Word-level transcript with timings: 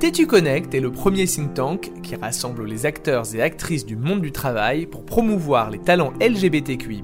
Tétu 0.00 0.26
Connect 0.26 0.74
est 0.74 0.80
le 0.80 0.90
premier 0.90 1.26
think 1.26 1.52
tank 1.52 1.92
qui 2.02 2.16
rassemble 2.16 2.64
les 2.64 2.86
acteurs 2.86 3.34
et 3.34 3.42
actrices 3.42 3.84
du 3.84 3.96
monde 3.96 4.22
du 4.22 4.32
travail 4.32 4.86
pour 4.86 5.04
promouvoir 5.04 5.70
les 5.70 5.78
talents 5.78 6.14
LGBTQI+, 6.22 7.02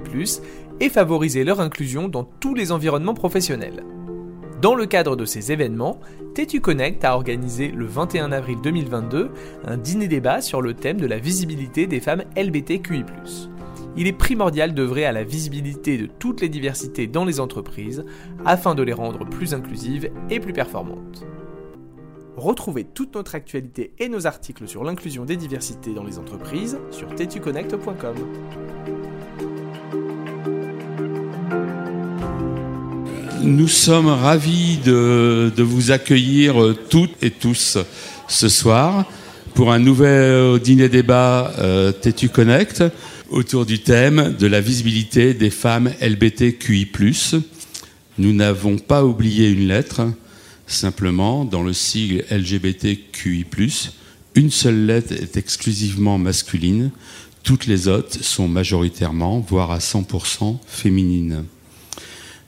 et 0.79 0.89
favoriser 0.89 1.43
leur 1.43 1.61
inclusion 1.61 2.07
dans 2.07 2.23
tous 2.23 2.55
les 2.55 2.71
environnements 2.71 3.13
professionnels. 3.13 3.83
Dans 4.63 4.73
le 4.73 4.87
cadre 4.87 5.15
de 5.15 5.25
ces 5.25 5.51
événements, 5.51 5.99
Tétu 6.33 6.59
Connect 6.59 7.05
a 7.05 7.13
organisé 7.13 7.67
le 7.67 7.85
21 7.85 8.31
avril 8.31 8.57
2022 8.63 9.29
un 9.67 9.77
dîner-débat 9.77 10.41
sur 10.41 10.63
le 10.63 10.73
thème 10.73 10.99
de 10.99 11.05
la 11.05 11.19
visibilité 11.19 11.85
des 11.85 11.99
femmes 11.99 12.23
LGBTQI+. 12.35 13.05
Il 13.95 14.07
est 14.07 14.13
primordial 14.13 14.73
d'œuvrer 14.73 15.05
à 15.05 15.11
la 15.11 15.23
visibilité 15.23 15.99
de 15.99 16.07
toutes 16.07 16.41
les 16.41 16.49
diversités 16.49 17.05
dans 17.05 17.25
les 17.25 17.39
entreprises 17.39 18.03
afin 18.43 18.73
de 18.73 18.81
les 18.81 18.93
rendre 18.93 19.23
plus 19.23 19.53
inclusives 19.53 20.09
et 20.31 20.39
plus 20.39 20.53
performantes. 20.53 21.27
Retrouvez 22.37 22.83
toute 22.83 23.15
notre 23.15 23.33
actualité 23.33 23.93
et 23.97 24.09
nos 24.09 24.27
articles 24.27 24.67
sur 24.67 24.83
l'inclusion 24.83 25.25
des 25.25 25.37
diversités 25.37 25.95
dans 25.95 26.03
les 26.03 26.19
entreprises 26.19 26.77
sur 26.91 27.13
tetuconnect.com. 27.15 28.15
Nous 33.41 33.67
sommes 33.67 34.09
ravis 34.09 34.77
de, 34.85 35.51
vous 35.57 35.89
accueillir 35.89 36.61
euh, 36.61 36.77
toutes 36.89 37.23
et 37.23 37.31
tous 37.31 37.79
ce 38.27 38.49
soir 38.49 39.05
pour 39.55 39.71
un 39.71 39.79
nouvel 39.79 40.59
dîner 40.59 40.89
débat 40.89 41.51
euh, 41.57 41.91
Connect 42.31 42.83
autour 43.31 43.65
du 43.65 43.79
thème 43.79 44.35
de 44.37 44.45
la 44.45 44.61
visibilité 44.61 45.33
des 45.33 45.49
femmes 45.49 45.91
LBTQI+. 46.01 46.87
Nous 48.19 48.33
n'avons 48.33 48.77
pas 48.77 49.03
oublié 49.03 49.49
une 49.49 49.67
lettre, 49.67 50.01
simplement 50.67 51.45
dans 51.45 51.63
le 51.63 51.73
sigle 51.73 52.25
LGBTQI+, 52.29 53.45
une 54.35 54.51
seule 54.51 54.85
lettre 54.85 55.13
est 55.13 55.37
exclusivement 55.37 56.17
masculine, 56.17 56.91
toutes 57.43 57.65
les 57.65 57.87
autres 57.87 58.23
sont 58.23 58.47
majoritairement, 58.47 59.39
voire 59.39 59.71
à 59.71 59.79
100% 59.79 60.57
féminines. 60.67 61.45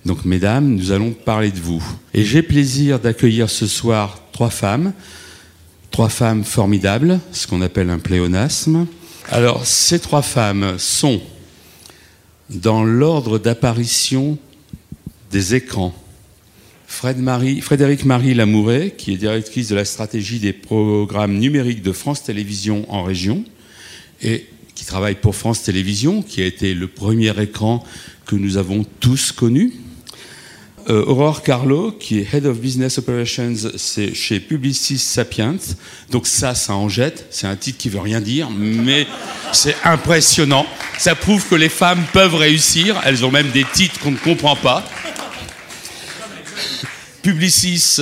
Donc, 0.05 0.25
mesdames, 0.25 0.75
nous 0.75 0.91
allons 0.91 1.11
parler 1.11 1.51
de 1.51 1.59
vous. 1.59 1.83
Et 2.13 2.23
j'ai 2.23 2.41
plaisir 2.41 2.99
d'accueillir 2.99 3.49
ce 3.49 3.67
soir 3.67 4.21
trois 4.31 4.49
femmes, 4.49 4.93
trois 5.91 6.09
femmes 6.09 6.43
formidables, 6.43 7.19
ce 7.31 7.47
qu'on 7.47 7.61
appelle 7.61 7.89
un 7.89 7.99
pléonasme. 7.99 8.87
Alors, 9.29 9.65
ces 9.65 9.99
trois 9.99 10.21
femmes 10.21 10.75
sont 10.77 11.21
dans 12.49 12.83
l'ordre 12.83 13.39
d'apparition 13.39 14.37
des 15.31 15.55
écrans. 15.55 15.93
Frédéric 16.89 18.03
Marie 18.03 18.33
Lamouret, 18.33 18.93
qui 18.97 19.13
est 19.13 19.17
directrice 19.17 19.69
de 19.69 19.75
la 19.75 19.85
stratégie 19.85 20.39
des 20.39 20.53
programmes 20.53 21.37
numériques 21.37 21.83
de 21.83 21.91
France 21.91 22.23
Télévisions 22.23 22.85
en 22.91 23.03
région, 23.03 23.45
et 24.21 24.47
qui 24.75 24.85
travaille 24.85 25.15
pour 25.15 25.35
France 25.35 25.63
Télévisions, 25.63 26.21
qui 26.23 26.41
a 26.41 26.45
été 26.45 26.73
le 26.73 26.87
premier 26.87 27.39
écran 27.41 27.85
que 28.25 28.35
nous 28.35 28.57
avons 28.57 28.85
tous 28.99 29.31
connu. 29.31 29.73
Euh, 30.89 31.05
Aurore 31.05 31.43
Carlo, 31.43 31.91
qui 31.91 32.19
est 32.19 32.33
Head 32.33 32.47
of 32.47 32.59
Business 32.59 32.97
Operations 32.97 33.53
chez 34.13 34.39
Publicis 34.39 34.97
Sapiens. 34.97 35.57
Donc 36.09 36.25
ça, 36.25 36.55
ça 36.55 36.73
en 36.73 36.89
jette. 36.89 37.27
C'est 37.29 37.45
un 37.45 37.55
titre 37.55 37.77
qui 37.77 37.89
veut 37.89 37.99
rien 37.99 38.19
dire, 38.19 38.49
mais 38.49 39.05
c'est 39.53 39.75
impressionnant. 39.83 40.65
Ça 40.97 41.13
prouve 41.13 41.47
que 41.47 41.55
les 41.55 41.69
femmes 41.69 42.03
peuvent 42.11 42.35
réussir. 42.35 42.99
Elles 43.05 43.23
ont 43.23 43.31
même 43.31 43.51
des 43.51 43.65
titres 43.65 43.99
qu'on 43.99 44.11
ne 44.11 44.17
comprend 44.17 44.55
pas. 44.55 44.83
Publicis, 47.21 47.99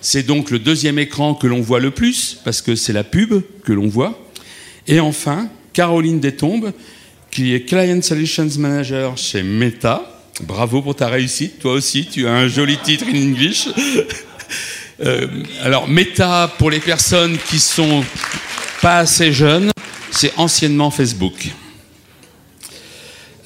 c'est 0.00 0.22
donc 0.22 0.50
le 0.50 0.58
deuxième 0.58 0.98
écran 0.98 1.34
que 1.34 1.46
l'on 1.46 1.60
voit 1.60 1.80
le 1.80 1.90
plus, 1.90 2.38
parce 2.44 2.62
que 2.62 2.74
c'est 2.74 2.92
la 2.92 3.04
pub 3.04 3.42
que 3.64 3.72
l'on 3.72 3.88
voit. 3.88 4.18
Et 4.86 5.00
enfin, 5.00 5.48
Caroline 5.72 6.20
Détombe, 6.20 6.72
qui 7.30 7.54
est 7.54 7.62
Client 7.62 8.02
Solutions 8.02 8.48
Manager 8.58 9.16
chez 9.16 9.42
Meta. 9.42 10.02
Bravo 10.42 10.82
pour 10.82 10.96
ta 10.96 11.08
réussite, 11.08 11.58
toi 11.58 11.72
aussi, 11.72 12.06
tu 12.06 12.26
as 12.26 12.32
un 12.32 12.48
joli 12.48 12.78
titre 12.78 13.06
in 13.12 13.16
English. 13.16 13.68
Euh, 15.02 15.26
alors, 15.62 15.88
Meta, 15.88 16.54
pour 16.58 16.70
les 16.70 16.78
personnes 16.78 17.38
qui 17.48 17.58
sont 17.58 18.04
pas 18.82 18.98
assez 18.98 19.32
jeunes, 19.32 19.70
c'est 20.10 20.30
anciennement 20.36 20.90
Facebook. 20.90 21.48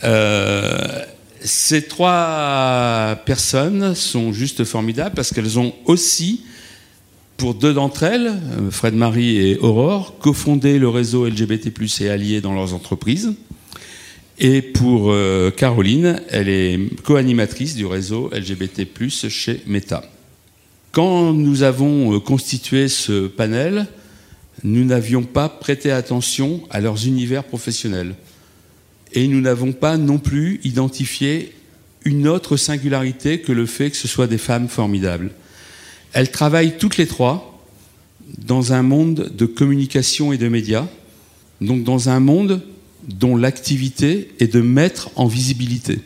Euh, 0.03 1.05
ces 1.45 1.83
trois 1.83 3.21
personnes 3.27 3.95
sont 3.95 4.33
juste 4.33 4.65
formidables 4.65 5.15
parce 5.15 5.33
qu'elles 5.33 5.59
ont 5.59 5.75
aussi, 5.85 6.45
pour 7.37 7.55
deux 7.55 7.75
d'entre 7.75 8.03
elles, 8.03 8.29
euh, 8.29 8.71
Fred 8.71 8.95
Marie 8.95 9.37
et 9.37 9.59
Aurore, 9.59 10.19
cofondé 10.19 10.79
le 10.79 10.89
réseau 10.89 11.27
LGBT+, 11.27 11.71
et 12.01 12.09
alliés 12.09 12.41
dans 12.41 12.55
leurs 12.55 12.73
entreprises. 12.73 13.35
Et 14.39 14.63
pour 14.63 15.13
euh, 15.13 15.51
Caroline, 15.51 16.21
elle 16.31 16.49
est 16.49 16.81
co-animatrice 17.03 17.77
du 17.77 17.87
réseau 17.87 18.31
LGBT+, 18.33 18.87
chez 19.29 19.61
Meta. 19.67 20.03
Quand 20.93 21.35
nous 21.35 21.63
avons 21.63 22.15
euh, 22.15 22.21
constitué 22.21 22.89
ce 22.89 23.27
panel, 23.27 23.87
nous 24.63 24.85
n'avions 24.85 25.23
pas 25.23 25.51
prêté 25.51 25.91
attention 25.91 26.63
à 26.71 26.81
leurs 26.81 27.07
univers 27.07 27.45
professionnels. 27.45 28.15
Et 29.15 29.29
nous 29.29 29.41
n'avons 29.41 29.73
pas 29.73 29.97
non 29.97 30.19
plus 30.19 30.61
identifié 30.65 31.55
une 32.05 32.29
autre 32.29 32.57
singularité 32.57 33.41
que 33.41 33.53
le 33.53 33.67
fait 33.67 33.91
que 33.91 33.97
ce 33.97 34.09
soit 34.09 34.27
des 34.27 34.39
femmes 34.39 34.69
formidables. 34.69 35.31
Elles 36.13 36.31
travaillent 36.31 36.77
toutes 36.77 36.97
les 36.97 37.07
trois 37.07 37.63
dans 38.39 38.73
un 38.73 38.83
monde 38.83 39.33
de 39.35 39.47
communication 39.47 40.33
et 40.33 40.39
de 40.39 40.49
médias, 40.49 40.87
donc 41.61 41.85
dans 41.85 42.09
un 42.09 42.21
monde 42.21 42.63
dont 43.09 43.37
l'activité 43.37 44.35
est 44.41 44.53
de 44.53 44.61
mettre 44.61 45.11
en 45.17 45.27
visibilité. 45.27 46.01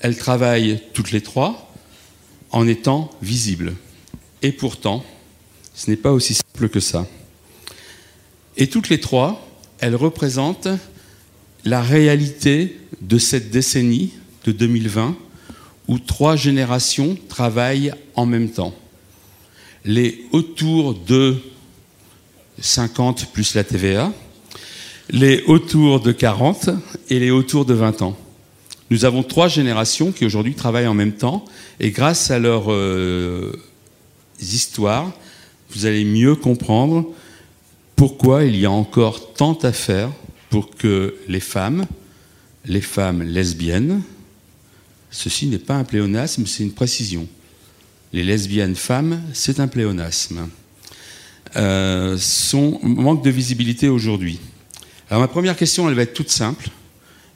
Elles 0.00 0.16
travaillent 0.16 0.80
toutes 0.92 1.12
les 1.12 1.20
trois 1.20 1.72
en 2.50 2.66
étant 2.66 3.10
visibles. 3.22 3.74
Et 4.42 4.52
pourtant, 4.52 5.04
ce 5.74 5.90
n'est 5.90 5.96
pas 5.96 6.12
aussi 6.12 6.34
simple 6.34 6.68
que 6.68 6.80
ça. 6.80 7.06
Et 8.56 8.68
toutes 8.68 8.88
les 8.88 9.00
trois, 9.00 9.46
elles 9.80 9.96
représentent 9.96 10.68
la 11.64 11.82
réalité 11.82 12.76
de 13.00 13.18
cette 13.18 13.50
décennie 13.50 14.12
de 14.44 14.52
2020 14.52 15.16
où 15.88 15.98
trois 15.98 16.36
générations 16.36 17.16
travaillent 17.28 17.92
en 18.14 18.26
même 18.26 18.50
temps. 18.50 18.74
Les 19.84 20.24
autour 20.32 20.94
de 20.94 21.36
50 22.60 23.32
plus 23.32 23.54
la 23.54 23.64
TVA, 23.64 24.12
les 25.10 25.42
autour 25.46 26.00
de 26.00 26.12
40 26.12 26.70
et 27.10 27.18
les 27.18 27.30
autour 27.30 27.64
de 27.64 27.74
20 27.74 28.02
ans. 28.02 28.16
Nous 28.90 29.04
avons 29.04 29.22
trois 29.22 29.48
générations 29.48 30.12
qui 30.12 30.24
aujourd'hui 30.24 30.54
travaillent 30.54 30.86
en 30.86 30.94
même 30.94 31.12
temps 31.12 31.44
et 31.80 31.90
grâce 31.90 32.30
à 32.30 32.38
leurs 32.38 32.72
euh, 32.72 33.52
histoires, 34.40 35.12
vous 35.70 35.86
allez 35.86 36.04
mieux 36.04 36.34
comprendre 36.34 37.10
pourquoi 37.96 38.44
il 38.44 38.56
y 38.56 38.66
a 38.66 38.70
encore 38.70 39.32
tant 39.34 39.54
à 39.62 39.72
faire 39.72 40.10
pour 40.54 40.70
que 40.70 41.16
les 41.26 41.40
femmes, 41.40 41.84
les 42.64 42.80
femmes 42.80 43.24
lesbiennes, 43.24 44.02
ceci 45.10 45.46
n'est 45.46 45.58
pas 45.58 45.74
un 45.74 45.82
pléonasme, 45.82 46.46
c'est 46.46 46.62
une 46.62 46.70
précision. 46.70 47.26
Les 48.12 48.22
lesbiennes 48.22 48.76
femmes, 48.76 49.20
c'est 49.32 49.58
un 49.58 49.66
pléonasme. 49.66 50.48
Euh, 51.56 52.16
sont, 52.18 52.78
manque 52.84 53.24
de 53.24 53.30
visibilité 53.30 53.88
aujourd'hui. 53.88 54.38
Alors 55.10 55.22
ma 55.22 55.26
première 55.26 55.56
question, 55.56 55.88
elle 55.88 55.96
va 55.96 56.02
être 56.02 56.14
toute 56.14 56.30
simple, 56.30 56.68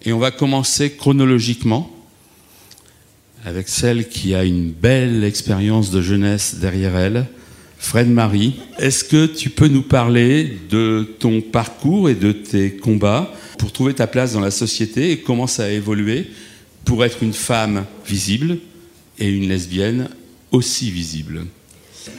et 0.04 0.12
on 0.12 0.20
va 0.20 0.30
commencer 0.30 0.92
chronologiquement 0.92 1.90
avec 3.44 3.68
celle 3.68 4.08
qui 4.08 4.36
a 4.36 4.44
une 4.44 4.70
belle 4.70 5.24
expérience 5.24 5.90
de 5.90 6.02
jeunesse 6.02 6.54
derrière 6.60 6.96
elle, 6.96 7.26
Fred 7.78 8.08
Marie. 8.08 8.56
Est-ce 8.78 9.04
que 9.04 9.26
tu 9.26 9.50
peux 9.50 9.68
nous 9.68 9.82
parler 9.82 10.58
de 10.68 11.08
ton 11.18 11.40
parcours 11.40 12.10
et 12.10 12.14
de 12.14 12.32
tes 12.32 12.76
combats 12.76 13.32
pour 13.58 13.72
trouver 13.72 13.94
ta 13.94 14.06
place 14.06 14.32
dans 14.32 14.40
la 14.40 14.50
société 14.50 15.12
et 15.12 15.18
comment 15.18 15.46
ça 15.46 15.64
a 15.64 15.68
évolué 15.68 16.28
pour 16.84 17.04
être 17.04 17.22
une 17.22 17.32
femme 17.32 17.84
visible 18.06 18.58
et 19.18 19.28
une 19.28 19.48
lesbienne 19.48 20.08
aussi 20.50 20.90
visible? 20.90 21.46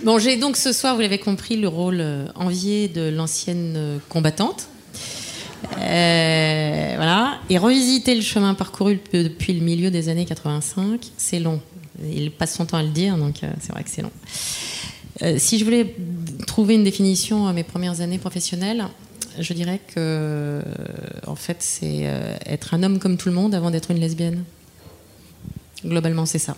Bon, 0.03 0.17
j'ai 0.19 0.37
donc 0.37 0.55
ce 0.55 0.71
soir, 0.71 0.95
vous 0.95 1.01
l'avez 1.01 1.17
compris, 1.17 1.57
le 1.57 1.67
rôle 1.67 1.99
euh, 1.99 2.25
envié 2.35 2.87
de 2.87 3.09
l'ancienne 3.09 3.73
euh, 3.75 3.97
combattante. 4.07 4.67
Euh, 5.77 6.93
voilà. 6.95 7.39
Et 7.49 7.57
revisiter 7.57 8.15
le 8.15 8.21
chemin 8.21 8.53
parcouru 8.53 8.99
depuis 9.11 9.53
le 9.53 9.61
milieu 9.61 9.91
des 9.91 10.07
années 10.09 10.25
85, 10.25 11.01
c'est 11.17 11.39
long. 11.39 11.59
Il 12.03 12.31
passe 12.31 12.55
son 12.55 12.65
temps 12.65 12.77
à 12.77 12.83
le 12.83 12.89
dire, 12.89 13.17
donc 13.17 13.41
c'est 13.59 13.73
vrai 13.73 13.83
que 13.83 13.89
c'est 13.89 14.01
long. 14.01 14.11
Euh, 15.21 15.37
si 15.37 15.59
je 15.59 15.65
voulais 15.65 15.95
trouver 16.47 16.75
une 16.75 16.83
définition 16.83 17.47
à 17.47 17.53
mes 17.53 17.63
premières 17.63 18.01
années 18.01 18.17
professionnelles, 18.17 18.85
je 19.37 19.53
dirais 19.53 19.79
que, 19.93 20.61
en 21.27 21.35
fait, 21.35 21.57
c'est 21.59 22.09
être 22.45 22.73
un 22.73 22.83
homme 22.83 22.99
comme 22.99 23.15
tout 23.15 23.29
le 23.29 23.35
monde 23.35 23.55
avant 23.55 23.71
d'être 23.71 23.91
une 23.91 23.99
lesbienne. 23.99 24.43
Globalement, 25.85 26.25
c'est 26.25 26.39
ça. 26.39 26.57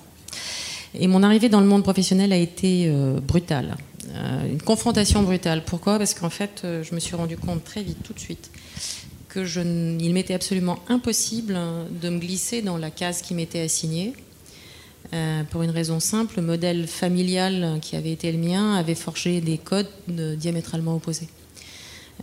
Et 0.95 1.07
mon 1.07 1.21
arrivée 1.21 1.49
dans 1.49 1.61
le 1.61 1.67
monde 1.67 1.83
professionnel 1.83 2.33
a 2.33 2.37
été 2.37 2.91
brutale. 3.21 3.77
une 4.49 4.61
confrontation 4.61 5.21
brutale. 5.21 5.63
Pourquoi? 5.63 5.99
Parce 5.99 6.15
qu'en 6.15 6.31
fait, 6.31 6.61
je 6.63 6.95
me 6.95 6.99
suis 6.99 7.15
rendu 7.15 7.37
compte 7.37 7.63
très 7.63 7.83
vite, 7.83 8.01
tout 8.03 8.13
de 8.13 8.19
suite, 8.19 8.49
que 9.29 9.45
il 10.01 10.13
m'était 10.13 10.33
absolument 10.33 10.79
impossible 10.87 11.59
de 12.01 12.09
me 12.09 12.19
glisser 12.19 12.63
dans 12.63 12.77
la 12.77 12.89
case 12.89 13.21
qui 13.21 13.35
m'était 13.35 13.61
assignée. 13.61 14.13
Euh, 15.13 15.43
pour 15.43 15.61
une 15.61 15.71
raison 15.71 15.99
simple, 15.99 16.35
le 16.37 16.41
modèle 16.41 16.87
familial 16.87 17.79
qui 17.81 17.97
avait 17.97 18.11
été 18.11 18.31
le 18.31 18.37
mien 18.37 18.75
avait 18.75 18.95
forgé 18.95 19.41
des 19.41 19.57
codes 19.57 19.89
diamétralement 20.07 20.95
opposés. 20.95 21.27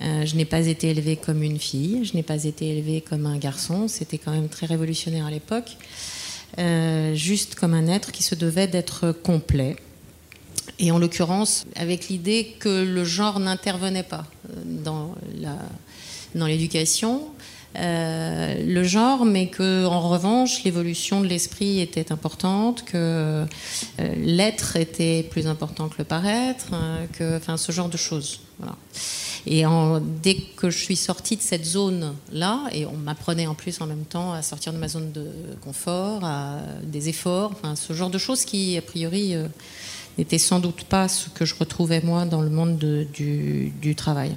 Euh, 0.00 0.25
je 0.25 0.37
n'ai 0.37 0.44
pas 0.44 0.67
été 0.67 0.90
élevée 0.90 1.17
comme 1.17 1.43
une 1.43 1.58
fille, 1.58 2.05
je 2.05 2.14
n'ai 2.14 2.23
pas 2.23 2.44
été 2.44 2.69
élevée 2.69 3.00
comme 3.00 3.26
un 3.26 3.37
garçon, 3.37 3.88
c'était 3.88 4.17
quand 4.17 4.31
même 4.31 4.49
très 4.49 4.67
révolutionnaire 4.67 5.26
à 5.26 5.31
l'époque, 5.31 5.76
euh, 6.58 7.14
juste 7.14 7.56
comme 7.56 7.75
un 7.75 7.88
être 7.88 8.12
qui 8.12 8.23
se 8.23 8.35
devait 8.35 8.69
d'être 8.69 9.12
complet. 9.12 9.76
Et 10.79 10.93
en 10.93 10.99
l'occurrence, 10.99 11.67
avec 11.75 12.08
l'idée 12.08 12.55
que 12.61 12.84
le 12.84 13.05
genre 13.05 13.41
n'intervenait 13.41 14.05
pas 14.05 14.26
dans 14.64 15.14
l'éducation, 16.34 17.23
euh, 17.78 18.64
le 18.66 18.82
genre, 18.82 19.25
mais 19.25 19.46
que 19.46 19.86
en 19.86 20.08
revanche 20.08 20.64
l'évolution 20.64 21.20
de 21.20 21.26
l'esprit 21.26 21.80
était 21.80 22.10
importante, 22.10 22.84
que 22.84 22.96
euh, 22.96 23.46
l'être 24.16 24.76
était 24.76 25.22
plus 25.22 25.46
important 25.46 25.88
que 25.88 25.96
le 25.98 26.04
paraître, 26.04 26.72
hein, 26.72 26.98
que, 27.12 27.36
enfin 27.36 27.56
ce 27.56 27.70
genre 27.70 27.88
de 27.88 27.96
choses. 27.96 28.40
Et 29.46 29.64
dès 30.22 30.34
que 30.34 30.69
je 30.69 30.78
suis 30.78 30.96
sortie 30.96 31.36
de 31.36 31.42
cette 31.42 31.64
zone-là, 31.64 32.64
et 32.72 32.84
on 32.86 32.96
m'apprenait 32.96 33.46
en 33.46 33.54
plus 33.54 33.81
en 33.81 33.86
même 33.86 34.04
temps 34.04 34.32
à 34.32 34.42
sortir 34.42 34.72
de 34.72 34.78
ma 34.78 34.88
zone 34.88 35.12
de 35.12 35.31
confort, 35.62 36.24
à 36.24 36.58
des 36.82 37.08
efforts, 37.08 37.52
enfin, 37.52 37.76
ce 37.76 37.92
genre 37.92 38.10
de 38.10 38.19
choses 38.19 38.44
qui, 38.44 38.76
a 38.76 38.82
priori, 38.82 39.34
euh, 39.34 39.46
n'étaient 40.19 40.38
sans 40.38 40.58
doute 40.58 40.84
pas 40.84 41.08
ce 41.08 41.28
que 41.31 41.44
je 41.44 41.54
retrouvais 41.54 42.00
moi 42.02 42.24
dans 42.24 42.42
le 42.42 42.50
monde 42.50 42.76
du, 42.76 43.72
du 43.81 43.94
travail. 43.94 44.36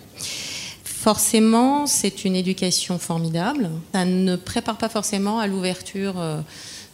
Forcément, 1.01 1.87
c'est 1.87 2.25
une 2.25 2.35
éducation 2.35 2.99
formidable. 2.99 3.71
Ça 3.91 4.05
ne 4.05 4.35
prépare 4.35 4.77
pas 4.77 4.87
forcément 4.87 5.39
à 5.39 5.47
l'ouverture 5.47 6.19
euh, 6.19 6.41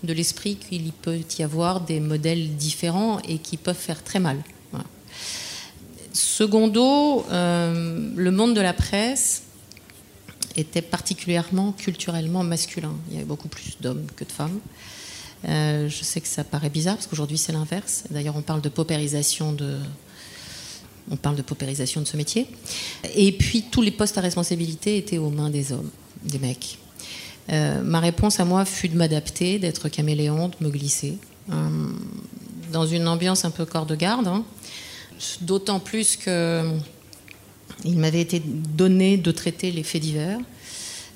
de 0.03 0.13
l'esprit 0.13 0.55
qu'il 0.55 0.93
peut 0.93 1.19
y 1.37 1.43
avoir 1.43 1.81
des 1.81 1.99
modèles 1.99 2.55
différents 2.55 3.19
et 3.27 3.37
qui 3.37 3.57
peuvent 3.57 3.75
faire 3.75 4.01
très 4.01 4.19
mal. 4.19 4.41
Secondo, 6.13 7.25
euh, 7.31 8.09
le 8.15 8.31
monde 8.31 8.53
de 8.53 8.61
la 8.61 8.71
presse 8.71 9.43
était 10.55 10.81
particulièrement 10.81 11.73
culturellement 11.73 12.45
masculin. 12.45 12.93
Il 13.09 13.15
y 13.15 13.17
avait 13.17 13.25
beaucoup 13.25 13.49
plus 13.49 13.75
d'hommes 13.81 14.07
que 14.15 14.23
de 14.23 14.31
femmes. 14.31 14.59
Euh, 15.49 15.89
je 15.89 16.03
sais 16.05 16.21
que 16.21 16.29
ça 16.29 16.45
paraît 16.45 16.69
bizarre 16.69 16.95
parce 16.95 17.07
qu'aujourd'hui 17.07 17.37
c'est 17.37 17.51
l'inverse. 17.51 18.05
D'ailleurs, 18.09 18.37
on 18.37 18.41
parle 18.41 18.61
de 18.61 18.69
paupérisation 18.69 19.51
de, 19.51 19.77
on 21.11 21.15
parle 21.15 21.35
de 21.35 21.41
paupérisation 21.41 22.01
de 22.01 22.07
ce 22.07 22.17
métier. 22.17 22.47
Et 23.15 23.31
puis 23.31 23.63
tous 23.69 23.81
les 23.81 23.91
postes 23.91 24.17
à 24.17 24.21
responsabilité 24.21 24.97
étaient 24.97 25.17
aux 25.17 25.29
mains 25.29 25.49
des 25.49 25.71
hommes, 25.71 25.89
des 26.23 26.39
mecs. 26.39 26.77
Euh, 27.49 27.81
ma 27.81 27.99
réponse 27.99 28.39
à 28.39 28.45
moi 28.45 28.65
fut 28.65 28.89
de 28.89 28.97
m'adapter, 28.97 29.59
d'être 29.59 29.89
caméléon, 29.89 30.49
de 30.49 30.55
me 30.65 30.69
glisser 30.69 31.17
euh, 31.51 31.53
dans 32.71 32.85
une 32.85 33.07
ambiance 33.07 33.45
un 33.45 33.51
peu 33.51 33.65
corps 33.65 33.85
de 33.85 33.95
garde. 33.95 34.27
Hein. 34.27 34.43
D'autant 35.41 35.79
plus 35.79 36.17
que 36.17 36.69
il 37.85 37.97
m'avait 37.97 38.21
été 38.21 38.41
donné 38.41 39.17
de 39.17 39.31
traiter 39.31 39.71
les 39.71 39.83
faits 39.83 40.01
divers, 40.01 40.39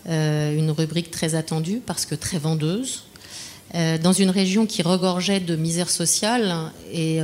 euh, 0.08 0.56
une 0.56 0.72
rubrique 0.72 1.12
très 1.12 1.36
attendue 1.36 1.82
parce 1.86 2.06
que 2.06 2.16
très 2.16 2.38
vendeuse, 2.38 3.04
dans 4.04 4.12
une 4.12 4.32
région 4.32 4.66
qui 4.66 4.82
regorgeait 4.82 5.40
de 5.40 5.56
misère 5.56 5.90
sociale 5.90 6.74
et 6.92 7.22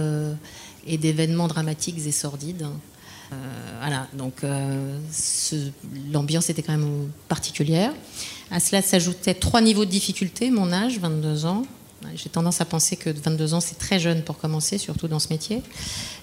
et 0.88 0.98
d'événements 0.98 1.48
dramatiques 1.48 2.00
et 2.06 2.12
sordides. 2.12 2.66
Euh, 3.32 3.36
voilà, 3.82 4.08
donc 4.14 4.44
euh, 4.44 4.98
l'ambiance 6.12 6.50
était 6.50 6.62
quand 6.62 6.78
même 6.78 7.12
particulière. 7.28 7.92
À 8.52 8.60
cela 8.60 8.82
s'ajoutaient 8.82 9.34
trois 9.34 9.62
niveaux 9.62 9.86
de 9.86 9.90
difficulté, 9.90 10.50
mon 10.50 10.72
âge, 10.72 11.00
22 11.00 11.46
ans. 11.46 11.64
J'ai 12.16 12.30
tendance 12.30 12.62
à 12.62 12.66
penser 12.66 12.96
que 12.96 13.10
22 13.10 13.56
ans, 13.56 13.60
c'est 13.60 13.78
très 13.78 14.00
jeune 14.00 14.22
pour 14.22 14.38
commencer, 14.38 14.78
surtout 14.78 15.08
dans 15.08 15.20
ce 15.20 15.30
métier. 15.30 15.62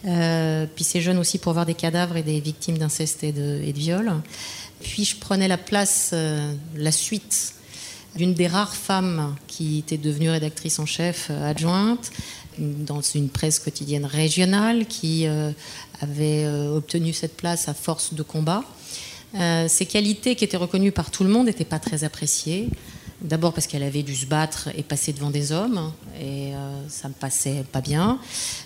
Euh, 0.07 0.67
puis 0.75 0.85
c'est 0.85 1.01
jeune 1.01 1.19
aussi 1.19 1.39
pour 1.39 1.53
voir 1.53 1.67
des 1.67 1.75
cadavres 1.75 2.17
et 2.17 2.23
des 2.23 2.41
victimes 2.41 2.79
d'inceste 2.79 3.25
et 3.25 3.33
de, 3.33 3.61
et 3.63 3.73
de 3.73 3.79
viol. 3.79 4.13
Puis 4.81 5.05
je 5.05 5.17
prenais 5.17 5.49
la 5.49 5.59
place, 5.59 6.15
la 6.75 6.93
suite 6.93 7.55
d'une 8.17 8.35
des 8.35 8.47
rares 8.47 8.77
femmes 8.77 9.35
qui 9.47 9.79
était 9.79 9.97
devenue 9.97 10.31
rédactrice 10.31 10.79
en 10.79 10.87
chef 10.87 11.31
adjointe, 11.31 12.13
dans 12.59 13.01
une 13.01 13.29
presse 13.29 13.59
quotidienne 13.59 14.05
régionale 14.05 14.87
qui 14.87 15.27
euh, 15.27 15.51
avait 16.01 16.45
euh, 16.45 16.77
obtenu 16.77 17.13
cette 17.13 17.37
place 17.37 17.69
à 17.69 17.75
force 17.75 18.15
de 18.15 18.23
combat. 18.23 18.63
Euh, 19.35 19.67
ces 19.69 19.87
qualités 19.87 20.37
qui 20.37 20.45
étaient 20.45 20.57
reconnues 20.57 20.93
par 20.93 21.11
tout 21.11 21.25
le 21.25 21.31
monde 21.31 21.47
n'étaient 21.47 21.65
pas 21.65 21.79
très 21.79 22.05
appréciées. 22.05 22.69
D'abord 23.21 23.55
parce 23.55 23.67
qu'elle 23.67 23.83
avait 23.83 24.03
dû 24.03 24.15
se 24.15 24.27
battre 24.27 24.69
et 24.77 24.83
passer 24.83 25.13
devant 25.13 25.31
des 25.31 25.51
hommes, 25.51 25.93
et 26.21 26.53
ça 26.89 27.09
ne 27.09 27.15
passait 27.15 27.65
pas 27.73 27.81
bien. 27.81 28.19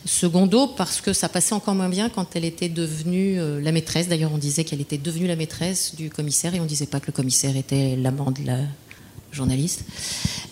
Secondo, 0.05 0.67
parce 0.67 1.00
que 1.00 1.12
ça 1.12 1.29
passait 1.29 1.55
encore 1.55 1.76
moins 1.76 1.88
bien 1.88 2.08
quand 2.08 2.35
elle 2.35 2.44
était 2.44 2.69
devenue 2.69 3.38
la 3.61 3.70
maîtresse. 3.70 4.08
D'ailleurs, 4.08 4.32
on 4.35 4.38
disait 4.38 4.64
qu'elle 4.64 4.81
était 4.81 4.99
devenue 4.99 5.29
la 5.29 5.37
maîtresse 5.37 5.94
du 5.94 6.11
commissaire, 6.11 6.56
et 6.56 6.61
on 6.61 6.64
ne 6.64 6.69
disait 6.69 6.87
pas 6.87 6.99
que 6.99 7.06
le 7.06 7.12
commissaire 7.12 7.56
était 7.56 7.94
l'amant 7.94 8.32
de 8.32 8.44
la 8.44 8.58
journaliste. 9.38 9.85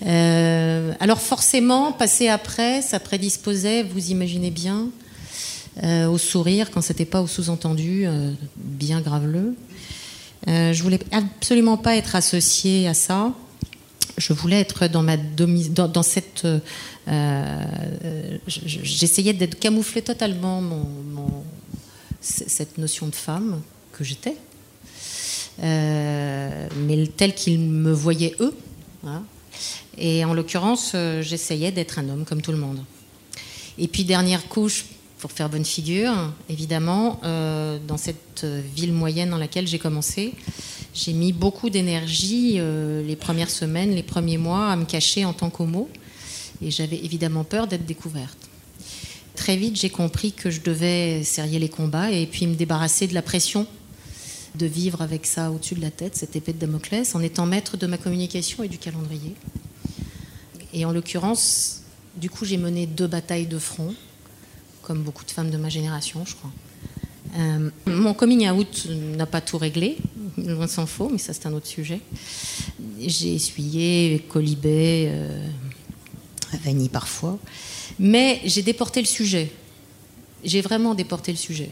Euh, 0.05 0.93
alors 1.01 1.21
forcément, 1.21 1.93
passer 1.93 2.29
après, 2.29 2.83
ça 2.83 3.01
prédisposait, 3.01 3.83
vous 3.83 4.11
imaginez 4.11 4.51
bien, 4.51 4.89
euh, 5.83 6.07
au 6.07 6.19
sourire 6.19 6.71
quand 6.71 6.81
c'était 6.81 7.05
pas 7.05 7.21
au 7.21 7.27
sous-entendu, 7.27 8.05
euh, 8.07 8.33
bien 8.57 9.01
graveleux. 9.01 9.55
je 10.47 10.83
voulais 10.83 11.01
absolument 11.13 11.77
pas 11.77 11.97
être 11.97 12.17
associée 12.17 12.89
à 12.89 12.95
ça. 12.95 13.33
Je 14.17 14.33
voulais 14.33 14.61
être 14.61 14.87
dans 14.87 15.03
ma 15.03 15.17
dans, 15.19 16.03
cette. 16.03 16.47
J'essayais 18.47 19.35
d'être 19.35 19.59
camouflée 19.59 20.01
totalement 20.01 20.63
mon, 20.63 21.45
cette 22.23 22.79
notion 22.79 23.09
de 23.09 23.15
femme 23.15 23.61
que 23.93 24.05
j'étais, 24.05 24.37
mais 25.59 27.07
telle 27.17 27.35
qu'ils 27.35 27.59
me 27.61 27.93
voyaient 27.93 28.37
eux. 28.41 28.55
Et 29.99 30.25
en 30.25 30.35
l'occurrence, 30.35 30.93
euh, 30.95 31.23
j'essayais 31.23 31.73
d'être 31.73 31.99
un 31.99 32.09
homme 32.09 32.25
comme 32.25 32.43
tout 32.43 32.53
le 32.53 32.59
monde. 32.59 32.81
Et 33.79 33.89
puis 33.89 34.05
dernière 34.05 34.49
couche, 34.49 34.87
pour 35.19 35.33
faire 35.33 35.49
bonne 35.49 35.65
figure, 35.65 36.13
évidemment, 36.51 37.21
euh, 37.25 37.79
dans 37.87 37.97
cette 37.97 38.47
ville 38.75 38.93
moyenne 38.93 39.31
dans 39.31 39.39
laquelle 39.39 39.67
j'ai 39.67 39.79
commencé, 39.79 40.35
j'ai 40.95 41.13
mis 41.13 41.33
beaucoup 41.33 41.71
d'énergie 41.71 42.57
euh, 42.59 43.07
les 43.07 43.17
premières 43.17 43.51
semaines, 43.51 43.95
les 43.95 44.03
premiers 44.03 44.39
mois 44.39 44.69
à 44.69 44.77
me 44.77 44.85
cacher 44.85 45.25
en 45.25 45.33
tant 45.33 45.51
qu'homo. 45.51 45.89
Et 46.63 46.71
j'avais 46.71 46.97
évidemment 46.97 47.45
peur 47.45 47.67
d'être 47.67 47.85
découverte. 47.85 48.39
Très 49.35 49.57
vite, 49.57 49.77
j'ai 49.77 49.91
compris 49.91 50.33
que 50.33 50.51
je 50.51 50.63
devais 50.63 51.23
serrer 51.23 51.59
les 51.59 51.69
combats 51.69 52.11
et 52.11 52.27
puis 52.27 52.47
me 52.47 52.55
débarrasser 52.55 53.07
de 53.07 53.15
la 53.15 53.21
pression 53.21 53.67
de 54.57 54.67
vivre 54.67 55.03
avec 55.03 55.27
ça 55.27 55.51
au-dessus 55.51 55.75
de 55.75 55.81
la 55.81 55.91
tête, 55.91 56.17
cette 56.17 56.37
épée 56.37 56.53
de 56.53 56.59
Damoclès, 56.59 57.15
en 57.15 57.21
étant 57.21 57.47
maître 57.47 57.77
de 57.77 57.87
ma 57.87 57.99
communication 57.99 58.63
et 58.63 58.69
du 58.69 58.79
calendrier. 58.79 59.35
Et 60.73 60.85
en 60.85 60.93
l'occurrence, 60.93 61.83
du 62.17 62.31
coup, 62.31 62.45
j'ai 62.45 62.57
mené 62.57 62.87
deux 62.87 63.07
batailles 63.07 63.47
de 63.47 63.59
front, 63.59 63.95
comme 64.83 65.03
beaucoup 65.03 65.25
de 65.25 65.31
femmes 65.31 65.51
de 65.51 65.57
ma 65.57 65.69
génération, 65.69 66.25
je 66.25 66.35
crois. 66.35 66.53
Euh, 67.39 67.71
mon 67.87 68.15
coming 68.15 68.49
out 68.49 68.87
n'a 69.17 69.27
pas 69.27 69.41
tout 69.41 69.59
réglé, 69.59 69.99
loin 70.39 70.67
s'en 70.67 70.87
faut, 70.87 71.09
mais 71.09 71.19
ça 71.19 71.33
c'est 71.33 71.47
un 71.47 71.53
autre 71.53 71.67
sujet. 71.67 72.01
J'ai 73.01 73.35
essuyé, 73.35 74.25
colibé, 74.29 75.09
euh, 75.11 75.49
parfois, 76.93 77.39
mais 77.99 78.41
j'ai 78.45 78.63
déporté 78.63 79.01
le 79.01 79.07
sujet. 79.07 79.53
J'ai 80.45 80.61
vraiment 80.61 80.95
déporté 80.95 81.33
le 81.33 81.39
sujet. 81.39 81.71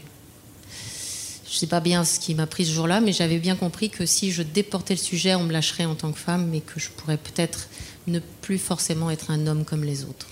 Je 1.55 1.59
ne 1.59 1.61
sais 1.61 1.67
pas 1.67 1.79
bien 1.79 2.03
ce 2.03 2.19
qui 2.19 2.35
m'a 2.35 2.47
pris 2.47 2.65
ce 2.65 2.73
jour-là, 2.73 2.99
mais 2.99 3.13
j'avais 3.13 3.39
bien 3.39 3.55
compris 3.55 3.89
que 3.89 4.05
si 4.05 4.29
je 4.29 4.43
déportais 4.43 4.93
le 4.95 4.99
sujet, 4.99 5.35
on 5.35 5.43
me 5.43 5.53
lâcherait 5.53 5.85
en 5.85 5.95
tant 5.95 6.11
que 6.11 6.19
femme, 6.19 6.49
mais 6.51 6.59
que 6.59 6.81
je 6.81 6.89
pourrais 6.89 7.15
peut-être 7.15 7.69
ne 8.07 8.19
plus 8.41 8.57
forcément 8.57 9.09
être 9.09 9.31
un 9.31 9.47
homme 9.47 9.63
comme 9.63 9.85
les 9.85 10.03
autres. 10.03 10.27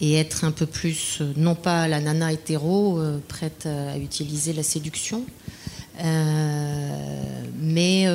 Et 0.00 0.14
être 0.14 0.42
un 0.42 0.50
peu 0.50 0.66
plus, 0.66 1.18
euh, 1.20 1.32
non 1.36 1.54
pas 1.54 1.86
la 1.86 2.00
nana 2.00 2.32
hétéro, 2.32 2.98
euh, 2.98 3.20
prête 3.28 3.66
à 3.66 3.96
utiliser 3.96 4.52
la 4.52 4.64
séduction, 4.64 5.24
euh, 6.02 7.44
mais, 7.60 8.06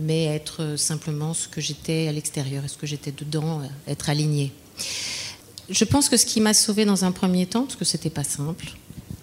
mais 0.00 0.24
être 0.24 0.76
simplement 0.78 1.34
ce 1.34 1.46
que 1.46 1.60
j'étais 1.60 2.08
à 2.08 2.12
l'extérieur, 2.12 2.62
ce 2.68 2.78
que 2.78 2.86
j'étais 2.86 3.12
dedans, 3.12 3.60
être 3.86 4.08
alignée. 4.08 4.50
Je 5.68 5.84
pense 5.84 6.08
que 6.08 6.16
ce 6.16 6.24
qui 6.24 6.40
m'a 6.40 6.54
sauvée 6.54 6.86
dans 6.86 7.04
un 7.04 7.12
premier 7.12 7.44
temps, 7.44 7.64
parce 7.64 7.76
que 7.76 7.84
c'était 7.84 8.08
pas 8.08 8.24
simple, 8.24 8.72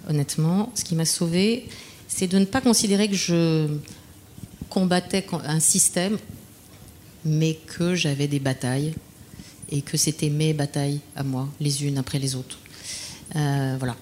honnêtement. 0.10 0.72
Ce 0.76 0.84
qui 0.84 0.96
m'a 0.96 1.06
sauvée, 1.06 1.68
c'est 2.08 2.28
de 2.28 2.38
ne 2.38 2.46
pas 2.46 2.62
considérer 2.62 3.08
que 3.08 3.16
je 3.16 3.68
combattais 4.70 5.26
un 5.44 5.60
système, 5.60 6.18
mais 7.26 7.56
que 7.56 7.96
j'avais 7.96 8.28
des 8.28 8.40
batailles 8.40 8.94
et 9.70 9.82
que 9.82 9.98
c'était 9.98 10.30
mes 10.30 10.54
batailles 10.54 11.00
à 11.16 11.24
moi, 11.24 11.48
les 11.60 11.86
unes 11.86 11.98
après 11.98 12.20
les 12.20 12.36
autres. 12.36 12.58
Euh, 13.36 13.76
voilà. 13.78 13.96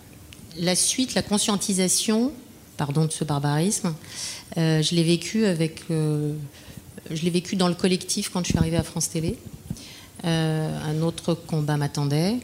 la 0.57 0.75
suite, 0.75 1.13
la 1.13 1.21
conscientisation, 1.21 2.31
pardon 2.77 3.05
de 3.05 3.11
ce 3.11 3.23
barbarisme, 3.23 3.93
je 4.55 4.95
l'ai 4.95 5.03
vécu 5.03 5.45
avec, 5.45 5.83
je 5.89 7.21
l'ai 7.21 7.29
vécu 7.29 7.55
dans 7.55 7.67
le 7.67 7.75
collectif 7.75 8.29
quand 8.29 8.43
je 8.43 8.49
suis 8.49 8.57
arrivée 8.57 8.77
à 8.77 8.83
France 8.83 9.09
Télé. 9.09 9.37
un 10.23 11.01
autre 11.01 11.35
combat 11.35 11.77
m'attendait. 11.77 12.37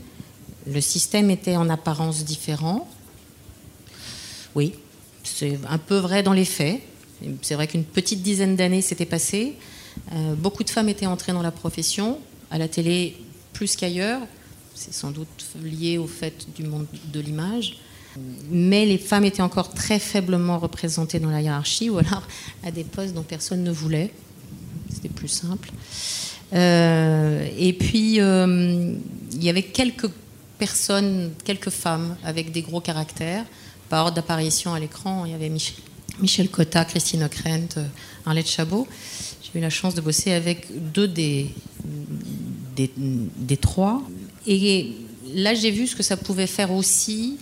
Le 0.67 0.81
système 0.81 1.29
était 1.29 1.55
en 1.55 1.69
apparence 1.69 2.25
différent. 2.25 2.87
Oui, 4.55 4.73
c'est 5.23 5.59
un 5.69 5.77
peu 5.77 5.97
vrai 5.97 6.23
dans 6.23 6.33
les 6.33 6.45
faits. 6.45 6.81
C'est 7.41 7.55
vrai 7.55 7.67
qu'une 7.67 7.83
petite 7.83 8.21
dizaine 8.21 8.55
d'années 8.55 8.81
s'était 8.81 9.05
passée. 9.05 9.53
Euh, 10.13 10.35
beaucoup 10.35 10.63
de 10.63 10.69
femmes 10.69 10.89
étaient 10.89 11.05
entrées 11.05 11.33
dans 11.33 11.41
la 11.41 11.51
profession, 11.51 12.19
à 12.51 12.57
la 12.57 12.67
télé 12.67 13.15
plus 13.53 13.75
qu'ailleurs. 13.75 14.21
C'est 14.73 14.93
sans 14.93 15.11
doute 15.11 15.45
lié 15.63 15.97
au 15.97 16.07
fait 16.07 16.47
du 16.55 16.63
monde 16.63 16.85
de 17.11 17.19
l'image. 17.19 17.77
Mais 18.49 18.85
les 18.85 18.97
femmes 18.97 19.25
étaient 19.25 19.41
encore 19.41 19.73
très 19.73 19.99
faiblement 19.99 20.57
représentées 20.57 21.19
dans 21.19 21.29
la 21.29 21.41
hiérarchie, 21.41 21.89
ou 21.89 21.97
alors 21.97 22.23
à 22.63 22.71
des 22.71 22.83
postes 22.83 23.13
dont 23.13 23.23
personne 23.23 23.63
ne 23.63 23.71
voulait. 23.71 24.11
C'était 24.89 25.09
plus 25.09 25.27
simple. 25.27 25.71
Euh, 26.53 27.47
et 27.57 27.73
puis, 27.73 28.21
euh, 28.21 28.95
il 29.33 29.43
y 29.43 29.49
avait 29.49 29.63
quelques 29.63 30.09
personnes, 30.57 31.31
quelques 31.43 31.69
femmes 31.69 32.15
avec 32.23 32.51
des 32.51 32.61
gros 32.61 32.79
caractères. 32.79 33.45
Par 33.89 34.05
ordre 34.05 34.15
d'apparition 34.15 34.73
à 34.73 34.79
l'écran, 34.79 35.25
il 35.25 35.31
y 35.31 35.35
avait 35.35 35.51
Michel, 36.19 36.49
Cotta, 36.49 36.85
Christine 36.85 37.23
Ockrent, 37.23 37.77
euh, 37.77 37.85
Arlette 38.25 38.49
Chabot. 38.49 38.87
J'ai 39.43 39.59
eu 39.59 39.61
la 39.61 39.69
chance 39.69 39.93
de 39.93 40.01
bosser 40.01 40.31
avec 40.31 40.67
deux 40.91 41.07
des, 41.07 41.49
des, 42.75 43.57
trois. 43.57 44.01
Et 44.47 44.91
là, 45.33 45.53
j'ai 45.53 45.71
vu 45.71 45.87
ce 45.87 45.95
que 45.95 46.03
ça 46.03 46.17
pouvait 46.17 46.47
faire 46.47 46.71
aussi, 46.71 47.37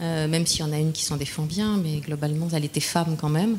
euh, 0.00 0.28
même 0.28 0.46
s'il 0.46 0.60
y 0.60 0.62
en 0.62 0.72
a 0.72 0.78
une 0.78 0.92
qui 0.92 1.04
s'en 1.04 1.16
défend 1.16 1.42
bien, 1.42 1.76
mais 1.76 1.98
globalement, 1.98 2.48
elle 2.52 2.64
était 2.64 2.80
femme 2.80 3.16
quand 3.20 3.28
même. 3.28 3.58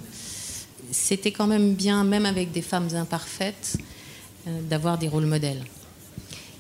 C'était 0.92 1.32
quand 1.32 1.48
même 1.48 1.74
bien, 1.74 2.04
même 2.04 2.26
avec 2.26 2.52
des 2.52 2.62
femmes 2.62 2.90
imparfaites, 2.96 3.78
euh, 4.48 4.62
d'avoir 4.70 4.98
des 4.98 5.08
rôles 5.08 5.26
modèles. 5.26 5.64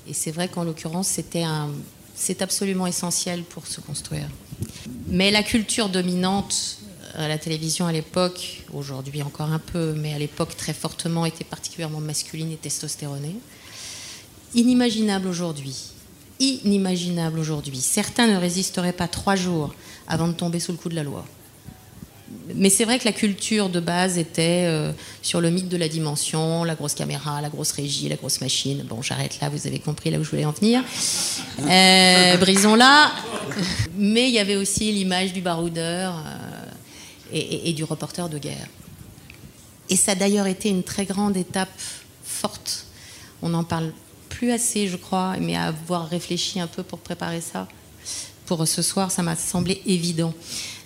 Et 0.07 0.13
c'est 0.13 0.31
vrai 0.31 0.47
qu'en 0.47 0.63
l'occurrence, 0.63 1.07
c'était 1.07 1.43
un, 1.43 1.69
c'est 2.15 2.41
absolument 2.41 2.87
essentiel 2.87 3.43
pour 3.43 3.67
se 3.67 3.81
construire. 3.81 4.27
Mais 5.07 5.31
la 5.31 5.43
culture 5.43 5.89
dominante 5.89 6.77
à 7.15 7.27
la 7.27 7.37
télévision 7.37 7.85
à 7.87 7.91
l'époque, 7.91 8.63
aujourd'hui 8.73 9.21
encore 9.21 9.51
un 9.51 9.59
peu, 9.59 9.93
mais 9.93 10.13
à 10.13 10.19
l'époque 10.19 10.55
très 10.55 10.73
fortement, 10.73 11.25
était 11.25 11.43
particulièrement 11.43 11.99
masculine 11.99 12.51
et 12.51 12.57
testostéronée. 12.57 13.35
Inimaginable 14.53 15.27
aujourd'hui. 15.27 15.75
Inimaginable 16.39 17.39
aujourd'hui. 17.39 17.77
Certains 17.77 18.27
ne 18.27 18.37
résisteraient 18.37 18.93
pas 18.93 19.07
trois 19.07 19.35
jours 19.35 19.73
avant 20.07 20.27
de 20.27 20.33
tomber 20.33 20.59
sous 20.59 20.71
le 20.71 20.77
coup 20.77 20.89
de 20.89 20.95
la 20.95 21.03
loi 21.03 21.25
mais 22.55 22.69
c'est 22.69 22.85
vrai 22.85 22.99
que 22.99 23.05
la 23.05 23.11
culture 23.11 23.69
de 23.69 23.79
base 23.79 24.17
était 24.17 24.65
euh, 24.65 24.91
sur 25.21 25.41
le 25.41 25.49
mythe 25.49 25.69
de 25.69 25.77
la 25.77 25.87
dimension, 25.87 26.63
la 26.63 26.75
grosse 26.75 26.93
caméra, 26.93 27.41
la 27.41 27.49
grosse 27.49 27.71
régie, 27.71 28.09
la 28.09 28.15
grosse 28.15 28.41
machine. 28.41 28.83
Bon, 28.87 29.01
j'arrête 29.01 29.39
là, 29.41 29.49
vous 29.49 29.67
avez 29.67 29.79
compris 29.79 30.11
là 30.11 30.19
où 30.19 30.23
je 30.23 30.29
voulais 30.29 30.45
en 30.45 30.51
venir. 30.51 30.83
Euh, 31.61 32.37
brisons-la. 32.37 33.11
Mais 33.97 34.27
il 34.29 34.33
y 34.33 34.39
avait 34.39 34.55
aussi 34.55 34.91
l'image 34.91 35.33
du 35.33 35.41
baroudeur 35.41 36.13
euh, 36.15 36.65
et, 37.33 37.69
et, 37.69 37.73
du 37.73 37.83
reporter 37.83 38.27
de 38.29 38.37
guerre. 38.37 38.67
Et 39.89 39.95
ça 39.95 40.13
a 40.13 40.15
d'ailleurs 40.15 40.47
été 40.47 40.69
une 40.69 40.83
très 40.83 41.05
grande 41.05 41.37
étape 41.37 41.69
forte. 42.23 42.85
On 43.41 43.49
n'en 43.49 43.63
parle 43.63 43.91
plus 44.29 44.51
assez, 44.51 44.87
je 44.87 44.97
crois, 44.97 45.35
mais 45.39 45.55
à 45.55 45.65
avoir 45.65 46.07
réfléchi 46.09 46.59
un 46.59 46.67
peu 46.67 46.83
pour 46.83 46.99
préparer 46.99 47.41
ça, 47.41 47.67
pour 48.45 48.67
ce 48.67 48.81
soir, 48.81 49.11
ça 49.11 49.23
m'a 49.23 49.35
semblé 49.35 49.81
évident. 49.85 50.33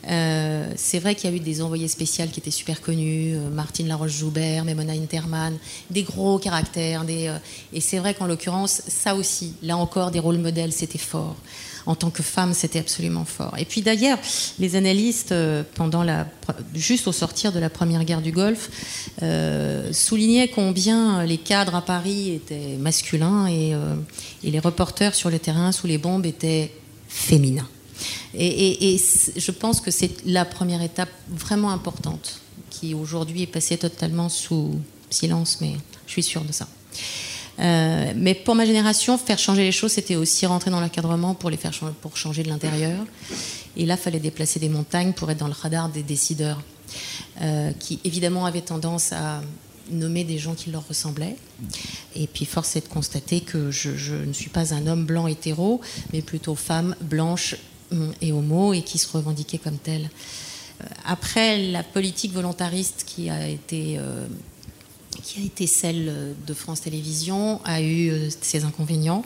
Euh, 0.10 0.72
c'est 0.76 1.00
vrai 1.00 1.16
qu'il 1.16 1.30
y 1.30 1.34
a 1.34 1.36
eu 1.36 1.40
des 1.40 1.62
envoyés 1.62 1.88
spéciaux 1.88 2.26
qui 2.32 2.40
étaient 2.40 2.52
super 2.52 2.82
connus, 2.82 3.36
euh, 3.36 3.50
Martine 3.50 3.88
Laroche-Joubert, 3.88 4.64
Memona 4.64 4.94
Interman, 4.94 5.58
des 5.90 6.04
gros 6.04 6.38
caractères. 6.38 7.04
Euh, 7.10 7.38
et 7.74 7.82
c'est 7.82 7.98
vrai 7.98 8.14
qu'en 8.14 8.28
l'occurrence, 8.28 8.84
ça 8.88 9.16
aussi, 9.16 9.54
là 9.64 9.78
encore, 9.78 10.12
des 10.12 10.20
rôles 10.20 10.38
modèles, 10.38 10.72
c'était 10.72 11.00
fort. 11.00 11.36
En 11.88 11.96
tant 11.96 12.10
que 12.10 12.24
femme, 12.24 12.54
c'était 12.54 12.80
absolument 12.80 13.26
fort. 13.26 13.56
Et 13.60 13.66
puis 13.66 13.82
d'ailleurs, 13.82 14.18
les 14.58 14.76
analystes, 14.76 15.36
pendant 15.76 16.04
la, 16.04 16.28
juste 16.74 17.08
au 17.08 17.12
sortir 17.12 17.52
de 17.52 17.60
la 17.60 17.70
première 17.70 18.04
guerre 18.06 18.24
du 18.24 18.32
Golfe, 18.32 18.72
soulignaient 19.92 20.48
combien 20.48 21.24
les 21.26 21.38
cadres 21.38 21.76
à 21.76 21.84
Paris 21.84 22.32
étaient 22.32 22.78
masculins 22.80 23.48
et, 23.48 23.74
et 24.44 24.50
les 24.50 24.60
reporters 24.60 25.14
sur 25.14 25.30
le 25.30 25.38
terrain 25.38 25.72
sous 25.72 25.86
les 25.86 26.00
bombes 26.00 26.26
étaient 26.26 26.72
féminins. 27.08 27.68
Et, 28.38 29.00
je 29.36 29.52
pense 29.52 29.82
que 29.82 29.92
c'est 29.92 30.26
la 30.26 30.46
première 30.46 30.82
étape 30.82 31.10
vraiment 31.30 31.72
importante 31.72 32.42
qui 32.70 32.94
aujourd'hui 32.94 33.44
est 33.44 33.48
passée 33.48 33.78
totalement 33.78 34.30
sous 34.30 34.80
silence, 35.10 35.60
mais 35.62 35.76
je 36.08 36.12
suis 36.12 36.24
sûre 36.24 36.44
de 36.44 36.52
ça. 36.52 36.68
Euh, 37.60 38.12
mais 38.16 38.34
pour 38.34 38.56
ma 38.56 38.66
génération, 38.66 39.18
faire 39.18 39.40
changer 39.40 39.64
les 39.64 39.72
choses, 39.72 39.94
c'était 39.94 40.16
aussi 40.16 40.46
rentrer 40.46 40.72
dans 40.72 40.82
l'encadrement 40.82 41.34
pour 41.34 41.50
les 41.50 41.58
faire 41.58 41.74
changer, 41.74 41.94
pour 42.02 42.18
changer 42.18 42.44
de 42.44 42.50
l'intérieur. 42.50 43.00
Et 43.78 43.86
là, 43.86 43.96
il 43.96 44.00
fallait 44.00 44.20
déplacer 44.20 44.60
des 44.60 44.70
montagnes 44.70 45.14
pour 45.14 45.32
être 45.32 45.38
dans 45.38 45.48
le 45.48 45.54
radar 45.54 45.90
des 45.90 46.04
décideurs, 46.04 46.62
euh, 47.42 47.72
qui 47.80 48.00
évidemment 48.04 48.46
avaient 48.46 48.62
tendance 48.62 49.14
à 49.14 49.42
nommer 49.90 50.24
des 50.24 50.38
gens 50.38 50.56
qui 50.56 50.72
leur 50.72 50.86
ressemblaient. 50.88 51.38
Et 52.16 52.28
puis 52.28 52.46
force 52.46 52.76
est 52.76 52.82
de 52.82 52.88
constater 52.88 53.42
que 53.42 53.72
je, 53.72 53.96
je 53.96 54.16
ne 54.16 54.34
suis 54.34 54.50
pas 54.50 54.74
un 54.74 54.88
homme 54.88 55.06
blanc 55.06 55.28
hétéro, 55.28 55.80
mais 56.12 56.22
plutôt 56.22 56.56
femme 56.56 56.96
blanche 57.02 57.56
et 58.22 58.32
homo 58.32 58.74
et 58.74 58.82
qui 58.82 58.98
se 58.98 59.08
revendiquait 59.12 59.58
comme 59.58 59.78
tel. 59.78 60.10
Euh, 60.82 60.88
après, 61.06 61.62
la 61.72 61.84
politique 61.84 62.34
volontariste 62.34 63.04
qui 63.06 63.30
a 63.30 63.48
été, 63.48 63.98
euh, 63.98 64.26
qui 65.24 65.42
a 65.42 65.44
été 65.46 65.68
celle 65.68 66.36
de 66.46 66.54
France 66.54 66.82
Télévisions 66.82 67.62
a 67.64 67.82
eu 67.82 68.10
euh, 68.10 68.30
ses 68.42 68.66
inconvénients. 68.66 69.24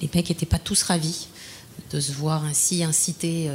Les 0.00 0.10
mecs 0.14 0.28
n'étaient 0.28 0.46
pas 0.46 0.58
tous 0.58 0.82
ravis 0.82 1.28
de 1.90 2.00
se 2.00 2.12
voir 2.12 2.44
ainsi 2.44 2.84
incité 2.84 3.50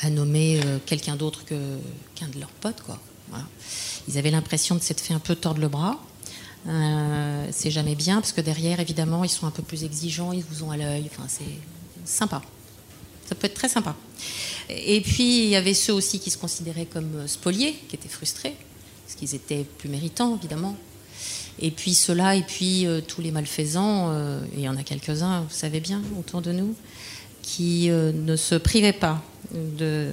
à 0.00 0.08
nommer 0.08 0.60
quelqu'un 0.86 1.14
d'autre 1.14 1.44
qu'un 1.44 2.28
de 2.28 2.40
leurs 2.40 2.48
potes. 2.48 2.80
Quoi. 2.80 2.98
Ils 4.08 4.16
avaient 4.16 4.30
l'impression 4.30 4.76
de 4.76 4.80
s'être 4.80 5.00
fait 5.00 5.12
un 5.12 5.18
peu 5.18 5.34
tordre 5.34 5.60
le 5.60 5.68
bras. 5.68 6.00
c'est 7.52 7.70
jamais 7.70 7.94
bien 7.94 8.20
parce 8.20 8.32
que 8.32 8.40
derrière, 8.40 8.80
évidemment, 8.80 9.24
ils 9.24 9.30
sont 9.30 9.46
un 9.46 9.50
peu 9.50 9.62
plus 9.62 9.84
exigeants, 9.84 10.32
ils 10.32 10.42
vous 10.42 10.64
ont 10.64 10.70
à 10.70 10.78
l'œil. 10.78 11.10
Enfin, 11.12 11.28
c'est 11.28 11.44
sympa. 12.04 12.40
Ça 13.30 13.36
peut 13.36 13.46
être 13.46 13.54
très 13.54 13.68
sympa. 13.68 13.94
Et 14.68 15.00
puis, 15.02 15.44
il 15.44 15.50
y 15.50 15.54
avait 15.54 15.72
ceux 15.72 15.92
aussi 15.92 16.18
qui 16.18 16.32
se 16.32 16.36
considéraient 16.36 16.86
comme 16.86 17.28
spoliés, 17.28 17.76
qui 17.88 17.94
étaient 17.94 18.08
frustrés, 18.08 18.56
parce 19.06 19.14
qu'ils 19.16 19.36
étaient 19.36 19.64
plus 19.78 19.88
méritants, 19.88 20.36
évidemment. 20.36 20.76
Et 21.60 21.70
puis 21.70 21.94
ceux-là, 21.94 22.34
et 22.34 22.42
puis 22.42 22.86
euh, 22.86 23.00
tous 23.00 23.20
les 23.20 23.30
malfaisants, 23.30 24.10
euh, 24.10 24.40
il 24.54 24.62
y 24.62 24.68
en 24.68 24.76
a 24.76 24.82
quelques-uns, 24.82 25.42
vous 25.42 25.54
savez 25.54 25.78
bien, 25.78 26.02
autour 26.18 26.42
de 26.42 26.50
nous, 26.50 26.74
qui 27.40 27.88
euh, 27.88 28.10
ne 28.10 28.34
se 28.34 28.56
privaient 28.56 28.92
pas 28.92 29.22
de 29.54 30.10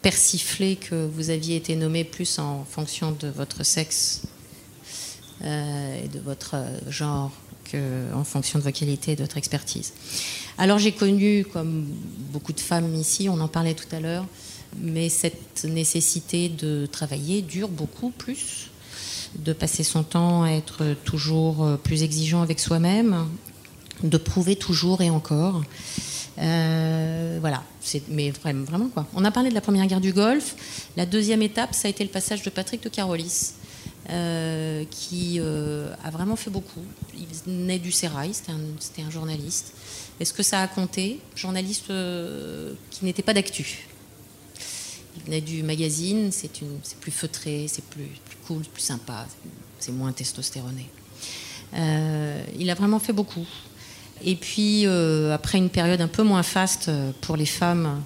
persifler 0.00 0.76
que 0.76 1.08
vous 1.12 1.30
aviez 1.30 1.56
été 1.56 1.74
nommé 1.74 2.04
plus 2.04 2.38
en 2.38 2.64
fonction 2.64 3.10
de 3.18 3.26
votre 3.26 3.64
sexe 3.64 4.22
et 5.42 6.08
de 6.08 6.20
votre 6.20 6.56
genre 6.88 7.32
qu'en 7.70 8.24
fonction 8.24 8.58
de 8.58 8.64
vos 8.64 8.70
qualités 8.70 9.12
et 9.12 9.16
de 9.16 9.22
votre 9.22 9.36
expertise. 9.36 9.92
Alors 10.58 10.78
j'ai 10.78 10.92
connu, 10.92 11.44
comme 11.52 11.86
beaucoup 12.32 12.54
de 12.54 12.60
femmes 12.60 12.94
ici, 12.94 13.28
on 13.28 13.38
en 13.40 13.48
parlait 13.48 13.74
tout 13.74 13.94
à 13.94 14.00
l'heure, 14.00 14.24
mais 14.80 15.10
cette 15.10 15.64
nécessité 15.64 16.48
de 16.48 16.86
travailler 16.90 17.42
dure 17.42 17.68
beaucoup 17.68 18.10
plus, 18.10 18.70
de 19.38 19.52
passer 19.52 19.82
son 19.82 20.02
temps 20.02 20.44
à 20.44 20.50
être 20.50 20.94
toujours 21.04 21.62
euh, 21.62 21.76
plus 21.76 22.02
exigeant 22.02 22.40
avec 22.40 22.58
soi-même, 22.58 23.26
de 24.02 24.16
prouver 24.16 24.56
toujours 24.56 25.02
et 25.02 25.10
encore. 25.10 25.62
Euh, 26.38 27.36
voilà, 27.40 27.62
mais 28.08 28.30
vraiment, 28.30 28.64
vraiment, 28.64 28.88
quoi. 28.88 29.06
On 29.14 29.24
a 29.24 29.30
parlé 29.30 29.50
de 29.50 29.54
la 29.54 29.60
première 29.60 29.86
guerre 29.86 30.00
du 30.00 30.12
Golfe. 30.12 30.56
La 30.96 31.04
deuxième 31.06 31.42
étape, 31.42 31.74
ça 31.74 31.88
a 31.88 31.90
été 31.90 32.02
le 32.02 32.10
passage 32.10 32.42
de 32.42 32.50
Patrick 32.50 32.82
de 32.82 32.88
Carolis, 32.88 33.52
euh, 34.10 34.84
qui 34.90 35.40
a 35.40 36.10
vraiment 36.10 36.36
fait 36.36 36.50
beaucoup. 36.50 36.84
Il 37.46 37.66
naît 37.66 37.78
du 37.78 37.92
Sérail, 37.92 38.32
c'était 38.34 39.02
un, 39.02 39.10
journaliste. 39.10 39.72
Est-ce 40.18 40.32
que 40.32 40.42
ça 40.42 40.62
a 40.62 40.68
compté? 40.68 41.20
Journaliste 41.34 41.90
euh, 41.90 42.72
qui 42.90 43.04
n'était 43.04 43.22
pas 43.22 43.34
d'actu. 43.34 43.86
Il 45.16 45.24
venait 45.24 45.40
du 45.40 45.62
magazine, 45.62 46.30
c'est 46.32 46.50
plus 47.00 47.10
feutré, 47.10 47.66
c'est 47.68 47.84
plus, 47.84 48.08
cool, 48.46 48.62
plus 48.62 48.82
sympa, 48.82 49.26
c'est 49.78 49.92
moins 49.92 50.12
testostéroné. 50.12 50.88
Euh, 51.74 52.42
il 52.58 52.70
a 52.70 52.74
vraiment 52.74 52.98
fait 52.98 53.12
beaucoup. 53.12 53.46
Et 54.24 54.36
puis, 54.36 54.86
euh, 54.86 55.34
après 55.34 55.58
une 55.58 55.68
période 55.68 56.00
un 56.00 56.08
peu 56.08 56.22
moins 56.22 56.42
faste 56.42 56.90
pour 57.20 57.36
les 57.36 57.46
femmes 57.46 58.02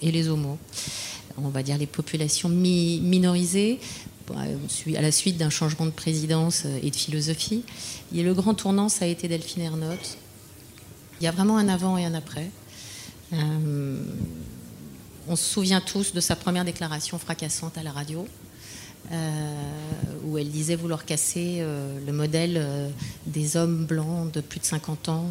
et 0.00 0.10
les 0.10 0.28
homos, 0.28 0.58
on 1.36 1.48
va 1.48 1.62
dire 1.62 1.78
les 1.78 1.86
populations 1.86 2.48
minorisées, 2.48 3.78
à 4.36 5.00
la 5.00 5.12
suite 5.12 5.36
d'un 5.36 5.50
changement 5.50 5.86
de 5.86 5.90
présidence 5.90 6.64
et 6.82 6.90
de 6.90 6.96
philosophie, 6.96 7.64
et 8.14 8.22
le 8.22 8.34
grand 8.34 8.54
tournant, 8.54 8.88
ça 8.88 9.04
a 9.04 9.08
été 9.08 9.28
Delphine 9.28 9.62
Ernotte, 9.62 10.18
il 11.20 11.24
y 11.24 11.26
a 11.26 11.30
vraiment 11.30 11.56
un 11.56 11.68
avant 11.68 11.96
et 11.98 12.04
un 12.04 12.14
après. 12.14 12.50
Euh, 13.32 14.02
on 15.28 15.36
se 15.36 15.44
souvient 15.44 15.80
tous 15.80 16.12
de 16.12 16.20
sa 16.20 16.34
première 16.34 16.64
déclaration 16.64 17.18
fracassante 17.18 17.78
à 17.78 17.82
la 17.82 17.92
radio, 17.92 18.26
où 20.24 20.38
elle 20.38 20.48
disait 20.48 20.76
vouloir 20.76 21.04
casser 21.04 21.60
le 21.60 22.12
modèle 22.12 22.90
des 23.26 23.56
hommes 23.56 23.84
blancs 23.84 24.32
de 24.32 24.40
plus 24.40 24.58
de 24.58 24.64
50 24.64 25.08
ans 25.10 25.26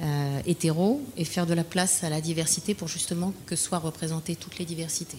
euh, 0.00 0.40
hétéro 0.46 1.02
et 1.18 1.24
faire 1.24 1.46
de 1.46 1.52
la 1.52 1.64
place 1.64 2.02
à 2.02 2.08
la 2.08 2.22
diversité 2.22 2.74
pour 2.74 2.88
justement 2.88 3.34
que 3.44 3.56
soient 3.56 3.78
représentées 3.78 4.36
toutes 4.36 4.58
les 4.58 4.64
diversités. 4.64 5.18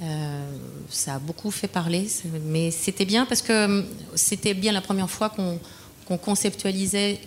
Euh, 0.00 0.50
ça 0.88 1.16
a 1.16 1.18
beaucoup 1.18 1.50
fait 1.50 1.68
parler, 1.68 2.08
mais 2.46 2.70
c'était 2.70 3.04
bien 3.04 3.26
parce 3.26 3.42
que 3.42 3.66
hum, 3.66 3.84
c'était 4.14 4.54
bien 4.54 4.72
la 4.72 4.80
première 4.80 5.10
fois 5.10 5.30
qu'on 5.30 6.18
conceptualisait 6.18 7.20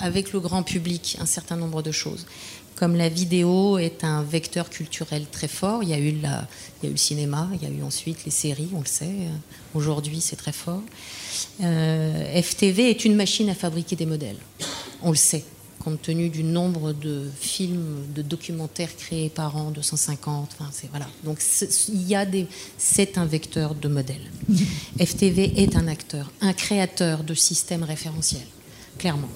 avec 0.00 0.32
le 0.32 0.40
grand 0.40 0.62
public 0.62 1.16
un 1.20 1.26
certain 1.26 1.56
nombre 1.56 1.82
de 1.82 1.92
choses. 1.92 2.26
Comme 2.74 2.96
la 2.96 3.08
vidéo 3.08 3.78
est 3.78 4.02
un 4.02 4.24
vecteur 4.24 4.68
culturel 4.68 5.26
très 5.30 5.46
fort, 5.46 5.84
il 5.84 5.90
y 5.90 5.94
a 5.94 5.98
eu, 5.98 6.18
la, 6.20 6.48
il 6.82 6.86
y 6.86 6.86
a 6.86 6.90
eu 6.90 6.92
le 6.94 6.98
cinéma, 6.98 7.48
il 7.54 7.62
y 7.62 7.66
a 7.66 7.72
eu 7.72 7.84
ensuite 7.84 8.24
les 8.24 8.32
séries, 8.32 8.70
on 8.74 8.80
le 8.80 8.86
sait, 8.86 9.14
aujourd'hui 9.74 10.20
c'est 10.20 10.34
très 10.34 10.52
fort. 10.52 10.82
Euh, 11.62 12.42
FTV 12.42 12.90
est 12.90 13.04
une 13.04 13.14
machine 13.14 13.48
à 13.48 13.54
fabriquer 13.54 13.94
des 13.94 14.06
modèles, 14.06 14.38
on 15.02 15.10
le 15.10 15.16
sait 15.16 15.44
compte 15.84 16.00
tenu 16.00 16.30
du 16.30 16.42
nombre 16.42 16.92
de 16.92 17.22
films, 17.38 18.06
de 18.14 18.22
documentaires 18.22 18.94
créés 18.96 19.28
par 19.28 19.56
an, 19.56 19.70
250. 19.70 20.50
Enfin, 20.52 20.70
c'est 20.72 20.88
voilà. 20.90 21.06
Donc 21.24 21.38
il 21.88 22.08
y 22.08 22.14
a 22.14 22.24
des, 22.24 22.46
c'est 22.78 23.18
un 23.18 23.26
vecteur 23.26 23.74
de 23.74 23.88
modèle. 23.88 24.30
FTV 24.98 25.62
est 25.62 25.76
un 25.76 25.86
acteur, 25.88 26.30
un 26.40 26.52
créateur 26.52 27.22
de 27.22 27.34
systèmes 27.34 27.82
référentiels, 27.82 28.46
clairement. 28.98 29.28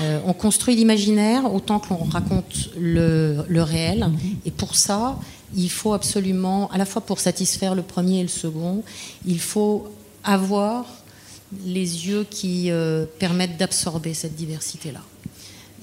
Euh, 0.00 0.20
on 0.24 0.32
construit 0.32 0.74
l'imaginaire 0.74 1.52
autant 1.52 1.78
que 1.78 1.90
l'on 1.90 2.04
raconte 2.04 2.70
le, 2.76 3.44
le, 3.48 3.62
réel. 3.62 4.10
Et 4.44 4.50
pour 4.50 4.74
ça, 4.74 5.18
il 5.56 5.70
faut 5.70 5.92
absolument, 5.92 6.68
à 6.70 6.78
la 6.78 6.84
fois 6.84 7.02
pour 7.02 7.20
satisfaire 7.20 7.76
le 7.76 7.82
premier 7.82 8.20
et 8.20 8.22
le 8.22 8.28
second, 8.28 8.82
il 9.24 9.38
faut 9.38 9.88
avoir 10.24 10.86
les 11.64 12.06
yeux 12.08 12.26
qui 12.28 12.70
euh, 12.70 13.06
permettent 13.18 13.56
d'absorber 13.56 14.14
cette 14.14 14.34
diversité-là 14.34 15.00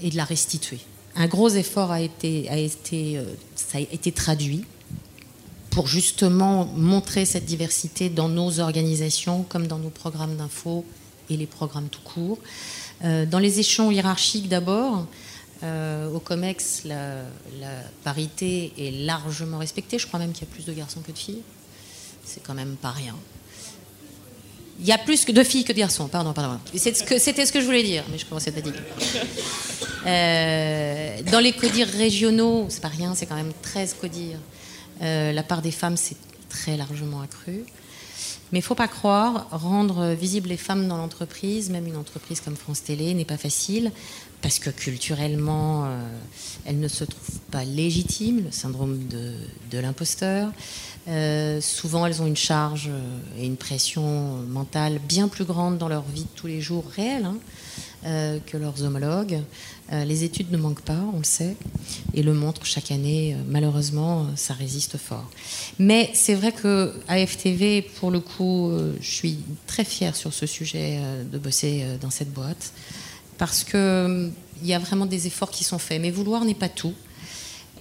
et 0.06 0.12
de 0.12 0.16
la 0.16 0.24
restituer. 0.24 0.80
Un 1.16 1.28
gros 1.28 1.50
effort 1.50 1.92
euh, 1.92 1.96
a 1.96 3.80
été 3.80 4.12
traduit 4.14 4.64
pour 5.72 5.88
justement 5.88 6.66
montrer 6.66 7.26
cette 7.26 7.46
diversité 7.46 8.10
dans 8.10 8.30
nos 8.30 8.60
organisations 8.60 9.44
comme 9.44 9.68
dans 9.68 9.80
nos 9.80 9.90
programmes 9.90 10.38
d'info 10.38 10.86
et 11.30 11.36
les 11.36 11.48
programmes 11.48 11.90
tout 11.90 12.02
court. 12.02 12.38
Euh, 13.04 13.26
dans 13.26 13.40
les 13.40 13.60
échelons 13.60 13.92
hiérarchiques 13.92 14.48
d'abord, 14.48 15.08
euh, 15.64 16.12
au 16.12 16.20
COMEX, 16.20 16.84
la, 16.86 17.24
parité 18.04 18.72
est 18.78 18.92
largement 18.92 19.58
respectée. 19.58 19.98
Je 19.98 20.06
crois 20.06 20.20
même 20.20 20.34
qu'il 20.34 20.48
y 20.48 20.52
a 20.52 20.54
plus 20.54 20.66
de 20.66 20.74
garçons 20.74 21.02
que 21.02 21.12
de 21.12 21.18
filles. 21.18 21.42
C'est 22.24 22.44
quand 22.44 22.54
même 22.54 22.76
pas 22.76 22.92
rien. 22.92 23.16
Il 24.80 24.86
y 24.86 24.92
a 24.92 24.98
plus 24.98 25.26
de 25.26 25.44
filles 25.44 25.64
que 25.64 25.72
de 25.72 25.78
garçons, 25.78 26.08
pardon, 26.08 26.34
pardon. 26.34 26.60
C'était 26.74 27.00
ce, 27.46 27.52
que 27.52 27.62
je 27.62 27.66
voulais 27.66 27.84
dire, 27.84 28.04
mais 28.12 28.18
je 28.18 28.26
commençais 28.26 28.54
à 28.56 28.62
dire. 28.62 28.74
Euh, 30.06 31.22
dans 31.32 31.40
les 31.40 31.52
codires 31.52 31.88
régionaux, 31.88 32.68
c'est 32.70 32.82
pas 32.82 32.90
rien, 32.90 33.16
c'est 33.16 33.26
quand 33.26 33.36
même 33.36 33.54
13 33.64 33.96
codires. 34.00 34.38
Euh, 35.02 35.32
la 35.32 35.42
part 35.42 35.64
des 35.64 35.72
femmes 35.72 35.98
s'est 35.98 36.18
très 36.48 36.78
largement 36.78 37.22
accrue. 37.22 37.64
Mais 38.52 38.62
faut 38.62 38.76
pas 38.76 38.88
croire, 38.88 39.48
rendre 39.50 40.14
visibles 40.14 40.50
les 40.50 40.58
femmes 40.58 40.88
dans 40.88 40.98
l'entreprise, 40.98 41.72
même 41.72 41.88
une 41.88 41.98
entreprise 41.98 42.40
comme 42.40 42.56
France 42.56 42.84
Télé, 42.84 43.16
n'est 43.16 43.26
pas 43.26 43.38
facile, 43.38 43.92
parce 44.44 44.60
que 44.60 44.70
culturellement, 44.70 45.86
euh, 45.86 46.00
elles 46.66 46.80
ne 46.80 46.88
se 46.88 47.04
trouvent 47.04 47.40
pas 47.50 47.66
légitimes, 47.66 48.44
le 48.46 48.52
syndrome 48.52 49.00
de 49.08 49.80
l'imposteur. 49.80 50.52
Euh, 51.08 51.62
souvent, 51.62 52.06
elles 52.06 52.22
ont 52.22 52.26
une 52.26 52.36
charge 52.36 52.90
euh, 52.90 53.40
et 53.40 53.46
une 53.46 53.58
pression 53.58 54.42
mentale 54.48 55.00
bien 55.08 55.28
plus 55.28 55.46
grande 55.46 55.78
dans 55.78 55.88
leur 55.88 56.04
vie 56.04 56.24
de 56.24 56.36
tous 56.36 56.48
les 56.48 56.62
jours 56.62 56.86
réelle 56.96 57.26
hein, 57.26 57.38
euh, 58.06 58.40
que 58.46 58.58
leurs 58.58 58.84
homologues. 58.84 59.40
les 59.92 60.24
études 60.24 60.52
ne 60.52 60.58
manquent 60.58 60.82
pas, 60.82 61.00
on 61.14 61.20
le 61.20 61.24
sait, 61.24 61.56
et 62.16 62.24
le 62.24 62.34
montrent 62.34 62.66
chaque 62.66 62.92
année. 62.92 63.38
malheureusement, 63.48 64.26
ça 64.36 64.56
résiste 64.56 64.98
fort. 64.98 65.30
Mais 65.78 66.10
c'est 66.16 66.34
vrai 66.34 66.52
que 66.52 66.92
FTV, 67.08 67.84
pour 67.84 68.10
le 68.10 68.20
coup, 68.20 68.72
je 69.00 69.08
suis 69.08 69.38
très 69.68 69.84
fière 69.84 70.16
sur 70.16 70.34
ce 70.34 70.48
sujet 70.48 71.00
de 71.32 71.38
bosser 71.38 71.86
dans 72.02 72.10
cette 72.10 72.34
boîte, 72.34 72.74
parce 73.38 73.64
qu'il 73.64 74.32
il 74.64 74.68
y 74.68 74.74
a 74.74 74.80
vraiment 74.80 75.06
des 75.06 75.28
efforts 75.28 75.52
qui 75.52 75.64
sont 75.64 75.78
faits. 75.78 76.02
Mais 76.02 76.10
vouloir 76.10 76.46
n'est 76.46 76.56
pas 76.56 76.70
tout 76.70 76.96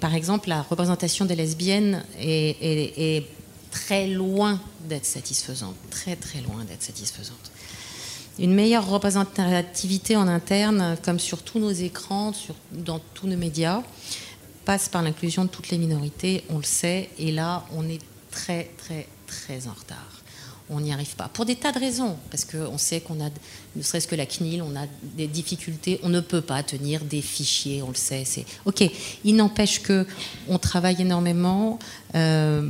par 0.05 0.15
exemple, 0.15 0.51
la 0.51 0.61
représentation 0.61 1.25
des 1.25 1.35
lesbiennes 1.35 2.05
est, 2.21 3.25
très 3.71 4.07
loin 4.07 4.61
d'être 4.87 5.07
satisfaisante, 5.07 5.77
très 5.89 6.15
très 6.15 6.43
loin 6.43 6.63
d'être 6.65 6.83
satisfaisante. 6.83 7.51
Une 8.39 8.53
meilleure 8.53 8.87
représentativité 8.87 10.15
en 10.15 10.29
interne, 10.29 10.99
comme 11.03 11.19
sur 11.19 11.43
tous 11.43 11.59
nos 11.59 11.71
écrans, 11.71 12.33
dans 12.71 12.99
tous 13.15 13.27
nos 13.27 13.39
médias, 13.39 13.83
passe 14.67 14.91
par 14.91 15.03
l'inclusion 15.03 15.47
de 15.47 15.49
toutes 15.49 15.71
les 15.71 15.79
minorités, 15.79 16.45
on 16.51 16.59
le 16.59 16.65
sait, 16.65 17.09
et 17.19 17.33
là, 17.33 17.65
on 17.75 17.89
est 17.89 18.03
très 18.31 18.73
très 18.77 19.09
très 19.27 19.69
en 19.69 19.73
retard 19.73 20.14
on 20.71 20.81
n'y 20.81 20.93
arrive 20.93 21.15
pas. 21.15 21.29
Pour 21.29 21.45
des 21.45 21.57
tas 21.57 21.73
de 21.73 21.79
raisons, 21.79 22.17
parce 22.31 22.45
qu'on 22.45 22.79
sait 22.79 23.01
qu'on 23.01 23.21
a, 23.21 23.29
ne 23.77 23.83
serait-ce 23.83 24.09
que 24.09 24.15
la 24.15 24.25
CNIL, 24.25 24.63
on 24.63 24.75
a 24.77 24.87
des 25.03 25.27
difficultés, 25.27 26.01
on 26.03 26.09
ne 26.09 26.21
peut 26.21 26.41
pas 26.41 26.63
tenir 26.63 27.05
des 27.05 27.21
fichiers, 27.21 27.83
on 27.83 27.89
le 27.89 27.95
sait. 27.95 28.25
C'est 28.25 28.47
ok. 28.65 28.91
Il 29.25 29.37
n'empêche 29.37 29.83
que 29.83 30.07
on 30.49 30.59
travaille 30.59 31.01
énormément, 31.03 31.79
euh, 32.15 32.63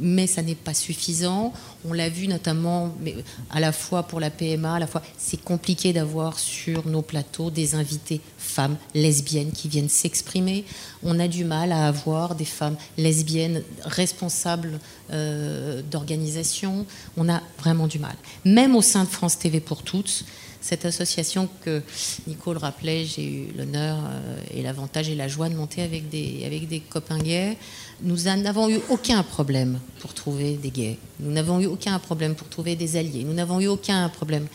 mais 0.00 0.28
ça 0.28 0.42
n'est 0.42 0.54
pas 0.54 0.74
suffisant. 0.74 1.52
On 1.84 1.92
l'a 1.92 2.08
vu 2.08 2.28
notamment, 2.28 2.94
mais 3.00 3.16
à 3.50 3.58
la 3.58 3.72
fois 3.72 4.04
pour 4.04 4.20
la 4.20 4.30
PMA, 4.30 4.76
à 4.76 4.78
la 4.78 4.86
fois, 4.86 5.02
c'est 5.18 5.42
compliqué 5.42 5.92
d'avoir 5.92 6.38
sur 6.38 6.86
nos 6.86 7.02
plateaux 7.02 7.50
des 7.50 7.74
invités 7.74 8.20
femmes 8.42 8.76
lesbiennes 8.94 9.52
qui 9.52 9.68
viennent 9.68 9.88
s'exprimer. 9.88 10.64
On 11.02 11.18
a 11.18 11.28
du 11.28 11.44
mal 11.44 11.72
à 11.72 11.86
avoir 11.86 12.34
des 12.34 12.44
femmes 12.44 12.76
lesbiennes 12.98 13.62
responsables 13.84 14.78
euh, 15.12 15.82
d'organisation. 15.90 16.86
On 17.16 17.28
a 17.28 17.40
vraiment 17.58 17.86
du 17.86 17.98
mal. 17.98 18.16
Même 18.44 18.76
au 18.76 18.82
sein 18.82 19.04
de 19.04 19.08
France 19.08 19.38
TV 19.38 19.60
pour 19.60 19.82
toutes, 19.82 20.24
cette 20.62 20.84
association 20.84 21.48
que 21.64 21.82
Nicole 22.28 22.56
rappelait, 22.56 23.04
j'ai 23.04 23.24
eu 23.24 23.52
l'honneur 23.56 23.98
euh, 23.98 24.36
et 24.52 24.62
l'avantage 24.62 25.08
et 25.08 25.16
la 25.16 25.26
joie 25.26 25.48
de 25.48 25.54
monter 25.54 25.82
avec 25.82 26.08
des, 26.08 26.44
avec 26.46 26.68
des 26.68 26.80
copains 26.80 27.18
gays. 27.18 27.56
Nous 28.00 28.16
n'avons 28.16 28.68
eu 28.68 28.80
aucun 28.88 29.22
problème 29.24 29.80
pour 29.98 30.14
trouver 30.14 30.54
des 30.54 30.70
gays. 30.70 30.98
Nous 31.18 31.32
n'avons 31.32 31.60
eu 31.60 31.66
aucun 31.66 31.98
problème 31.98 32.34
pour 32.34 32.48
trouver 32.48 32.76
des 32.76 32.96
alliés. 32.96 33.24
Nous 33.24 33.34
n'avons 33.34 33.60
eu 33.60 33.66
aucun 33.66 34.08
problème. 34.08 34.46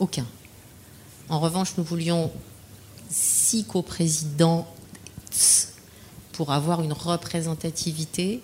Aucun. 0.00 0.26
En 1.28 1.40
revanche, 1.40 1.74
nous 1.78 1.84
voulions 1.84 2.30
six 3.10 3.64
coprésidents 3.64 4.66
pour 6.32 6.52
avoir 6.52 6.82
une 6.82 6.92
représentativité. 6.92 8.40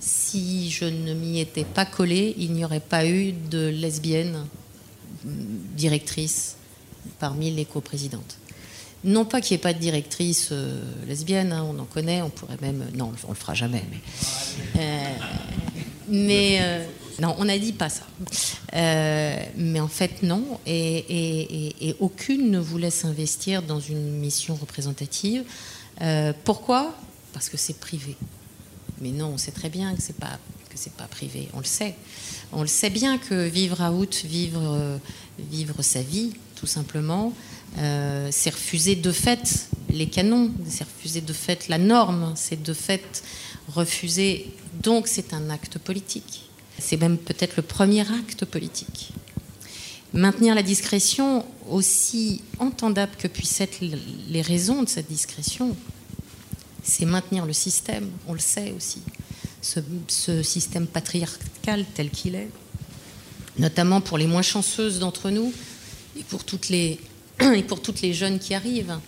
Si 0.00 0.70
je 0.70 0.84
ne 0.84 1.14
m'y 1.14 1.40
étais 1.40 1.64
pas 1.64 1.84
collée, 1.84 2.34
il 2.38 2.52
n'y 2.52 2.64
aurait 2.64 2.80
pas 2.80 3.06
eu 3.06 3.32
de 3.32 3.68
lesbiennes 3.68 4.44
directrices 5.24 6.56
parmi 7.18 7.50
les 7.50 7.64
coprésidentes. 7.64 8.38
Non 9.04 9.24
pas 9.24 9.40
qu'il 9.40 9.54
n'y 9.54 9.60
ait 9.60 9.62
pas 9.62 9.72
de 9.72 9.80
directrice 9.80 10.50
euh, 10.52 10.80
lesbienne, 11.08 11.52
hein, 11.52 11.66
on 11.68 11.78
en 11.80 11.84
connaît, 11.84 12.22
on 12.22 12.30
pourrait 12.30 12.58
même. 12.60 12.86
Non, 12.94 13.12
on 13.26 13.30
le 13.30 13.34
fera 13.36 13.54
jamais, 13.54 13.82
mais. 13.90 14.80
Euh, 14.80 15.08
euh, 16.60 16.86
non, 17.20 17.34
on 17.38 17.44
n'a 17.44 17.58
dit 17.58 17.72
pas 17.72 17.88
ça. 17.88 18.04
mais 18.72 19.80
en 19.80 19.88
fait, 19.88 20.22
non. 20.22 20.58
Et, 20.66 21.94
aucune 22.00 22.50
ne 22.50 22.58
voulait 22.58 22.90
s'investir 22.90 23.62
dans 23.62 23.80
une 23.80 24.18
mission 24.18 24.54
représentative. 24.54 25.44
pourquoi? 26.44 26.94
Parce 27.32 27.48
que 27.48 27.56
c'est 27.56 27.78
privé. 27.78 28.16
Mais 29.00 29.10
non, 29.10 29.28
on 29.34 29.38
sait 29.38 29.52
très 29.52 29.68
bien 29.68 29.94
que 29.94 30.02
c'est 30.02 30.16
pas 30.18 30.38
pas 30.96 31.06
privé. 31.06 31.48
On 31.52 31.58
le 31.58 31.64
sait. 31.64 31.94
On 32.52 32.62
le 32.62 32.66
sait 32.66 32.90
bien 32.90 33.18
que 33.18 33.46
vivre 33.46 33.82
à 33.82 33.92
vivre, 34.24 34.98
vivre 35.38 35.82
sa 35.82 36.02
vie, 36.02 36.32
tout 36.56 36.66
simplement, 36.66 37.32
euh, 37.78 38.28
c'est 38.30 38.50
refuser 38.50 38.94
de 38.94 39.12
fait 39.12 39.68
les 39.90 40.06
canons, 40.06 40.50
c'est 40.68 40.84
refuser 40.84 41.20
de 41.20 41.32
fait 41.32 41.68
la 41.68 41.78
norme, 41.78 42.32
c'est 42.36 42.62
de 42.62 42.72
fait 42.72 43.22
refuser. 43.68 44.52
Donc 44.82 45.08
c'est 45.08 45.34
un 45.34 45.50
acte 45.50 45.78
politique. 45.78 46.41
C'est 46.78 46.96
même 46.96 47.18
peut-être 47.18 47.56
le 47.56 47.62
premier 47.62 48.00
acte 48.00 48.44
politique. 48.44 49.12
Maintenir 50.12 50.54
la 50.54 50.62
discrétion, 50.62 51.46
aussi 51.70 52.42
entendable 52.58 53.12
que 53.16 53.28
puissent 53.28 53.60
être 53.60 53.78
les 54.28 54.42
raisons 54.42 54.82
de 54.82 54.88
cette 54.88 55.08
discrétion, 55.08 55.74
c'est 56.82 57.06
maintenir 57.06 57.46
le 57.46 57.52
système, 57.52 58.10
on 58.26 58.32
le 58.32 58.40
sait 58.40 58.72
aussi, 58.76 59.00
ce, 59.62 60.42
système 60.42 60.86
patriarcal 60.86 61.84
tel 61.94 62.10
qu'il 62.10 62.34
est, 62.34 62.50
notamment 63.58 64.00
pour 64.00 64.18
les 64.18 64.26
moins 64.26 64.42
chanceuses 64.42 64.98
d'entre 64.98 65.30
nous 65.30 65.52
et 66.18 66.24
pour 66.24 66.44
toutes 66.44 66.68
les 66.68 66.98
et 67.40 67.62
pour 67.62 67.80
toutes 67.80 68.02
les 68.02 68.12
jeunes 68.12 68.38
qui 68.38 68.54
arrivent. 68.54 68.98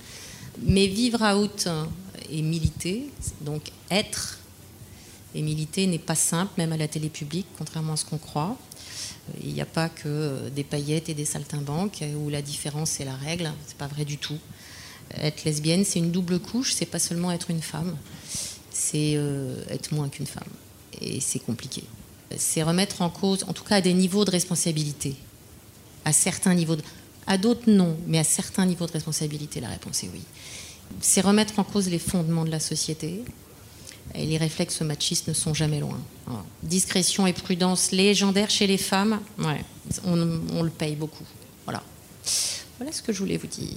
Mais 0.62 0.86
vivre 0.86 1.20
out 1.34 1.68
et 2.30 2.42
militer, 2.42 3.10
donc 3.40 3.70
être. 3.90 4.38
Et 5.34 5.42
militer 5.42 5.86
n'est 5.86 5.98
pas 5.98 6.14
simple, 6.14 6.52
même 6.58 6.72
à 6.72 6.76
la 6.76 6.88
télé 6.88 7.08
publique, 7.08 7.46
contrairement 7.58 7.94
à 7.94 7.96
ce 7.96 8.04
qu'on 8.04 8.18
croit. 8.18 8.56
Il 9.42 9.52
n'y 9.52 9.60
a 9.60 9.66
pas 9.66 9.88
que 9.88 10.48
des 10.54 10.64
paillettes 10.64 11.08
et 11.08 11.14
des 11.14 11.24
saltimbanques 11.24 12.04
où 12.16 12.28
la 12.28 12.42
différence 12.42 13.00
est 13.00 13.04
la 13.04 13.16
règle. 13.16 13.50
C'est 13.66 13.76
pas 13.76 13.86
vrai 13.86 14.04
du 14.04 14.18
tout. 14.18 14.38
Être 15.16 15.44
lesbienne, 15.44 15.84
c'est 15.84 15.98
une 15.98 16.10
double 16.10 16.38
couche. 16.38 16.72
C'est 16.72 16.86
pas 16.86 16.98
seulement 16.98 17.30
être 17.32 17.50
une 17.50 17.62
femme, 17.62 17.96
c'est 18.70 19.14
euh, 19.16 19.56
être 19.68 19.92
moins 19.92 20.08
qu'une 20.08 20.26
femme. 20.26 20.48
Et 21.00 21.20
c'est 21.20 21.38
compliqué. 21.38 21.84
C'est 22.36 22.62
remettre 22.62 23.02
en 23.02 23.10
cause, 23.10 23.44
en 23.44 23.52
tout 23.52 23.64
cas 23.64 23.76
à 23.76 23.80
des 23.80 23.94
niveaux 23.94 24.24
de 24.24 24.30
responsabilité, 24.30 25.14
à 26.04 26.12
certains 26.12 26.54
niveaux. 26.54 26.76
De, 26.76 26.82
à 27.26 27.38
d'autres 27.38 27.70
non, 27.70 27.96
mais 28.06 28.18
à 28.18 28.24
certains 28.24 28.66
niveaux 28.66 28.86
de 28.86 28.92
responsabilité, 28.92 29.60
la 29.60 29.68
réponse 29.68 30.04
est 30.04 30.10
oui. 30.12 30.22
C'est 31.00 31.20
remettre 31.20 31.58
en 31.58 31.64
cause 31.64 31.88
les 31.88 31.98
fondements 31.98 32.44
de 32.44 32.50
la 32.50 32.60
société. 32.60 33.22
Et 34.14 34.26
les 34.26 34.36
réflexes 34.36 34.80
machistes 34.82 35.28
ne 35.28 35.32
sont 35.32 35.54
jamais 35.54 35.80
loin. 35.80 35.98
Discrétion 36.62 37.26
et 37.26 37.32
prudence 37.32 37.90
légendaires 37.90 38.50
chez 38.50 38.66
les 38.66 38.78
femmes, 38.78 39.20
on, 40.04 40.62
le 40.62 40.70
paye 40.70 40.94
beaucoup. 40.94 41.24
Voilà. 41.64 41.82
Voilà 42.78 42.92
ce 42.92 43.02
que 43.02 43.12
je 43.12 43.18
voulais 43.18 43.36
vous 43.36 43.46
dire. 43.46 43.76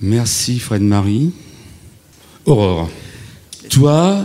Merci 0.00 0.58
Fred 0.58 0.82
Marie. 0.82 1.32
Aurore, 2.46 2.90
toi, 3.70 4.22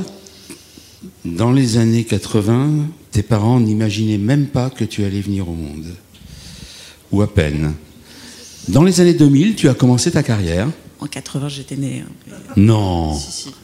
dans 1.23 1.51
les 1.51 1.77
années 1.77 2.03
80, 2.03 2.87
tes 3.11 3.23
parents 3.23 3.59
n'imaginaient 3.59 4.17
même 4.17 4.47
pas 4.47 4.69
que 4.69 4.83
tu 4.83 5.03
allais 5.03 5.21
venir 5.21 5.47
au 5.47 5.53
monde. 5.53 5.87
Ou 7.11 7.21
à 7.21 7.33
peine. 7.33 7.73
Dans 8.69 8.83
les 8.83 9.01
années 9.01 9.15
2000, 9.15 9.55
tu 9.55 9.67
as 9.67 9.73
commencé 9.73 10.11
ta 10.11 10.21
carrière. 10.21 10.67
En 10.99 11.07
80, 11.07 11.49
j'étais 11.49 11.75
née. 11.75 12.03
Hein. 12.05 12.33
Non. 12.55 13.17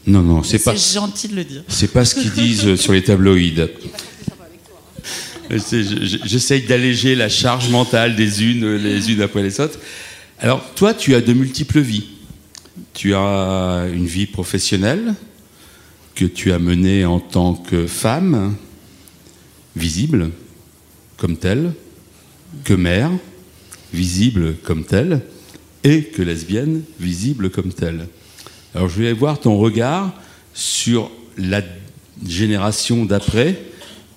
Non, 0.08 0.22
non, 0.24 0.42
c'est 0.42 0.58
pas. 0.58 0.76
C'est 0.76 0.96
gentil 0.96 1.28
de 1.28 1.36
le 1.36 1.44
dire. 1.44 1.64
C'est 1.68 1.92
pas 1.92 2.06
ce 2.06 2.16
qu'ils 2.16 2.32
disent 2.32 2.76
sur 2.76 2.92
les 2.92 3.04
tabloïds. 3.04 3.68
J'essaye 5.52 6.64
d'alléger 6.64 7.14
la 7.14 7.30
charge 7.30 7.70
mentale 7.70 8.16
des 8.16 8.44
unes 8.44 8.78
les 8.78 9.12
unes 9.12 9.22
après 9.22 9.44
les 9.44 9.60
autres. 9.60 9.78
Alors, 10.40 10.64
toi, 10.74 10.96
tu 10.96 11.14
as 11.14 11.22
de 11.22 11.34
multiples 11.34 11.82
vies. 11.82 12.06
Tu 12.96 13.14
as 13.14 13.86
une 13.94 14.08
vie 14.08 14.26
professionnelle 14.26 15.14
que 16.16 16.26
tu 16.26 16.52
as 16.52 16.58
menée 16.58 17.06
en 17.06 17.20
tant 17.20 17.54
que 17.54 17.86
femme, 17.86 18.56
visible 19.76 20.32
comme 21.18 21.38
telle, 21.38 21.74
que 22.64 22.74
mère, 22.74 23.12
visible 23.96 24.56
comme 24.64 24.84
telle, 24.84 25.22
et 25.84 26.04
que 26.04 26.22
lesbienne, 26.22 26.84
visible 27.00 27.50
comme 27.50 27.72
telle. 27.72 28.08
Alors 28.74 28.90
je 28.90 28.96
voulais 28.96 29.14
voir 29.14 29.40
ton 29.40 29.58
regard 29.58 30.14
sur 30.54 31.10
la 31.38 31.62
génération 32.28 33.06
d'après. 33.06 33.62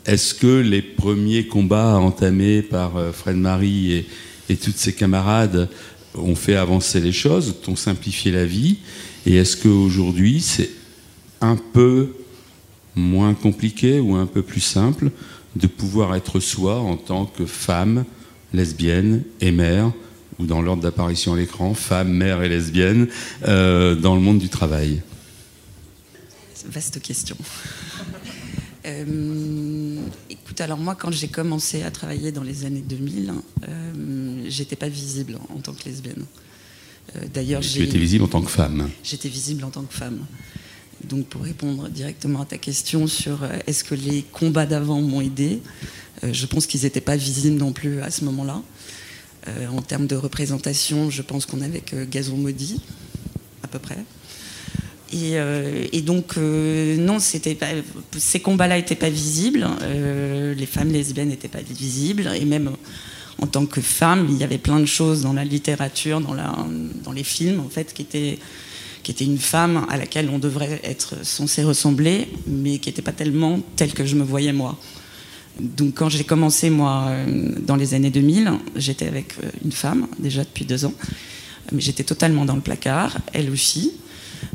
Est-ce 0.04 0.34
que 0.34 0.60
les 0.60 0.82
premiers 0.82 1.46
combats 1.46 1.96
entamés 1.96 2.62
par 2.62 2.96
euh, 2.96 3.12
Fred 3.12 3.36
Marie 3.36 3.92
et, 3.92 4.06
et 4.48 4.56
toutes 4.56 4.78
ses 4.78 4.94
camarades 4.94 5.68
ont 6.14 6.34
fait 6.34 6.56
avancer 6.56 7.00
les 7.00 7.12
choses, 7.12 7.56
ont 7.68 7.76
simplifié 7.76 8.32
la 8.32 8.46
vie? 8.46 8.78
Et 9.26 9.36
est-ce 9.36 9.56
qu'aujourd'hui 9.56 10.40
c'est 10.40 10.70
un 11.40 11.56
peu 11.56 12.14
moins 12.96 13.34
compliqué 13.34 14.00
ou 14.00 14.16
un 14.16 14.26
peu 14.26 14.42
plus 14.42 14.60
simple 14.60 15.10
de 15.54 15.66
pouvoir 15.66 16.14
être 16.16 16.40
soi 16.40 16.78
en 16.78 16.96
tant 16.96 17.26
que 17.26 17.46
femme, 17.46 18.04
lesbienne 18.52 19.22
et 19.40 19.50
mère, 19.50 19.92
ou 20.38 20.46
dans 20.46 20.62
l'ordre 20.62 20.82
d'apparition 20.82 21.34
à 21.34 21.36
l'écran, 21.36 21.74
femme, 21.74 22.10
mère 22.12 22.42
et 22.42 22.48
lesbienne, 22.48 23.08
euh, 23.46 23.94
dans 23.94 24.14
le 24.14 24.20
monde 24.20 24.38
du 24.38 24.48
travail 24.48 25.02
Vaste 26.70 27.00
question. 27.00 27.36
euh, 28.84 29.96
écoute, 30.28 30.60
alors 30.60 30.78
moi, 30.78 30.94
quand 30.94 31.10
j'ai 31.10 31.28
commencé 31.28 31.82
à 31.82 31.90
travailler 31.90 32.30
dans 32.32 32.42
les 32.42 32.64
années 32.64 32.84
2000, 32.86 33.32
euh, 33.68 34.44
j'étais 34.48 34.76
pas 34.76 34.88
visible 34.88 35.38
en 35.54 35.60
tant 35.60 35.72
que 35.72 35.84
lesbienne. 35.84 36.24
Euh, 37.16 37.20
d'ailleurs, 37.32 37.60
tu 37.60 37.82
étais 37.82 37.98
visible 37.98 38.24
en 38.24 38.28
tant 38.28 38.42
que 38.42 38.50
femme. 38.50 38.90
J'étais 39.02 39.28
visible 39.28 39.64
en 39.64 39.70
tant 39.70 39.82
que 39.82 39.94
femme. 39.94 40.26
Donc, 41.04 41.26
pour 41.26 41.42
répondre 41.42 41.88
directement 41.88 42.42
à 42.42 42.44
ta 42.44 42.58
question 42.58 43.06
sur 43.06 43.44
euh, 43.44 43.58
est-ce 43.66 43.84
que 43.84 43.94
les 43.94 44.22
combats 44.32 44.66
d'avant 44.66 45.00
m'ont 45.00 45.20
aidé, 45.20 45.60
euh, 45.60 46.07
je 46.22 46.46
pense 46.46 46.66
qu'ils 46.66 46.82
n'étaient 46.82 47.00
pas 47.00 47.16
visibles 47.16 47.58
non 47.58 47.72
plus 47.72 48.00
à 48.02 48.10
ce 48.10 48.24
moment-là. 48.24 48.62
Euh, 49.46 49.66
en 49.68 49.82
termes 49.82 50.06
de 50.06 50.16
représentation, 50.16 51.10
je 51.10 51.22
pense 51.22 51.46
qu'on 51.46 51.60
avait 51.60 51.80
que 51.80 52.04
Gazon 52.04 52.36
Maudit, 52.36 52.80
à 53.62 53.68
peu 53.68 53.78
près. 53.78 53.98
Et, 55.10 55.36
et 55.92 56.02
donc, 56.02 56.36
non, 56.36 57.18
ces 57.18 58.40
combats-là 58.40 58.76
n'étaient 58.76 58.94
pas 58.94 59.08
visibles. 59.08 59.66
les 60.54 60.66
femmes 60.66 60.92
lesbiennes 60.92 61.28
n'étaient 61.28 61.48
pas 61.48 61.62
visibles. 61.62 62.28
Et 62.38 62.44
même 62.44 62.76
en 63.40 63.46
tant 63.46 63.66
que 63.66 63.80
femme, 63.80 64.26
il 64.30 64.36
y 64.36 64.44
avait 64.44 64.58
plein 64.58 64.80
de 64.80 64.86
choses 64.86 65.22
dans 65.22 65.32
la 65.32 65.44
littérature, 65.44 66.20
dans, 66.20 67.12
les 67.12 67.24
films, 67.24 67.60
en 67.60 67.68
fait, 67.68 67.94
qui 67.94 68.02
étaient 68.02 69.24
une 69.24 69.38
femme 69.38 69.86
à 69.88 69.96
laquelle 69.96 70.28
on 70.30 70.38
devrait 70.38 70.80
être 70.82 71.24
censé 71.24 71.62
ressembler, 71.62 72.28
mais 72.46 72.78
qui 72.78 72.88
n'était 72.88 73.02
pas 73.02 73.12
tellement 73.12 73.60
telle 73.76 73.92
que 73.92 74.04
je 74.04 74.16
me 74.16 74.24
voyais 74.24 74.52
moi. 74.52 74.76
Donc 75.58 75.94
quand 75.94 76.08
j'ai 76.08 76.24
commencé, 76.24 76.70
moi, 76.70 77.06
euh, 77.08 77.52
dans 77.60 77.76
les 77.76 77.94
années 77.94 78.10
2000, 78.10 78.52
j'étais 78.76 79.06
avec 79.08 79.34
euh, 79.42 79.50
une 79.64 79.72
femme, 79.72 80.06
déjà 80.18 80.44
depuis 80.44 80.64
deux 80.64 80.84
ans, 80.84 80.94
mais 81.72 81.80
j'étais 81.80 82.04
totalement 82.04 82.44
dans 82.44 82.54
le 82.54 82.60
placard, 82.60 83.18
elle 83.32 83.50
aussi. 83.50 83.92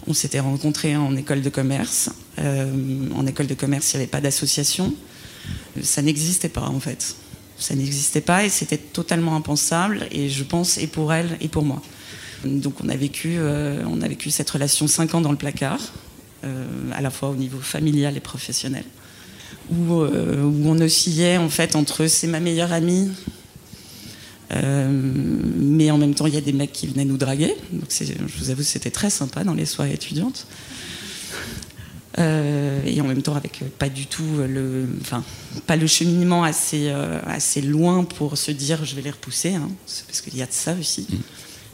On 0.08 0.14
s'était 0.14 0.40
rencontrés 0.40 0.96
en 0.96 1.16
école 1.18 1.42
de 1.42 1.50
commerce. 1.50 2.10
Euh, 2.40 3.10
en 3.16 3.28
école 3.28 3.48
de 3.48 3.54
commerce, 3.54 3.94
il 3.94 3.98
n'y 3.98 4.04
avait 4.04 4.12
pas 4.12 4.22
d'association. 4.22 4.94
Ça 5.82 6.02
n'existait 6.02 6.50
pas, 6.50 6.68
en 6.68 6.80
fait. 6.80 7.16
Ça 7.58 7.76
n'existait 7.76 8.22
pas 8.22 8.46
et 8.46 8.50
c'était 8.50 8.78
totalement 8.78 9.36
impensable, 9.36 10.08
et 10.12 10.30
je 10.30 10.44
pense, 10.44 10.78
et 10.78 10.88
pour 10.88 11.14
elle, 11.14 11.38
et 11.42 11.50
pour 11.50 11.64
moi. 11.64 11.82
Donc 12.46 12.76
on 12.84 12.90
a 12.90 12.96
vécu, 12.96 13.38
on 13.40 14.02
a 14.02 14.08
vécu 14.08 14.32
cette 14.32 14.50
relation 14.50 14.88
cinq 14.88 15.16
ans 15.16 15.22
dans 15.22 15.32
le 15.32 15.38
placard, 15.38 15.80
à 16.42 17.00
la 17.00 17.10
fois 17.10 17.30
au 17.30 17.36
niveau 17.36 17.60
familial 17.60 18.18
et 18.18 18.20
professionnel, 18.20 18.84
où, 19.72 20.02
euh, 20.02 20.44
où, 20.44 20.70
on 20.70 20.80
oscillait 20.80 21.38
en 21.38 21.50
fait 21.50 21.76
entre 21.76 22.08
c'est 22.08 22.28
ma 22.28 22.40
meilleure 22.40 22.72
amie, 22.72 23.10
mais 24.52 25.90
en 25.90 25.98
même 25.98 26.14
temps 26.14 26.28
il 26.28 26.36
y 26.36 26.38
a 26.38 26.42
des 26.42 26.54
mecs 26.54 26.72
qui 26.72 26.86
venaient 26.86 27.06
nous 27.06 27.18
draguer. 27.18 27.56
Donc 27.72 27.86
je 27.90 28.38
vous 28.38 28.52
avoue 28.52 28.62
c'était 28.62 28.92
très 28.92 29.10
sympa 29.10 29.44
dans 29.44 29.56
les 29.56 29.66
soirées 29.66 29.94
étudiantes. 29.94 30.46
et 32.20 33.02
en 33.02 33.04
même 33.04 33.24
temps 33.24 33.36
avec 33.36 33.64
pas 33.80 33.90
du 33.90 34.06
tout 34.06 34.38
le, 34.48 34.88
enfin 35.02 35.24
pas 35.66 35.76
le 35.76 35.88
cheminement 35.88 36.44
assez 36.44 36.92
assez 37.26 37.62
loin 37.62 38.04
pour 38.04 38.38
se 38.38 38.52
dire 38.52 38.86
je 38.86 38.96
vais 38.96 39.02
les 39.02 39.12
repousser, 39.12 39.56
hein, 39.56 39.70
parce 40.06 40.22
qu'il 40.22 40.38
y 40.38 40.44
a 40.44 40.46
de 40.46 40.52
ça 40.52 40.76
aussi. 40.80 41.08
Mmh 41.10 41.16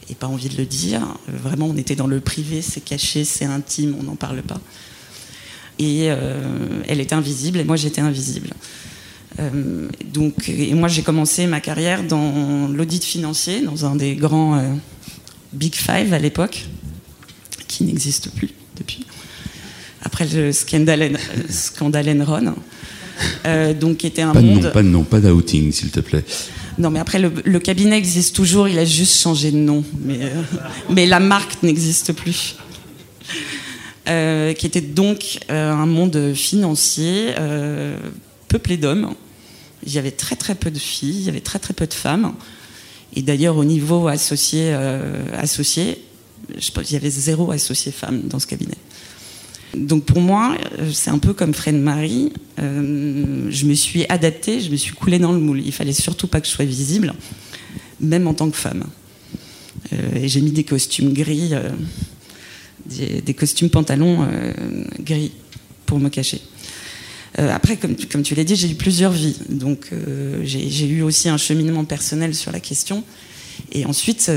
et 0.10 0.15
pas 0.15 0.28
envie 0.28 0.49
de 0.49 0.58
le 0.58 0.65
dire. 0.65 1.02
Euh, 1.30 1.38
vraiment, 1.38 1.67
on 1.67 1.78
était 1.78 1.95
dans 1.95 2.08
le 2.08 2.19
privé, 2.19 2.62
c'est 2.62 2.82
caché, 2.82 3.23
c'est 3.23 3.45
intime, 3.45 3.95
on 3.99 4.04
n'en 4.04 4.15
parle 4.15 4.41
pas. 4.41 4.60
Et 5.80 6.12
euh, 6.12 6.38
elle 6.88 7.00
était 7.00 7.15
invisible 7.15 7.60
et 7.60 7.63
moi 7.63 7.76
j'étais 7.76 8.02
invisible. 8.02 8.50
Euh, 9.39 9.88
donc, 10.13 10.50
et 10.50 10.74
moi 10.74 10.89
j'ai 10.89 11.02
commencé 11.02 11.48
ma 11.48 11.62
carrière 11.62 12.04
dans 12.04 12.68
l'audit 12.68 13.04
financier, 13.04 13.62
dans 13.62 13.86
un 13.86 13.96
des 13.96 14.15
grands 14.15 14.62
Big 15.54 15.74
Five 15.74 16.13
à 16.13 16.20
l'époque, 16.20 16.65
qui 17.68 17.86
n'existe 17.86 18.32
plus 18.32 18.50
depuis. 18.78 19.06
Après 20.04 20.28
le 20.28 20.52
scandale, 20.52 21.18
scandale 21.50 22.10
Enron. 22.22 22.56
donc, 23.80 23.98
qui 23.98 24.08
était 24.08 24.22
un 24.22 24.34
pas 24.34 24.42
monde. 24.42 24.60
De 24.60 24.63
nom, 24.65 24.72
pas 24.72 24.84
de 24.84 24.88
nom, 24.88 25.04
pas 25.04 25.20
d'outing, 25.22 25.72
s'il 25.72 25.92
te 25.92 26.02
plaît. 26.02 26.26
Non, 26.80 26.89
mais 26.89 27.00
après, 27.00 27.20
le, 27.20 27.60
cabinet 27.60 27.98
existe 27.98 28.34
toujours, 28.34 28.70
il 28.70 28.80
a 28.80 28.86
juste 28.86 29.20
changé 29.22 29.52
de 29.52 29.58
nom. 29.58 29.84
Mais, 30.02 30.20
euh, 30.22 30.42
mais 30.89 31.06
la 31.06 31.20
marque 31.20 31.62
n'existe 31.62 32.13
plus. 32.13 32.56
Euh, 34.10 34.54
qui 34.54 34.65
était 34.65 34.82
donc 34.82 35.39
euh, 35.52 35.72
un 35.72 35.86
monde 35.86 36.34
financier 36.34 37.34
peuplé 38.48 38.78
d'hommes. 38.78 39.13
Il 39.86 39.93
y 39.93 40.00
avait 40.00 40.12
très 40.12 40.36
très 40.36 40.56
peu 40.56 40.72
de 40.72 40.80
filles, 40.80 41.19
il 41.19 41.26
y 41.26 41.30
avait 41.30 41.39
très 41.41 41.60
très 41.60 41.74
peu 41.74 41.86
de 41.86 41.93
femmes. 41.93 42.34
Et 43.15 43.22
d'ailleurs, 43.22 43.58
au 43.58 43.65
niveau 43.65 44.08
associé, 44.08 44.74
associé 45.34 46.04
il 46.50 46.91
y 46.91 46.95
avait 46.95 47.10
zéro 47.10 47.52
associé 47.52 47.91
femme 47.91 48.22
dans 48.28 48.39
ce 48.39 48.48
cabinet. 48.48 48.78
Donc 49.76 50.06
pour 50.06 50.19
moi, 50.19 50.56
euh, 50.80 50.89
c'est 50.91 51.12
un 51.12 51.19
peu 51.19 51.34
comme 51.34 51.54
Fred 51.54 51.76
Marie. 51.76 52.34
Euh, 52.60 53.48
je 53.50 53.65
me 53.65 53.74
suis 53.74 54.06
adaptée, 54.10 54.62
je 54.62 54.72
me 54.72 54.76
suis 54.76 54.93
coulée 54.93 55.19
dans 55.19 55.32
le 55.32 55.39
moule. 55.39 55.62
Il 55.63 55.72
fallait 55.72 55.93
surtout 55.93 56.28
pas 56.28 56.41
que 56.41 56.48
je 56.48 56.52
sois 56.52 56.65
visible, 56.65 57.13
même 58.00 58.28
en 58.28 58.34
tant 58.34 58.50
que 58.50 58.58
femme. 58.58 58.86
Euh, 59.93 60.15
et 60.15 60.28
j'ai 60.28 60.41
mis 60.41 60.52
des 60.52 60.63
costumes 60.63 61.13
gris, 61.13 61.52
des, 62.89 63.34
costumes 63.34 63.69
pantalons 63.69 64.28
gris 64.99 65.32
pour 65.86 65.99
me 65.99 66.10
cacher. 66.10 66.41
après, 67.38 67.78
comme, 67.78 68.23
tu 68.23 68.36
l'as 68.36 68.43
dit, 68.43 68.56
j'ai 68.56 68.69
eu 68.69 68.75
plusieurs 68.75 69.12
vies. 69.12 69.38
Donc 69.49 69.91
j'ai 70.43 70.88
eu 70.88 71.02
aussi 71.02 71.30
un 71.30 71.38
cheminement 71.38 71.86
personnel 71.86 72.36
sur 72.36 72.52
la 72.52 72.60
question. 72.60 73.04
Et 73.71 73.86
ensuite, 73.86 74.32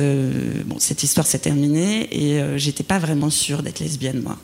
bon, 0.67 0.79
cette 0.79 1.03
histoire 1.03 1.27
s'est 1.27 1.39
terminée 1.39 2.09
et 2.11 2.59
j'étais 2.59 2.85
pas 2.85 2.99
vraiment 2.99 3.31
sûre 3.31 3.63
d'être 3.63 3.81
lesbienne, 3.81 4.21
moi. 4.23 4.39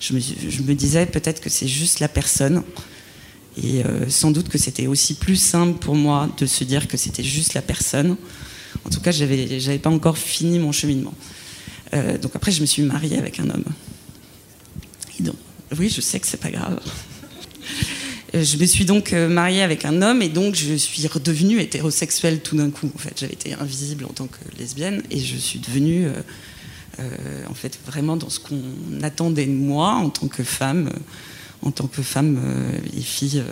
Je 0.00 0.12
me, 0.12 0.20
je 0.20 0.62
me 0.62 0.74
disais 0.74 1.06
peut-être 1.06 1.40
que 1.40 1.48
c'est 1.48 1.68
juste 1.68 2.00
la 2.00 2.08
personne. 2.08 2.62
Et 3.62 3.82
sans 4.08 4.30
doute 4.30 4.48
que 4.48 4.58
c'était 4.58 4.86
aussi 4.86 5.14
plus 5.14 5.36
simple 5.36 5.78
pour 5.78 5.94
moi 5.94 6.28
de 6.38 6.46
se 6.46 6.64
dire 6.64 6.88
que 6.88 6.96
c'était 6.96 7.22
juste 7.22 7.54
la 7.54 7.62
personne. 7.62 8.16
En 8.84 8.90
tout 8.90 9.00
cas, 9.00 9.12
j'avais 9.12 9.78
pas 9.78 9.90
encore 9.90 10.18
fini 10.18 10.58
mon 10.58 10.72
cheminement. 10.72 11.14
Donc 12.20 12.34
après, 12.34 12.50
je 12.50 12.60
me 12.60 12.66
suis 12.66 12.82
mariée 12.82 13.18
avec 13.18 13.38
un 13.40 13.50
homme. 13.50 13.64
donc, 15.20 15.36
oui, 15.78 15.88
je 15.88 16.00
sais 16.00 16.20
que 16.20 16.26
c'est 16.26 16.40
pas 16.40 16.50
grave. 16.50 16.80
Euh, 18.34 18.42
je 18.42 18.56
me 18.56 18.66
suis 18.66 18.84
donc 18.84 19.12
euh, 19.12 19.28
mariée 19.28 19.62
avec 19.62 19.84
un 19.84 20.02
homme 20.02 20.20
et 20.20 20.28
donc 20.28 20.54
je 20.54 20.74
suis 20.74 21.06
redevenue 21.06 21.60
hétérosexuelle 21.60 22.40
tout 22.40 22.56
d'un 22.56 22.70
coup. 22.70 22.90
En 22.94 22.98
fait, 22.98 23.18
j'avais 23.18 23.34
été 23.34 23.54
invisible 23.54 24.04
en 24.04 24.12
tant 24.12 24.26
que 24.26 24.38
lesbienne 24.58 25.02
et 25.10 25.20
je 25.20 25.36
suis 25.36 25.60
devenue, 25.60 26.08
euh, 26.98 27.44
en 27.48 27.54
fait, 27.54 27.78
vraiment 27.86 28.16
dans 28.16 28.30
ce 28.30 28.40
qu'on 28.40 28.60
attendait 29.02 29.46
de 29.46 29.52
moi 29.52 29.92
en 29.92 30.10
tant 30.10 30.26
que 30.26 30.42
femme, 30.42 30.90
en 31.62 31.70
tant 31.70 31.86
que 31.86 32.02
femme 32.02 32.40
et 32.96 33.00
fille, 33.00 33.42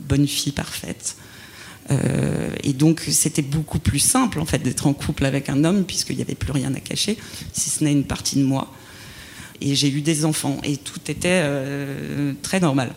bonne 0.00 0.26
fille 0.26 0.52
parfaite. 0.52 1.16
Et 1.88 2.72
donc 2.72 3.00
c'était 3.08 3.42
beaucoup 3.42 3.78
plus 3.78 4.00
simple 4.00 4.40
en 4.40 4.44
fait 4.44 4.58
d'être 4.58 4.86
en 4.86 4.92
couple 4.92 5.24
avec 5.24 5.48
un 5.48 5.62
homme 5.64 5.84
puisqu'il 5.84 6.16
n'y 6.16 6.22
avait 6.22 6.34
plus 6.34 6.52
rien 6.52 6.74
à 6.74 6.80
cacher, 6.80 7.16
si 7.52 7.70
ce 7.70 7.84
n'est 7.84 7.92
une 7.92 8.04
partie 8.04 8.36
de 8.36 8.44
moi. 8.44 8.72
Et 9.60 9.74
j'ai 9.74 9.88
eu 9.88 10.00
des 10.00 10.24
enfants 10.24 10.58
et 10.64 10.76
tout 10.76 11.00
était 11.08 11.44
très 12.42 12.60
normal. 12.60 12.92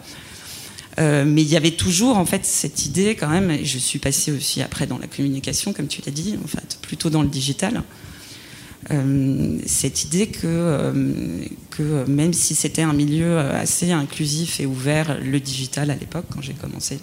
Euh, 0.99 1.23
mais 1.25 1.41
il 1.41 1.47
y 1.47 1.55
avait 1.55 1.71
toujours 1.71 2.17
en 2.17 2.25
fait 2.25 2.45
cette 2.45 2.85
idée 2.85 3.15
quand 3.15 3.29
même, 3.29 3.51
et 3.51 3.63
je 3.63 3.77
suis 3.77 3.99
passée 3.99 4.31
aussi 4.31 4.61
après 4.61 4.85
dans 4.85 4.97
la 4.97 5.07
communication, 5.07 5.71
comme 5.71 5.87
tu 5.87 6.01
l'as 6.05 6.11
dit, 6.11 6.35
en 6.43 6.47
fait, 6.47 6.77
plutôt 6.81 7.09
dans 7.09 7.21
le 7.21 7.29
digital, 7.29 7.83
euh, 8.91 9.57
cette 9.65 10.03
idée 10.03 10.29
euh, 10.43 11.45
que 11.71 12.05
même 12.09 12.33
si 12.33 12.55
c'était 12.55 12.81
un 12.81 12.93
milieu 12.93 13.39
assez 13.39 13.91
inclusif 13.91 14.59
et 14.59 14.65
ouvert, 14.65 15.19
le 15.21 15.39
digital 15.39 15.89
à 15.89 15.95
l'époque, 15.95 16.25
quand 16.33 16.41
j'ai 16.41 16.53
commencé, 16.53 16.99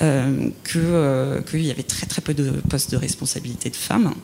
qu'il 0.00 1.62
y 1.62 1.70
avait 1.70 1.82
très 1.82 2.06
très 2.06 2.22
peu 2.22 2.34
de 2.34 2.50
postes 2.68 2.90
de 2.90 2.96
responsabilité 2.96 3.70
de 3.70 3.76
femmes 3.76 4.14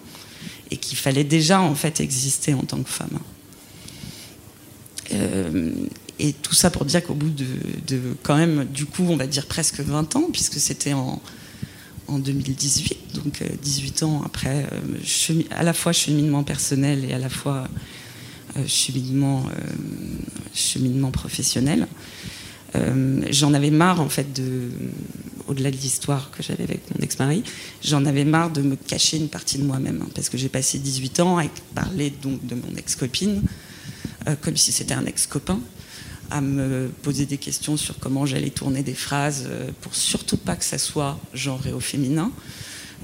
et 0.71 0.79
qu'il 0.79 0.97
fallait 0.97 1.25
déjà 1.25 1.61
en 1.61 1.75
fait 1.75 2.01
exister 2.01 2.55
en 2.55 2.63
tant 2.63 2.83
que 2.83 2.89
femme 2.89 3.19
et 6.19 6.33
tout 6.33 6.55
ça 6.55 6.71
pour 6.71 6.85
dire 6.85 7.05
qu'au 7.05 7.15
bout 7.15 7.31
de, 7.31 8.01
quand 8.23 8.37
même, 8.37 8.65
du 8.65 8.87
coup, 8.87 9.05
on 9.09 9.17
va 9.17 9.27
dire 9.27 9.47
presque 9.47 9.81
20 9.81 10.17
ans, 10.17 10.29
puisque 10.33 10.59
c'était 10.59 10.95
en, 10.95 11.21
en 12.09 12.19
2018, 12.19 13.23
donc 13.23 13.43
18 13.63 14.03
euh, 14.03 14.07
ans 14.07 14.23
après, 14.25 14.67
euh, 14.73 15.43
à 15.51 15.63
la 15.63 15.73
fois 15.73 15.93
cheminement 15.93 16.43
personnel 16.43 17.05
et 17.05 17.13
à 17.13 17.19
la 17.19 17.29
fois 17.29 17.69
euh, 18.57 18.67
cheminement, 18.67 19.45
cheminement 20.55 21.11
professionnel. 21.11 21.87
j'en 23.31 23.55
avais 23.55 23.71
marre 23.71 24.01
en 24.01 24.09
fait 24.09 24.33
de, 24.35 24.69
au-delà 25.49 25.71
de 25.71 25.77
l'histoire 25.77 26.31
que 26.31 26.43
j'avais 26.43 26.65
avec 26.65 26.83
mon 26.95 27.03
ex-mari, 27.03 27.43
j'en 27.83 28.05
avais 28.05 28.25
marre 28.25 28.51
de 28.51 28.63
me 28.63 28.77
cacher 28.77 29.17
une 29.17 29.29
partie 29.29 29.59
de 29.59 29.65
moi-même, 29.65 30.03
hein, 30.03 30.09
parce 30.15 30.29
que 30.29 30.39
j'ai 30.39 30.49
passé 30.49 30.79
18 30.79 31.21
ans 31.21 31.39
à 31.39 31.45
parler 31.75 32.11
donc 32.11 32.45
de 32.47 32.55
mon 32.55 32.77
ex-copine, 32.77 33.43
comme 34.41 34.57
si 34.57 34.73
c'était 34.73 34.95
un 34.95 35.07
ex-copain, 35.07 35.61
à 36.31 36.41
me 36.41 36.89
poser 37.03 37.27
des 37.27 37.39
questions 37.39 37.77
sur 37.77 37.99
comment 37.99 38.27
j'allais 38.27 38.51
tourner 38.51 38.83
des 38.83 38.95
phrases 38.95 39.45
euh, 39.47 39.71
pour 39.81 39.95
surtout 39.95 40.37
pas 40.37 40.57
que 40.57 40.65
ça 40.65 40.79
soit 40.79 41.19
genré 41.35 41.73
au 41.73 41.81
féminin. 41.81 42.31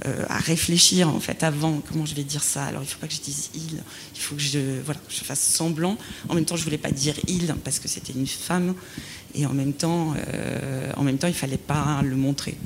Euh, 0.06 0.24
à 0.28 0.38
réfléchir 0.38 1.08
en 1.08 1.20
fait 1.20 1.44
avant 1.44 1.80
comment 1.86 2.06
je 2.06 2.14
vais 2.14 2.24
dire 2.24 2.42
ça. 2.42 2.64
Alors 2.64 2.82
il 2.82 2.88
faut 2.88 2.98
pas 2.98 3.06
que 3.06 3.14
je 3.14 3.20
dise 3.20 3.50
il, 3.54 3.82
il 4.14 4.20
faut 4.20 4.34
que 4.34 4.40
je 4.40 4.80
voilà 4.84 5.00
je 5.08 5.22
fasse 5.22 5.40
semblant. 5.40 5.96
En 6.28 6.34
même 6.34 6.44
temps 6.44 6.56
je 6.56 6.64
voulais 6.64 6.78
pas 6.78 6.90
dire 6.90 7.14
il 7.28 7.54
parce 7.62 7.78
que 7.78 7.86
c'était 7.86 8.12
une 8.12 8.26
femme 8.26 8.74
et 9.34 9.46
en 9.46 9.52
même 9.52 9.72
temps 9.72 10.14
euh, 10.16 10.90
en 10.96 11.02
même 11.02 11.18
temps 11.18 11.28
il 11.28 11.34
fallait 11.34 11.56
pas 11.56 12.02
le 12.02 12.16
montrer. 12.16 12.56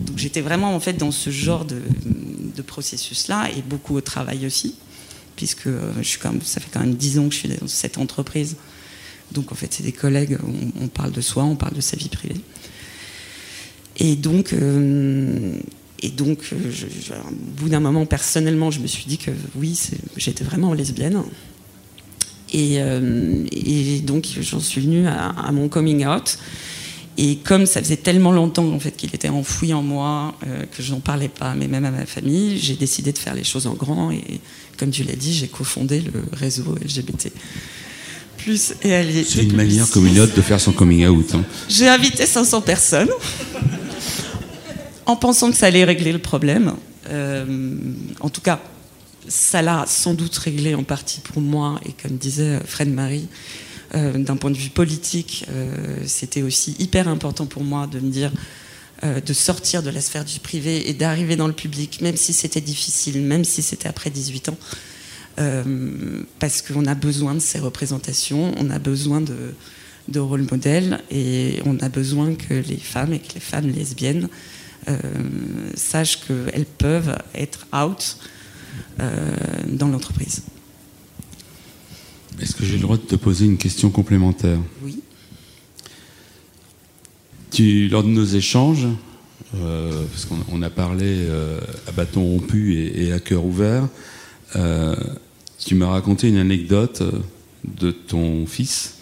Donc 0.00 0.18
j'étais 0.18 0.40
vraiment 0.40 0.74
en 0.74 0.80
fait 0.80 0.94
dans 0.94 1.12
ce 1.12 1.30
genre 1.30 1.64
de, 1.64 1.80
de 2.56 2.62
processus 2.62 3.28
là 3.28 3.48
et 3.56 3.62
beaucoup 3.62 3.96
au 3.96 4.00
travail 4.00 4.46
aussi 4.46 4.74
puisque 5.36 5.68
je 5.98 6.02
suis 6.02 6.18
quand 6.18 6.32
même, 6.32 6.42
ça 6.42 6.60
fait 6.60 6.68
quand 6.72 6.80
même 6.80 6.94
dix 6.94 7.18
ans 7.18 7.28
que 7.28 7.34
je 7.34 7.38
suis 7.38 7.48
dans 7.48 7.66
cette 7.66 7.98
entreprise 7.98 8.56
donc 9.32 9.52
en 9.52 9.54
fait, 9.54 9.72
c'est 9.72 9.82
des 9.82 9.92
collègues, 9.92 10.38
on, 10.80 10.88
parle 10.88 11.12
de 11.12 11.20
soi, 11.20 11.44
on 11.44 11.56
parle 11.56 11.74
de 11.74 11.80
sa 11.80 11.96
vie 11.96 12.08
privée. 12.08 12.40
Et 13.98 14.16
donc, 14.16 14.52
euh, 14.52 15.56
et 16.02 16.08
donc 16.08 16.38
euh, 16.52 16.70
au 17.30 17.60
bout 17.60 17.68
d'un 17.68 17.80
moment, 17.80 18.06
personnellement, 18.06 18.70
je 18.70 18.80
me 18.80 18.86
suis 18.86 19.04
dit 19.06 19.18
que 19.18 19.30
oui, 19.56 19.78
j'étais 20.16 20.44
vraiment 20.44 20.74
lesbienne. 20.74 21.22
Et, 22.52 22.76
euh, 22.78 24.00
donc, 24.02 24.26
j'en 24.40 24.60
suis 24.60 24.80
venue 24.80 25.06
à, 25.06 25.50
mon 25.52 25.68
coming 25.68 26.06
out. 26.06 26.38
Et 27.18 27.36
comme 27.36 27.66
ça 27.66 27.82
faisait 27.82 27.98
tellement 27.98 28.32
longtemps 28.32 28.66
en 28.72 28.80
fait 28.80 28.92
qu'il 28.92 29.14
était 29.14 29.28
enfoui 29.28 29.74
en 29.74 29.82
moi 29.82 30.34
que 30.74 30.82
je 30.82 30.92
n'en 30.92 31.00
parlais 31.00 31.28
pas, 31.28 31.54
mais 31.54 31.68
même 31.68 31.84
à 31.84 31.90
ma 31.90 32.06
famille, 32.06 32.58
j'ai 32.58 32.74
décidé 32.74 33.12
de 33.12 33.18
faire 33.18 33.34
les 33.34 33.44
choses 33.44 33.66
en 33.66 33.74
grand. 33.74 34.10
Et 34.12 34.40
comme 34.78 34.90
tu 34.90 35.04
l'as 35.04 35.14
dit, 35.14 35.34
j'ai 35.34 35.46
cofondé 35.48 36.00
le 36.00 36.24
réseau 36.32 36.74
LGBT. 36.82 37.30
C'est 38.56 39.42
une 39.42 39.56
manière 39.56 39.88
comme 39.90 40.06
une 40.06 40.18
autre 40.18 40.34
de 40.34 40.40
faire 40.40 40.60
son 40.60 40.72
coming 40.72 41.06
out. 41.06 41.34
Hein. 41.34 41.44
J'ai 41.68 41.88
invité 41.88 42.26
500 42.26 42.60
personnes 42.62 43.10
en 45.06 45.16
pensant 45.16 45.50
que 45.50 45.56
ça 45.56 45.66
allait 45.66 45.84
régler 45.84 46.12
le 46.12 46.18
problème. 46.18 46.72
Euh, 47.10 47.44
en 48.20 48.28
tout 48.28 48.40
cas, 48.40 48.60
ça 49.32 49.62
l'a 49.62 49.84
sans 49.86 50.14
doute 50.14 50.36
réglé 50.36 50.74
en 50.74 50.84
partie 50.84 51.20
pour 51.20 51.40
moi. 51.40 51.80
Et 51.86 51.92
comme 51.92 52.16
disait 52.16 52.60
Fred 52.64 52.92
Marie, 52.92 53.28
euh, 53.94 54.18
d'un 54.18 54.36
point 54.36 54.50
de 54.50 54.56
vue 54.56 54.70
politique, 54.70 55.46
euh, 55.50 55.98
c'était 56.06 56.42
aussi 56.42 56.76
hyper 56.78 57.08
important 57.08 57.46
pour 57.46 57.64
moi 57.64 57.86
de 57.86 58.00
me 58.00 58.10
dire 58.10 58.32
de 59.26 59.32
sortir 59.32 59.82
de 59.82 59.90
la 59.90 60.00
sphère 60.00 60.24
du 60.24 60.38
privé 60.38 60.88
et 60.88 60.94
d'arriver 60.94 61.34
dans 61.34 61.48
le 61.48 61.52
public, 61.52 62.00
même 62.02 62.14
si 62.14 62.32
c'était 62.32 62.60
difficile, 62.60 63.20
même 63.20 63.42
si 63.42 63.60
c'était 63.60 63.88
après 63.88 64.10
18 64.10 64.50
ans. 64.50 64.58
Euh, 65.38 66.22
parce 66.38 66.60
qu'on 66.60 66.86
a 66.86 66.94
besoin 66.94 67.34
de 67.34 67.40
ces 67.40 67.58
représentations, 67.58 68.52
on 68.58 68.68
a 68.70 68.78
besoin 68.78 69.20
de, 69.20 69.54
de 70.08 70.20
rôle 70.20 70.46
modèles 70.50 71.00
et 71.10 71.60
on 71.64 71.78
a 71.78 71.88
besoin 71.88 72.34
que 72.34 72.54
les 72.54 72.76
femmes 72.76 73.14
et 73.14 73.18
que 73.18 73.34
les 73.34 73.40
femmes 73.40 73.68
lesbiennes 73.68 74.28
euh, 74.88 74.98
sachent 75.74 76.20
qu'elles 76.26 76.66
peuvent 76.66 77.16
être 77.34 77.66
out 77.74 78.18
euh, 78.18 78.41
dans 78.98 79.88
l'entreprise. 79.88 80.42
Est-ce 82.40 82.54
que 82.54 82.64
j'ai 82.64 82.74
le 82.74 82.82
droit 82.82 82.96
de 82.96 83.02
te 83.02 83.16
poser 83.16 83.46
une 83.46 83.58
question 83.58 83.90
complémentaire? 83.90 84.58
Oui. 84.82 85.00
Tu, 87.50 87.88
lors 87.88 88.02
de 88.02 88.08
nos 88.08 88.24
échanges, 88.24 88.86
parce 89.52 90.24
qu'on 90.24 90.62
a 90.62 90.70
parlé 90.70 91.28
à 91.86 91.92
bâton 91.92 92.24
rompu 92.24 92.74
et, 92.74 93.06
et 93.06 93.12
à 93.12 93.20
cœur 93.20 93.44
ouvert, 93.44 93.88
euh, 94.56 94.94
tu 95.58 95.74
m'as 95.74 95.86
raconté 95.86 96.28
une 96.28 96.36
anecdote 96.36 97.02
euh, 97.02 97.12
de 97.64 97.90
ton 97.90 98.46
fils 98.46 98.96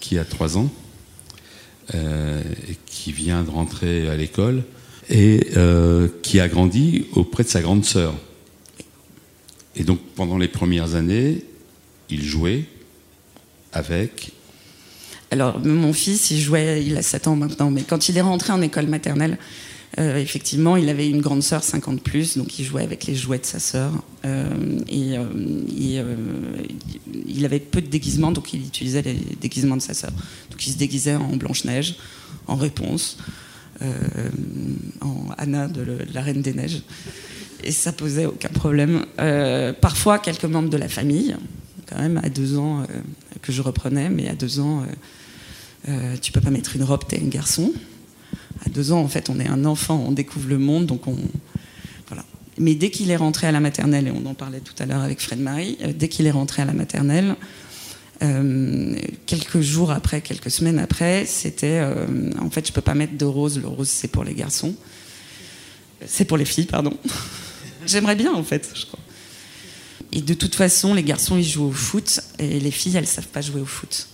qui 0.00 0.18
a 0.18 0.24
3 0.24 0.58
ans 0.58 0.70
euh, 1.94 2.42
et 2.68 2.76
qui 2.86 3.12
vient 3.12 3.42
de 3.42 3.50
rentrer 3.50 4.08
à 4.08 4.16
l'école 4.16 4.64
et 5.08 5.48
qui 6.22 6.40
a 6.40 6.48
grandi 6.48 7.06
auprès 7.14 7.42
de 7.42 7.48
sa 7.48 7.60
grande 7.60 7.84
sœur. 7.84 8.14
Et 9.76 9.84
donc 9.84 10.00
pendant 10.14 10.38
les 10.38 10.48
premières 10.48 10.94
années, 10.94 11.44
il 12.10 12.22
jouait 12.22 12.64
avec 13.72 14.32
alors, 15.32 15.58
mon 15.64 15.94
fils, 15.94 16.30
il 16.30 16.38
jouait, 16.38 16.84
il 16.84 16.94
a 16.98 17.00
7 17.00 17.26
ans 17.26 17.36
maintenant, 17.36 17.70
mais 17.70 17.80
quand 17.80 18.10
il 18.10 18.18
est 18.18 18.20
rentré 18.20 18.52
en 18.52 18.60
école 18.60 18.86
maternelle, 18.86 19.38
euh, 19.98 20.18
effectivement, 20.18 20.76
il 20.76 20.90
avait 20.90 21.08
une 21.08 21.22
grande 21.22 21.42
sœur 21.42 21.64
50 21.64 22.02
plus, 22.02 22.36
donc 22.36 22.58
il 22.58 22.66
jouait 22.66 22.82
avec 22.82 23.06
les 23.06 23.14
jouets 23.14 23.38
de 23.38 23.46
sa 23.46 23.58
sœur. 23.58 23.92
Euh, 24.26 24.50
et, 24.88 25.16
euh, 25.16 25.24
il 27.26 27.44
avait 27.46 27.60
peu 27.60 27.80
de 27.80 27.86
déguisements, 27.86 28.30
donc 28.30 28.52
il 28.52 28.60
utilisait 28.60 29.00
les 29.00 29.16
déguisements 29.40 29.76
de 29.76 29.82
sa 29.82 29.94
sœur. 29.94 30.12
Donc 30.50 30.66
il 30.66 30.72
se 30.72 30.76
déguisait 30.78 31.14
en 31.14 31.36
Blanche-Neige, 31.36 31.96
en 32.46 32.56
réponse, 32.56 33.16
en 35.00 35.26
Anna 35.38 35.66
de, 35.66 35.98
la 36.12 36.20
Reine 36.20 36.42
des 36.42 36.52
Neiges. 36.52 36.82
Et 37.64 37.72
ça 37.72 37.92
posait 37.92 38.26
aucun 38.26 38.48
problème. 38.48 39.04
parfois, 39.80 40.18
quelques 40.18 40.44
membres 40.44 40.70
de 40.70 40.76
la 40.76 40.88
famille, 40.88 41.36
quand 41.88 41.98
même, 41.98 42.20
à 42.22 42.28
deux 42.28 42.58
ans, 42.58 42.84
que 43.40 43.52
je 43.52 43.62
reprenais, 43.62 44.08
mais 44.08 44.28
à 44.28 44.34
deux 44.34 44.60
ans, 44.60 44.84
tu 46.20 46.32
peux 46.32 46.40
pas 46.40 46.50
mettre 46.50 46.76
une 46.76 46.82
robe, 46.82 47.02
t'es 47.08 47.20
un 47.20 47.28
garçon 47.28 47.72
à 48.64 48.68
deux 48.68 48.92
ans, 48.92 49.00
en 49.00 49.08
fait, 49.08 49.30
on 49.30 49.40
est 49.40 49.48
un 49.48 49.64
enfant, 49.64 50.04
on 50.06 50.12
découvre 50.12 50.48
le 50.48 50.58
monde, 50.58 50.86
donc 50.86 51.06
on. 51.06 51.16
Mais 52.58 52.74
dès 52.74 52.90
qu'il 52.90 53.10
est 53.10 53.16
rentré 53.16 53.46
à 53.46 53.52
la 53.52 53.60
maternelle, 53.60 54.08
et 54.08 54.10
on 54.10 54.26
en 54.26 54.34
parlait 54.34 54.60
tout 54.60 54.74
à 54.78 54.84
l'heure 54.84 55.00
avec 55.00 55.20
Fred 55.20 55.40
Marie, 55.40 55.78
euh, 55.82 55.92
dès 55.96 56.08
qu'il 56.08 56.26
est 56.26 56.32
rentré 56.32 56.60
à 56.60 56.66
la 56.66 56.74
maternelle, 56.74 57.34
euh, 58.22 58.94
quelques 59.24 59.60
jours 59.60 59.90
après, 59.90 60.20
quelques 60.20 60.50
semaines 60.50 60.78
après, 60.78 61.24
c'était 61.24 61.80
euh, 61.80 62.30
en 62.40 62.50
fait, 62.50 62.68
je 62.68 62.72
peux 62.72 62.82
pas 62.82 62.94
mettre 62.94 63.16
de 63.16 63.24
rose. 63.24 63.58
Le 63.58 63.68
rose, 63.68 63.88
c'est 63.88 64.08
pour 64.08 64.22
les 64.22 64.34
garçons. 64.34 64.74
C'est 66.06 66.26
pour 66.26 66.36
les 66.36 66.44
filles, 66.44 66.66
pardon. 66.66 66.96
J'aimerais 67.86 68.16
bien, 68.16 68.32
en 68.32 68.42
fait, 68.42 68.70
je 68.74 68.86
crois. 68.86 68.98
Et 70.12 70.20
de 70.20 70.34
toute 70.34 70.54
façon, 70.54 70.94
les 70.94 71.02
garçons, 71.02 71.36
ils 71.36 71.44
jouent 71.44 71.68
au 71.68 71.72
foot, 71.72 72.20
et 72.38 72.60
les 72.60 72.70
filles, 72.70 72.96
elles 72.96 73.06
savent 73.06 73.28
pas 73.28 73.40
jouer 73.40 73.60
au 73.60 73.66
foot. 73.66 74.08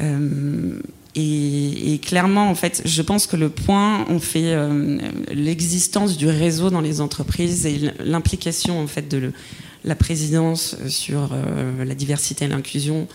Euh, 0.00 0.78
et, 1.14 2.00
clairement, 2.02 2.48
en 2.48 2.54
fait, 2.54 2.82
je 2.84 3.02
pense 3.02 3.26
que 3.26 3.36
le 3.36 3.50
point, 3.50 4.06
on 4.08 4.18
fait 4.18 4.54
euh, 4.54 4.98
l'existence 5.30 6.16
du 6.16 6.26
réseau 6.28 6.70
dans 6.70 6.80
les 6.80 7.00
entreprises 7.00 7.66
et 7.66 7.92
l'implication, 8.00 8.80
en 8.80 8.86
fait, 8.86 9.08
de 9.08 9.32
la 9.84 9.94
présidence 9.94 10.76
sur 10.88 11.30
euh, 11.32 11.84
la 11.84 11.94
diversité 11.94 12.44
et 12.44 12.48
l'inclusion 12.48 13.08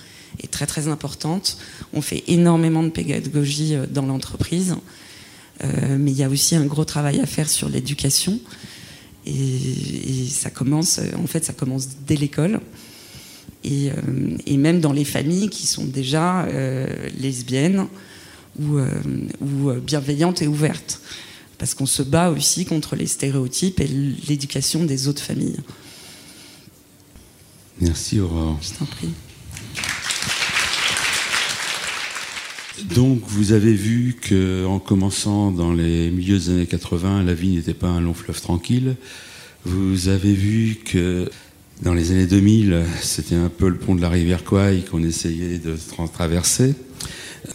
est 0.44 0.52
très 0.52 0.68
très 0.68 0.90
importante. 0.90 1.58
On 1.94 2.02
fait 2.02 2.24
énormément 2.28 2.84
de 2.84 2.90
pédagogie 2.90 3.76
dans 3.90 4.06
l'entreprise, 4.06 4.76
mais 5.64 6.12
il 6.12 6.18
y 6.18 6.24
a 6.24 6.30
aussi 6.30 6.56
un 6.56 6.66
gros 6.66 6.86
travail 6.86 7.20
à 7.20 7.26
faire 7.26 7.50
sur 7.50 7.70
l'éducation. 7.70 8.40
Et, 9.28 10.28
ça 10.30 10.50
commence, 10.50 11.00
en 11.22 11.28
fait, 11.28 11.44
ça 11.44 11.54
commence 11.54 11.90
dès 12.06 12.16
l'école. 12.16 12.62
Et, 13.64 13.90
euh, 13.92 14.58
même 14.58 14.80
dans 14.80 14.94
les 14.94 15.06
familles 15.06 15.50
qui 15.50 15.68
sont 15.68 15.86
déjà 15.86 16.46
euh, 16.46 16.88
lesbiennes 17.20 17.88
ou, 18.60 18.78
euh, 18.78 18.90
ou, 19.42 19.72
bienveillantes 19.82 20.42
et 20.42 20.48
ouvertes. 20.48 21.02
Parce 21.58 21.74
qu'on 21.74 21.86
se 21.86 22.04
bat 22.04 22.30
aussi 22.30 22.66
contre 22.66 22.96
les 22.96 23.08
stéréotypes 23.08 23.80
et 23.80 23.88
l'éducation 23.88 24.84
des 24.84 25.08
autres 25.08 25.24
familles. 25.24 25.60
Merci 27.82 28.20
Aurore. 28.20 28.60
Je 28.62 28.78
t'en 28.78 28.86
prie. 28.86 29.10
Donc 32.96 33.22
vous 33.28 33.52
avez 33.52 33.74
vu 33.74 34.16
qu'en 34.30 34.80
commençant 34.80 35.52
dans 35.52 35.74
les 35.74 36.10
milieux 36.10 36.38
des 36.38 36.50
années 36.50 36.66
80, 36.66 37.24
la 37.24 37.34
vie 37.34 37.56
n'était 37.56 37.74
pas 37.74 37.88
un 37.88 38.00
long 38.00 38.14
fleuve 38.14 38.42
tranquille. 38.42 38.96
Vous 39.66 40.08
avez 40.08 40.34
vu 40.34 40.78
que 40.86 41.30
dans 41.82 41.94
les 41.94 42.12
années 42.12 42.28
2000, 42.28 42.84
c'était 43.02 43.36
un 43.36 43.50
peu 43.50 43.68
le 43.68 43.78
pont 43.78 43.94
de 43.94 44.02
la 44.02 44.10
rivière 44.10 44.44
Kouai 44.44 44.84
qu'on 44.90 45.04
essayait 45.04 45.60
de 45.60 45.76
traverser. 46.14 46.76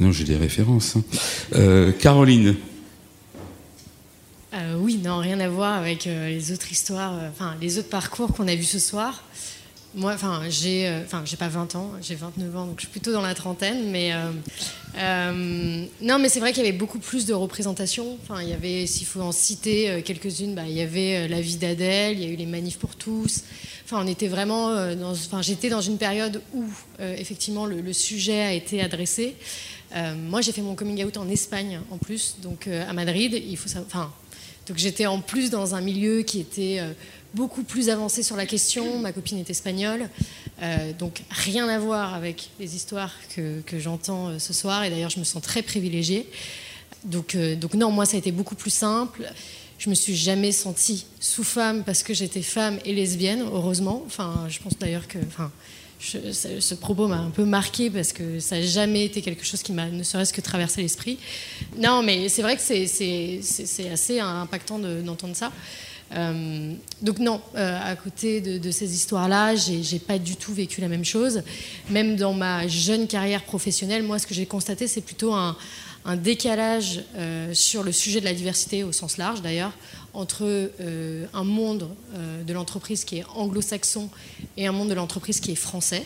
Non, 0.01 0.13
j'ai 0.13 0.25
des 0.25 0.37
références. 0.37 0.97
Hein. 0.97 1.03
Euh, 1.55 1.93
Caroline. 1.93 2.55
Euh, 4.55 4.77
oui, 4.79 5.01
non, 5.03 5.19
rien 5.19 5.41
à 5.41 5.49
voir 5.49 5.79
avec 5.79 6.07
euh, 6.07 6.29
les 6.29 6.53
autres 6.53 6.71
histoires, 6.71 7.15
enfin 7.31 7.57
les 7.61 7.79
autres 7.79 7.89
parcours 7.89 8.35
qu'on 8.35 8.49
a 8.49 8.55
vus 8.55 8.65
ce 8.65 8.79
soir. 8.79 9.25
Moi, 9.95 10.13
enfin, 10.15 10.45
j'ai, 10.49 10.89
euh, 10.89 11.03
enfin, 11.05 11.23
j'ai 11.27 11.37
pas 11.37 11.49
20 11.49 11.77
ans, 11.77 11.91
j'ai 12.01 12.15
29 12.15 12.57
ans, 12.57 12.67
donc 12.67 12.77
je 12.77 12.83
suis 12.83 12.91
plutôt 12.91 13.13
dans 13.13 13.21
la 13.21 13.35
trentaine. 13.35 13.91
Mais 13.91 14.15
euh, 14.15 14.31
euh, 14.97 15.85
non, 16.01 16.19
mais 16.19 16.31
c'est 16.31 16.41
vrai 16.41 16.53
qu'il 16.55 16.65
y 16.65 16.67
avait 16.67 16.77
beaucoup 16.77 16.99
plus 16.99 17.27
de 17.27 17.35
représentations. 17.35 18.17
Enfin, 18.23 18.43
il 18.43 18.49
y 18.49 18.55
avait, 18.55 18.87
s'il 18.87 19.07
faut 19.07 19.21
en 19.21 19.33
citer 19.33 20.03
quelques-unes, 20.03 20.55
bah, 20.55 20.63
il 20.67 20.73
y 20.73 20.81
avait 20.81 21.29
la 21.29 21.43
vie 21.43 21.57
d'Adèle, 21.57 22.19
il 22.19 22.25
y 22.25 22.27
a 22.27 22.33
eu 22.33 22.37
les 22.37 22.47
manifs 22.47 22.79
pour 22.79 22.97
tous. 22.97 23.43
Enfin, 23.85 24.03
on 24.03 24.07
était 24.07 24.29
vraiment, 24.29 24.75
enfin, 25.05 25.43
j'étais 25.43 25.69
dans 25.69 25.83
une 25.83 25.99
période 25.99 26.41
où 26.55 26.65
effectivement 26.99 27.67
le, 27.67 27.93
sujet 27.93 28.41
a 28.41 28.53
été 28.55 28.81
adressé. 28.81 29.37
moi, 30.31 30.41
j'ai 30.41 30.53
fait 30.53 30.63
mon 30.63 30.75
coming 30.75 31.05
out 31.05 31.19
en 31.19 31.29
Espagne 31.29 31.81
en 31.91 31.99
plus, 31.99 32.37
donc 32.43 32.67
à 32.67 32.93
Madrid. 32.95 33.35
Il 33.35 33.59
faut, 33.59 33.69
enfin, 33.79 34.11
donc 34.67 34.79
j'étais 34.79 35.05
en 35.05 35.21
plus 35.21 35.51
dans 35.51 35.75
un 35.75 35.83
milieu 35.83 36.23
qui 36.23 36.41
était 36.41 36.81
beaucoup 37.35 37.63
plus 37.63 37.89
avancé 37.89 38.23
sur 38.23 38.37
la 38.37 38.47
question. 38.47 38.99
Ma 38.99 39.13
copine 39.13 39.39
est 39.39 39.51
espagnole, 39.51 40.09
euh, 40.63 40.93
donc 40.99 41.23
rien 41.31 41.69
à 41.69 41.79
voir 41.79 42.15
avec 42.15 42.51
les 42.61 42.77
histoires 42.77 43.13
que, 43.35 43.63
j'entends 43.79 44.29
euh, 44.29 44.39
ce 44.39 44.53
soir. 44.53 44.85
Et 44.85 44.91
d'ailleurs, 44.91 45.11
je 45.11 45.19
me 45.19 45.25
sens 45.25 45.43
très 45.43 45.63
privilégiée. 45.63 46.29
Donc, 47.05 47.35
euh, 47.35 47.57
donc 47.57 47.75
non, 47.75 47.91
moi, 47.91 48.07
ça 48.07 48.17
a 48.17 48.19
été 48.19 48.33
beaucoup 48.33 48.55
plus 48.55 48.71
simple. 48.71 49.31
Je 49.79 49.91
me 49.91 49.95
suis 49.95 50.15
jamais 50.15 50.53
sentie 50.53 51.07
sous 51.19 51.43
femme 51.43 51.83
parce 51.83 52.03
que 52.03 52.15
j'étais 52.15 52.43
femme 52.43 52.79
et 52.85 52.93
lesbienne, 52.93 53.43
heureusement. 53.53 54.03
Enfin, 54.07 54.47
je 54.49 54.61
pense 54.61 54.79
d'ailleurs 54.79 55.09
que, 55.09 55.19
enfin, 55.27 55.51
ce 55.99 56.75
propos 56.75 57.09
m'a 57.09 57.19
un 57.19 57.31
peu 57.31 57.45
marqué 57.45 57.91
parce 57.91 58.13
que 58.13 58.39
ça 58.39 58.57
n'a 58.57 58.63
jamais 58.67 59.05
été 59.05 59.23
quelque 59.23 59.45
chose 59.45 59.63
qui 59.63 59.73
m'a 59.73 59.87
ne 59.87 60.03
serait-ce 60.03 60.33
que 60.33 60.41
traversé 60.41 60.83
l'esprit. 60.83 61.19
Non, 61.79 62.03
mais 62.03 62.29
c'est 62.29 62.43
vrai 62.43 62.57
que 62.57 62.63
c'est 62.63 63.91
assez 63.91 64.21
impactant 64.21 64.79
d'entendre 64.79 65.35
ça. 65.35 65.51
Euh, 66.15 66.75
donc 67.01 67.19
non, 67.19 67.41
euh, 67.57 67.79
à 67.83 67.97
côté 67.97 68.41
de, 68.41 68.71
ces 68.71 68.95
histoires-là, 68.95 69.55
j'ai 69.57 69.99
pas 69.99 70.19
du 70.19 70.37
tout 70.37 70.53
vécu 70.53 70.81
la 70.81 70.89
même 70.89 71.05
chose. 71.05 71.43
Même 71.91 72.17
dans 72.17 72.35
ma 72.35 72.69
jeune 72.69 73.07
carrière 73.07 73.43
professionnelle, 73.45 74.03
moi, 74.03 74.19
ce 74.19 74.27
que 74.27 74.35
j'ai 74.35 74.47
constaté, 74.47 74.87
c'est 74.87 75.01
plutôt 75.01 75.33
un, 75.35 75.57
décalage 76.17 77.05
euh, 77.15 77.55
sur 77.55 77.85
le 77.85 77.93
sujet 77.93 78.19
de 78.19 78.25
la 78.25 78.35
diversité 78.35 78.83
au 78.83 78.91
sens 78.91 79.19
large, 79.19 79.41
d'ailleurs, 79.41 79.73
entre 80.15 80.71
un 81.33 81.45
monde 81.45 81.89
de 82.47 82.53
l'entreprise 82.53 83.05
qui 83.05 83.19
est 83.19 83.25
anglo-saxon 83.35 84.11
et 84.57 84.67
un 84.67 84.73
monde 84.73 84.89
de 84.89 84.95
l'entreprise 84.95 85.41
qui 85.41 85.53
est 85.53 85.57
français. 85.57 86.05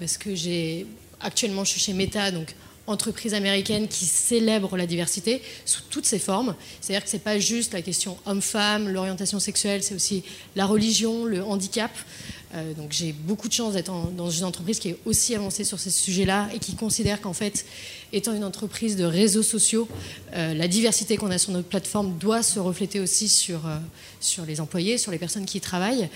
parce 0.00 0.16
que 0.16 0.34
j'ai 0.34 0.86
actuellement, 1.20 1.64
je 1.64 1.72
suis 1.72 1.80
chez 1.80 1.92
Meta, 1.92 2.30
donc 2.32 2.56
entreprise 2.90 3.34
américaine 3.34 3.88
qui 3.88 4.04
célèbre 4.04 4.76
la 4.76 4.86
diversité 4.86 5.42
sous 5.64 5.82
toutes 5.90 6.06
ses 6.06 6.18
formes. 6.18 6.54
C'est-à-dire 6.80 7.04
que 7.04 7.10
ce 7.10 7.16
n'est 7.16 7.22
pas 7.22 7.38
juste 7.38 7.72
la 7.72 7.82
question 7.82 8.16
homme-femme, 8.26 8.88
l'orientation 8.88 9.40
sexuelle, 9.40 9.82
c'est 9.82 9.94
aussi 9.94 10.22
la 10.56 10.66
religion, 10.66 11.24
le 11.24 11.42
handicap. 11.42 11.90
Euh, 12.54 12.74
donc 12.74 12.90
j'ai 12.90 13.12
beaucoup 13.12 13.48
de 13.48 13.52
chance 13.52 13.74
d'être 13.74 13.92
dans 14.16 14.30
une 14.30 14.44
entreprise 14.44 14.80
qui 14.80 14.90
est 14.90 14.98
aussi 15.04 15.34
avancée 15.34 15.62
sur 15.62 15.78
ces 15.78 15.90
sujets-là 15.90 16.48
et 16.52 16.58
qui 16.58 16.74
considère 16.74 17.20
qu'en 17.20 17.32
fait, 17.32 17.64
étant 18.12 18.34
une 18.34 18.44
entreprise 18.44 18.96
de 18.96 19.04
réseaux 19.04 19.42
sociaux, 19.42 19.86
euh, 20.34 20.54
la 20.54 20.66
diversité 20.66 21.16
qu'on 21.16 21.30
a 21.30 21.38
sur 21.38 21.52
notre 21.52 21.68
plateforme 21.68 22.18
doit 22.18 22.42
se 22.42 22.58
refléter 22.58 22.98
aussi 22.98 23.28
sur, 23.28 23.66
euh, 23.66 23.78
sur 24.20 24.44
les 24.46 24.60
employés, 24.60 24.98
sur 24.98 25.12
les 25.12 25.18
personnes 25.18 25.44
qui 25.44 25.58
y 25.58 25.60
travaillent. 25.60 26.08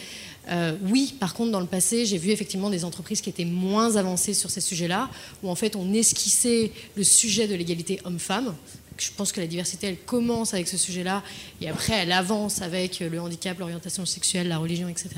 Oui, 0.82 1.14
par 1.18 1.32
contre, 1.32 1.52
dans 1.52 1.60
le 1.60 1.66
passé, 1.66 2.04
j'ai 2.04 2.18
vu 2.18 2.28
effectivement 2.28 2.68
des 2.68 2.84
entreprises 2.84 3.22
qui 3.22 3.30
étaient 3.30 3.46
moins 3.46 3.96
avancées 3.96 4.34
sur 4.34 4.50
ces 4.50 4.60
sujets-là, 4.60 5.08
où 5.42 5.48
en 5.48 5.54
fait 5.54 5.74
on 5.74 5.90
esquissait 5.94 6.70
le 6.96 7.02
sujet 7.02 7.48
de 7.48 7.54
l'égalité 7.54 7.98
homme-femme. 8.04 8.54
Je 8.96 9.10
pense 9.16 9.32
que 9.32 9.40
la 9.40 9.46
diversité, 9.46 9.88
elle 9.88 9.98
commence 9.98 10.54
avec 10.54 10.68
ce 10.68 10.76
sujet-là, 10.76 11.22
et 11.60 11.68
après 11.68 11.94
elle 11.94 12.12
avance 12.12 12.62
avec 12.62 13.00
le 13.00 13.20
handicap, 13.20 13.58
l'orientation 13.58 14.06
sexuelle, 14.06 14.48
la 14.48 14.58
religion, 14.58 14.88
etc. 14.88 15.10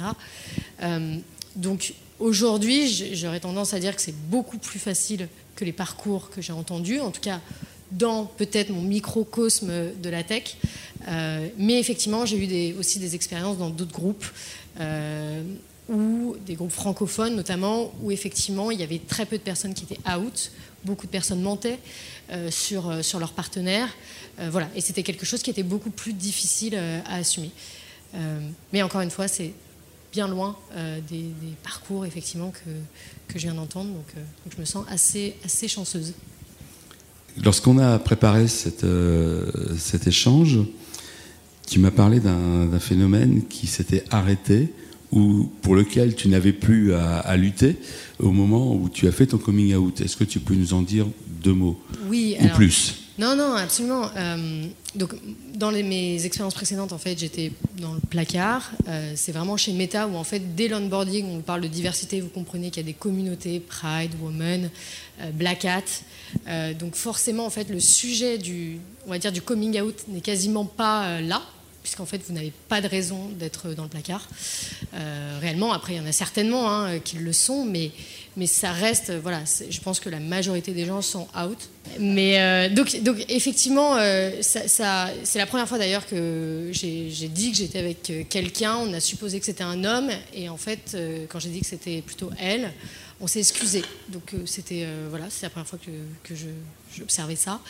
Euh, 0.82 1.16
donc 1.56 1.94
aujourd'hui, 2.18 2.88
j'aurais 3.14 3.40
tendance 3.40 3.74
à 3.74 3.80
dire 3.80 3.94
que 3.94 4.02
c'est 4.02 4.16
beaucoup 4.28 4.58
plus 4.58 4.78
facile 4.78 5.28
que 5.54 5.64
les 5.64 5.72
parcours 5.72 6.30
que 6.30 6.40
j'ai 6.40 6.52
entendus, 6.52 7.00
en 7.00 7.10
tout 7.10 7.20
cas 7.20 7.40
dans 7.92 8.24
peut-être 8.24 8.70
mon 8.70 8.82
microcosme 8.82 9.92
de 10.02 10.10
la 10.10 10.22
tech. 10.22 10.56
Euh, 11.08 11.48
mais 11.56 11.78
effectivement, 11.78 12.26
j'ai 12.26 12.36
eu 12.36 12.74
aussi 12.78 12.98
des 12.98 13.14
expériences 13.14 13.58
dans 13.58 13.70
d'autres 13.70 13.92
groupes 13.92 14.26
euh, 14.80 15.42
ou 15.88 16.36
des 16.44 16.54
groupes 16.54 16.72
francophones 16.72 17.36
notamment, 17.36 17.92
où 18.02 18.10
effectivement 18.10 18.70
il 18.70 18.80
y 18.80 18.82
avait 18.82 18.98
très 18.98 19.24
peu 19.24 19.38
de 19.38 19.42
personnes 19.42 19.72
qui 19.72 19.84
étaient 19.84 20.00
out, 20.10 20.50
beaucoup 20.84 21.06
de 21.06 21.12
personnes 21.12 21.40
mentaient 21.40 21.78
sur, 22.50 22.90
euh, 22.90 23.02
sur 23.02 23.18
leurs 23.18 23.32
partenaires. 23.32 23.88
voilà, 24.50 24.68
et 24.74 24.80
c'était 24.80 25.02
quelque 25.02 25.24
chose 25.24 25.42
qui 25.42 25.50
était 25.50 25.62
beaucoup 25.62 25.90
plus 25.90 26.12
difficile 26.12 26.76
à 27.06 27.14
assumer. 27.14 27.50
mais 28.72 28.82
encore 28.82 29.00
une 29.00 29.10
fois, 29.10 29.28
c'est 29.28 29.52
bien 30.12 30.28
loin 30.28 30.56
des, 31.08 31.30
parcours 31.62 32.04
effectivement 32.04 32.50
que, 32.50 32.70
que 33.32 33.38
je 33.38 33.46
viens 33.46 33.54
d'entendre, 33.54 33.90
donc, 33.90 34.06
je 34.54 34.60
me 34.60 34.66
sens 34.66 34.84
assez, 34.90 35.36
assez 35.44 35.68
chanceuse. 35.68 36.12
Lorsqu'on 37.42 37.78
a 37.78 37.98
préparé 37.98 38.46
cet 38.46 38.84
échange, 40.06 40.58
tu 41.66 41.78
m'as 41.80 41.90
parlé 41.90 42.20
d'un 42.20 42.78
phénomène 42.78 43.46
qui 43.48 43.66
s'était 43.66 44.04
arrêté 44.10 44.72
ou 45.16 45.50
pour 45.62 45.74
lequel 45.74 46.14
tu 46.14 46.28
n'avais 46.28 46.52
plus 46.52 46.92
à, 46.92 47.36
lutter 47.38 47.76
au 48.18 48.32
moment 48.32 48.74
où 48.74 48.90
tu 48.90 49.08
as 49.08 49.12
fait 49.12 49.26
ton 49.26 49.38
coming 49.38 49.74
out. 49.74 50.02
Est-ce 50.02 50.14
que 50.14 50.24
tu 50.24 50.40
peux 50.40 50.54
nous 50.54 50.74
en 50.74 50.82
dire 50.82 51.06
deux 51.42 51.54
mots 51.54 51.80
Oui. 52.08 52.36
Ou 52.38 52.48
plus? 52.48 52.94
Non, 53.18 53.34
non, 53.34 53.54
absolument. 53.54 54.10
Euh, 54.14 54.66
donc, 54.94 55.14
dans 55.54 55.72
mes 55.72 56.26
expériences 56.26 56.52
précédentes, 56.52 56.92
en 56.92 56.98
fait, 56.98 57.18
j'étais 57.18 57.50
dans 57.80 57.94
le 57.94 58.00
placard. 58.00 58.70
Euh, 58.88 59.14
c'est 59.16 59.32
vraiment 59.32 59.56
chez 59.56 59.72
Meta 59.72 60.06
où, 60.06 60.16
en 60.16 60.24
fait, 60.24 60.54
dès 60.54 60.68
l'onboarding, 60.68 61.24
on 61.30 61.40
parle 61.40 61.62
de 61.62 61.68
diversité. 61.68 62.20
Vous 62.20 62.28
comprenez 62.28 62.68
qu'il 62.68 62.82
y 62.82 62.84
a 62.84 62.86
des 62.86 62.92
communautés, 62.92 63.58
Pride, 63.60 64.12
Women, 64.20 64.68
euh, 65.22 65.30
Black 65.30 65.64
Hat. 65.64 66.74
donc, 66.78 66.94
forcément, 66.94 67.46
en 67.46 67.50
fait, 67.50 67.70
le 67.70 67.80
sujet 67.80 68.36
du, 68.36 68.80
on 69.06 69.10
va 69.10 69.18
dire, 69.18 69.32
du 69.32 69.40
coming 69.40 69.80
out 69.80 69.96
n'est 70.08 70.20
quasiment 70.20 70.66
pas 70.66 71.22
là 71.22 71.40
puisqu'en 71.86 72.04
fait, 72.04 72.20
vous 72.26 72.34
n'avez 72.34 72.52
pas 72.68 72.80
de 72.80 72.88
raison 72.88 73.28
d'être 73.38 73.72
dans 73.74 73.84
le 73.84 73.88
placard. 73.88 74.28
Euh, 74.94 75.38
réellement, 75.40 75.72
après, 75.72 75.92
il 75.92 75.98
y 75.98 76.00
en 76.00 76.06
a 76.06 76.10
certainement 76.10 76.68
hein, 76.68 76.98
qui 76.98 77.16
le 77.16 77.32
sont, 77.32 77.64
mais, 77.64 77.92
mais 78.36 78.48
ça 78.48 78.72
reste, 78.72 79.12
voilà, 79.22 79.44
je 79.70 79.78
pense 79.78 80.00
que 80.00 80.08
la 80.08 80.18
majorité 80.18 80.72
des 80.72 80.84
gens 80.84 81.00
sont 81.00 81.28
out. 81.40 81.58
Mais 82.00 82.40
euh, 82.40 82.68
donc, 82.74 83.00
donc, 83.04 83.24
effectivement, 83.28 83.94
euh, 83.98 84.32
ça, 84.42 85.12
c'est 85.22 85.38
la 85.38 85.46
première 85.46 85.68
fois 85.68 85.78
d'ailleurs 85.78 86.08
que 86.08 86.70
j'ai 86.72 87.28
dit 87.28 87.52
que 87.52 87.56
j'étais 87.56 87.78
avec 87.78 88.12
quelqu'un. 88.28 88.78
On 88.78 88.92
a 88.92 88.98
supposé 88.98 89.38
que 89.38 89.46
c'était 89.46 89.62
un 89.62 89.84
homme, 89.84 90.10
et 90.34 90.48
en 90.48 90.56
fait, 90.56 90.96
quand 91.28 91.38
j'ai 91.38 91.50
dit 91.50 91.60
que 91.60 91.66
c'était 91.66 92.02
plutôt 92.02 92.30
elle, 92.40 92.72
on 93.20 93.28
s'est 93.28 93.38
excusé. 93.38 93.82
Donc, 94.08 94.34
c'était, 94.44 94.88
voilà, 95.08 95.26
c'est 95.30 95.46
la 95.46 95.50
première 95.50 95.68
fois 95.68 95.78
que, 95.78 95.92
que 96.28 96.34
j'observais 96.96 97.36
ça. 97.36 97.60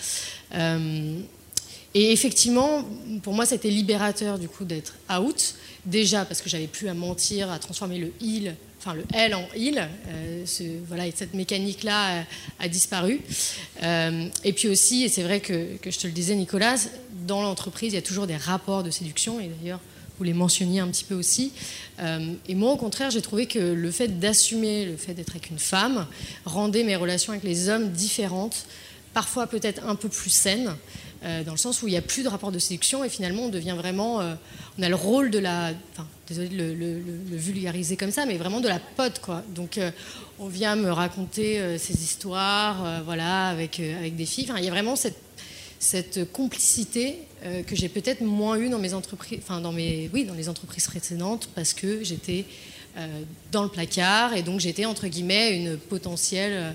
Et 1.99 2.13
effectivement, 2.13 2.85
pour 3.23 3.33
moi, 3.33 3.47
c'était 3.47 3.71
libérateur 3.71 4.39
du 4.39 4.51
coup 4.51 4.67
d'être 4.67 4.97
out. 5.11 5.55
Déjà 5.87 6.27
parce 6.27 6.43
que 6.43 6.51
j'avais 6.51 6.67
plus 6.67 6.89
à 6.89 6.95
mentir, 6.95 7.51
à 7.51 7.59
transformer 7.59 7.97
le 7.97 8.13
il, 8.21 8.55
enfin 8.79 8.93
le 8.93 9.03
L 9.15 9.35
en 9.35 9.49
il. 9.57 9.79
Euh, 9.79 10.45
voilà, 10.89 11.07
et 11.07 11.15
cette 11.17 11.33
mécanique-là 11.33 12.27
a, 12.59 12.69
disparu. 12.69 13.23
Euh, 13.83 14.29
et 14.45 14.53
puis 14.53 14.69
aussi, 14.69 15.05
et 15.05 15.09
c'est 15.09 15.23
vrai 15.23 15.41
que, 15.41 15.79
que, 15.79 15.91
je 15.91 15.99
te 15.99 16.07
le 16.07 16.13
disais, 16.13 16.35
Nicolas, 16.35 16.77
dans 17.27 17.41
l'entreprise, 17.41 17.95
il 17.95 17.97
y 17.97 17.99
a 17.99 18.03
toujours 18.03 18.27
des 18.27 18.37
rapports 18.37 18.83
de 18.83 18.91
séduction. 18.91 19.41
Et 19.41 19.49
d'ailleurs, 19.49 19.81
vous 20.19 20.25
les 20.25 20.35
mentionniez 20.35 20.81
un 20.81 20.89
petit 20.89 21.05
peu 21.05 21.15
aussi. 21.15 21.53
Euh, 22.01 22.35
et 22.47 22.55
moi, 22.55 22.73
au 22.73 22.77
contraire, 22.77 23.11
j'ai 23.11 23.23
trouvé 23.23 23.47
que 23.47 23.59
le 23.59 23.91
fait 23.91 24.21
d'assumer 24.21 24.85
le 24.85 24.99
fait 24.99 25.15
d'être 25.15 25.31
avec 25.31 25.49
une 25.49 25.59
femme 25.59 26.07
rendait 26.45 26.85
mes 26.85 26.97
relations 26.97 27.33
avec 27.33 27.45
les 27.45 27.71
hommes 27.71 27.91
différentes, 27.91 28.67
parfois 29.15 29.47
peut-être 29.47 29.83
un 29.87 29.95
peu 29.95 30.11
plus 30.11 30.29
saines. 30.29 30.75
Euh, 31.27 31.43
dans 31.43 31.53
le 31.53 31.59
sens 31.59 31.83
où 31.83 31.89
il 31.89 31.91
n'y 31.91 31.97
a 31.97 32.03
plus 32.03 32.23
de 32.23 32.29
rapport 32.29 32.53
de 32.53 32.59
séduction 32.59 33.03
et 33.03 33.09
finalement 33.09 33.45
on 33.45 33.49
devient 33.49 33.75
vraiment, 33.77 34.21
euh, 34.21 34.35
on 34.79 34.83
a 34.83 34.89
le 34.89 34.95
rôle 34.95 35.31
de 35.31 35.41
la, 35.41 35.73
enfin, 35.93 36.07
désolé 36.29 36.49
de 36.49 36.57
le, 36.57 37.37
vulgariser 37.37 37.97
comme 37.97 38.13
ça, 38.13 38.27
mais 38.27 38.37
vraiment 38.37 38.61
de 38.61 38.69
la 38.69 38.79
pote 38.79 39.19
quoi. 39.21 39.43
Donc 39.55 39.79
euh, 39.79 39.91
on 40.39 40.47
vient 40.47 40.77
me 40.77 40.93
raconter 40.93 41.79
ces 41.79 41.95
histoires, 41.95 43.03
voilà, 43.05 43.49
avec 43.49 43.81
avec 43.81 44.15
des 44.17 44.27
filles. 44.27 44.47
Il 44.59 44.65
y 44.65 44.69
a 44.69 44.71
vraiment 44.71 44.95
cette 44.95 45.19
cette 45.79 46.33
complicité 46.33 47.19
que 47.67 47.77
j'ai 47.77 47.89
peut-être 47.89 48.23
moins 48.23 48.57
eue 48.59 48.71
dans 48.71 48.79
mes 48.79 48.95
entreprises, 48.95 49.41
enfin 49.43 49.61
dans 49.61 49.73
mes, 49.73 50.11
oui, 50.13 50.25
dans 50.25 50.35
les 50.35 50.49
entreprises 50.49 50.87
précédentes 50.87 51.49
parce 51.55 51.75
que 51.75 52.03
j'étais 52.03 52.45
dans 53.53 53.63
le 53.63 53.69
placard 53.69 54.35
et 54.35 54.43
donc 54.43 54.61
j'étais 54.61 54.85
entre 54.85 55.07
guillemets 55.07 55.57
une 55.57 55.77
potentielle 55.77 56.75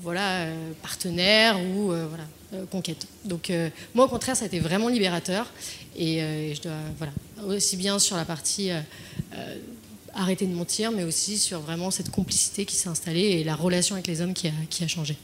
voilà 0.00 0.46
partenaire 0.82 1.60
ou 1.60 1.86
voilà 1.86 2.24
conquête. 2.70 3.06
Donc 3.24 3.50
euh, 3.50 3.70
moi 3.94 4.04
au 4.04 4.08
contraire 4.08 4.36
ça 4.36 4.44
a 4.44 4.46
été 4.46 4.60
vraiment 4.60 4.88
libérateur 4.88 5.52
et, 5.96 6.22
euh, 6.22 6.54
je 6.54 6.62
dois 6.62 6.72
voilà 6.98 7.12
aussi 7.48 7.76
bien 7.76 7.98
sur 7.98 8.16
la 8.16 8.24
partie 8.24 8.70
arrêter 10.14 10.46
de 10.46 10.54
mentir 10.54 10.92
mais 10.92 11.04
aussi 11.04 11.38
sur 11.38 11.60
vraiment 11.60 11.90
cette 11.90 12.10
complicité 12.10 12.64
qui 12.64 12.76
s'est 12.76 12.88
installée 12.88 13.20
et 13.20 13.44
la 13.44 13.54
relation 13.54 13.94
avec 13.94 14.06
les 14.06 14.20
hommes 14.20 14.32
qui 14.32 14.48
a, 14.48 14.52
qui 14.70 14.84
a 14.84 14.88
changé. 14.88 15.16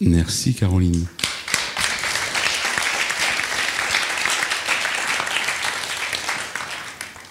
Merci 0.00 0.54
Caroline. 0.54 1.06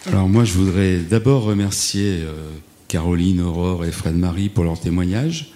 Alors 0.06 0.28
moi 0.28 0.46
je 0.46 0.54
voudrais 0.54 0.98
d'abord 0.98 1.44
remercier 1.44 2.24
Caroline, 2.88 3.42
Aurore 3.42 3.86
et 3.86 3.92
Fred 3.92 4.16
Marie 4.16 4.50
pour 4.50 4.64
leur 4.64 4.80
témoignage 4.80 5.52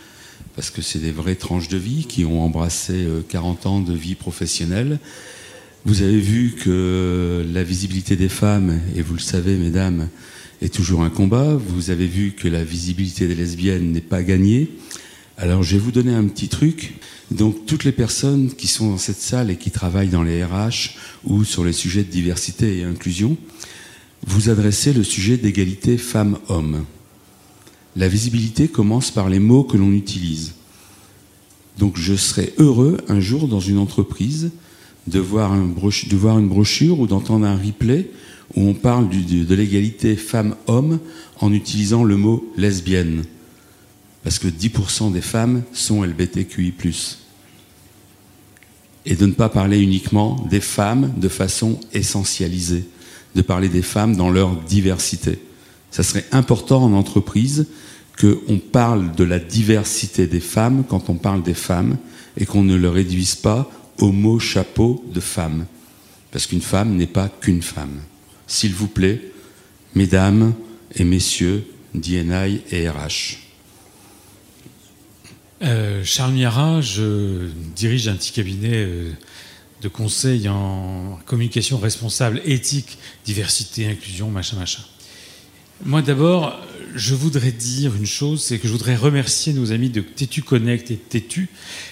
parce 0.56 0.70
que 0.70 0.82
c'est 0.82 1.00
des 1.00 1.12
vraies 1.12 1.36
tranches 1.36 1.68
de 1.68 1.78
vie 1.78 2.06
qui 2.06 2.26
ont 2.26 2.44
embrassé 2.44 3.08
40 3.30 3.66
euh, 3.66 3.70
ans 3.70 3.80
de 3.80 3.94
vie 3.94 4.16
professionnelle. 4.16 5.00
Vous 5.86 6.02
avez 6.02 6.20
vu 6.20 6.56
que 6.64 7.46
la 7.54 7.64
visibilité 7.64 8.16
des 8.16 8.30
femmes, 8.30 8.80
et 8.96 9.02
vous 9.02 9.16
le 9.16 9.20
savez, 9.20 9.58
mesdames, 9.58 10.10
est 10.62 10.74
toujours 10.74 11.04
un 11.04 11.10
combat. 11.10 11.56
Vous 11.56 11.90
avez 11.90 12.08
vu 12.08 12.32
que 12.32 12.48
la 12.48 12.64
visibilité 12.64 13.28
des 13.28 13.36
lesbiennes 13.36 13.92
n'est 13.92 14.02
pas 14.02 14.24
gagnée. 14.24 14.70
Alors, 15.38 15.64
je 15.64 15.76
vais 15.76 15.82
vous 15.82 15.92
donner 15.92 16.14
un 16.14 16.26
petit 16.28 16.48
truc. 16.48 16.94
Donc, 17.32 17.66
toutes 17.66 17.84
les 17.84 17.92
personnes 17.92 18.54
qui 18.54 18.68
sont 18.68 18.92
dans 18.92 18.98
cette 18.98 19.18
salle 19.18 19.50
et 19.50 19.58
qui 19.58 19.72
travaillent 19.72 20.10
dans 20.10 20.24
les 20.24 20.44
RH 20.44 20.96
ou 21.26 21.44
sur 21.44 21.66
les 21.66 21.74
sujets 21.74 22.04
de 22.04 22.12
diversité 22.12 22.78
et 22.78 22.84
inclusion, 22.84 23.36
vous 24.26 24.50
adressez 24.50 24.94
le 24.94 25.04
sujet 25.04 25.38
d'égalité 25.38 25.98
femmes-hommes. 25.98 26.86
La 27.96 28.08
visibilité 28.08 28.68
commence 28.68 29.12
par 29.12 29.30
les 29.30 29.40
mots 29.40 29.64
que 29.64 29.78
l'on 29.78 29.92
utilise. 29.92 30.54
Donc 31.78 31.98
je 31.98 32.16
serais 32.16 32.54
heureux 32.58 32.98
un 33.08 33.20
jour 33.20 33.48
dans 33.48 33.60
une 33.60 33.78
entreprise 33.78 34.52
de 35.08 35.20
voir, 35.20 35.54
une 35.54 36.48
brochure 36.48 37.00
ou 37.00 37.08
d'entendre 37.08 37.46
un 37.46 37.58
replay 37.58 38.10
où 38.56 38.62
on 38.62 38.74
parle 38.74 39.10
de 39.10 39.56
l'égalité 39.56 40.16
femmes-hommes 40.16 41.00
en 41.40 41.54
utilisant 41.54 42.04
le 42.04 42.18
mot 42.18 42.52
lesbienne. 42.58 43.24
Parce 44.24 44.40
que 44.40 44.48
10% 44.48 45.12
des 45.12 45.22
femmes 45.22 45.64
sont 45.74 46.04
LBTQI. 46.04 46.74
Et 49.06 49.16
de 49.16 49.26
ne 49.26 49.34
pas 49.34 49.50
parler 49.50 49.80
uniquement 49.80 50.48
des 50.50 50.62
femmes 50.62 51.14
de 51.18 51.28
façon 51.28 51.80
essentialisée, 51.92 52.86
de 53.36 53.42
parler 53.42 53.68
des 53.68 53.82
femmes 53.82 54.16
dans 54.16 54.30
leur 54.30 54.56
diversité 54.56 55.40
ça 55.94 56.02
serait 56.02 56.26
important 56.32 56.84
en 56.84 56.94
entreprise 56.94 57.68
qu'on 58.20 58.58
parle 58.58 59.14
de 59.16 59.24
la 59.24 59.38
diversité 59.38 60.26
des 60.26 60.40
femmes 60.40 60.84
quand 60.90 61.08
on 61.12 61.14
parle 61.14 61.44
des 61.44 61.54
femmes 61.54 61.98
et 62.36 62.48
qu'on 62.48 62.64
ne 62.64 62.76
le 62.76 62.90
réduise 62.90 63.36
pas 63.36 63.70
au 64.00 64.12
mot 64.12 64.40
chapeau 64.40 65.06
de 65.14 65.20
femme. 65.20 65.68
Parce 66.32 66.48
qu'une 66.48 66.64
femme 66.64 66.96
n'est 66.96 67.06
pas 67.06 67.30
qu'une 67.30 67.62
femme. 67.62 68.02
S'il 68.48 68.74
vous 68.74 68.88
plaît, 68.88 69.22
mesdames 69.94 70.56
et 70.96 71.04
messieurs 71.04 71.64
d'INI 71.94 72.62
et 72.72 72.90
RH. 72.90 73.38
Euh, 75.62 76.04
Charles 76.04 76.34
Miara, 76.34 76.82
je 76.82 77.50
dirige 77.76 78.08
un 78.08 78.16
petit 78.16 78.32
cabinet 78.32 78.74
euh, 78.74 79.12
de 79.84 79.88
conseil 79.90 80.50
en 80.50 81.20
communication 81.28 81.78
responsable, 81.78 82.42
éthique, 82.46 82.98
diversité, 83.26 83.88
inclusion, 83.88 84.32
machin, 84.32 84.58
machin. 84.58 84.82
Moi 85.82 86.02
d'abord, 86.02 86.60
je 86.96 87.16
voudrais 87.16 87.52
dire 87.52 87.96
une 87.96 88.06
chose, 88.06 88.44
c'est 88.44 88.60
que 88.60 88.68
je 88.68 88.72
voudrais 88.72 88.96
remercier 88.96 89.54
nos 89.54 89.72
amis 89.72 89.90
de 89.90 90.02
Tétu 90.02 90.42
Connect 90.42 90.92
et 90.92 90.98
Tétu, 90.98 91.50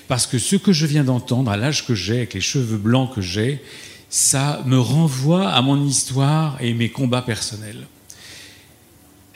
parce 0.08 0.28
que 0.28 0.38
ce 0.38 0.56
que 0.56 0.72
je 0.72 0.86
viens 0.86 1.04
d'entendre, 1.04 1.52
à 1.52 1.58
l'âge 1.58 1.86
que 1.86 1.96
j'ai, 1.96 2.18
avec 2.18 2.34
les 2.34 2.42
cheveux 2.42 2.78
blancs 2.78 3.14
que 3.14 3.22
j'ai, 3.22 3.62
ça 4.10 4.64
me 4.66 4.80
renvoie 4.80 5.50
à 5.50 5.62
mon 5.62 5.86
histoire 5.86 6.58
et 6.62 6.74
mes 6.74 6.90
combats 6.90 7.22
personnels. 7.22 7.88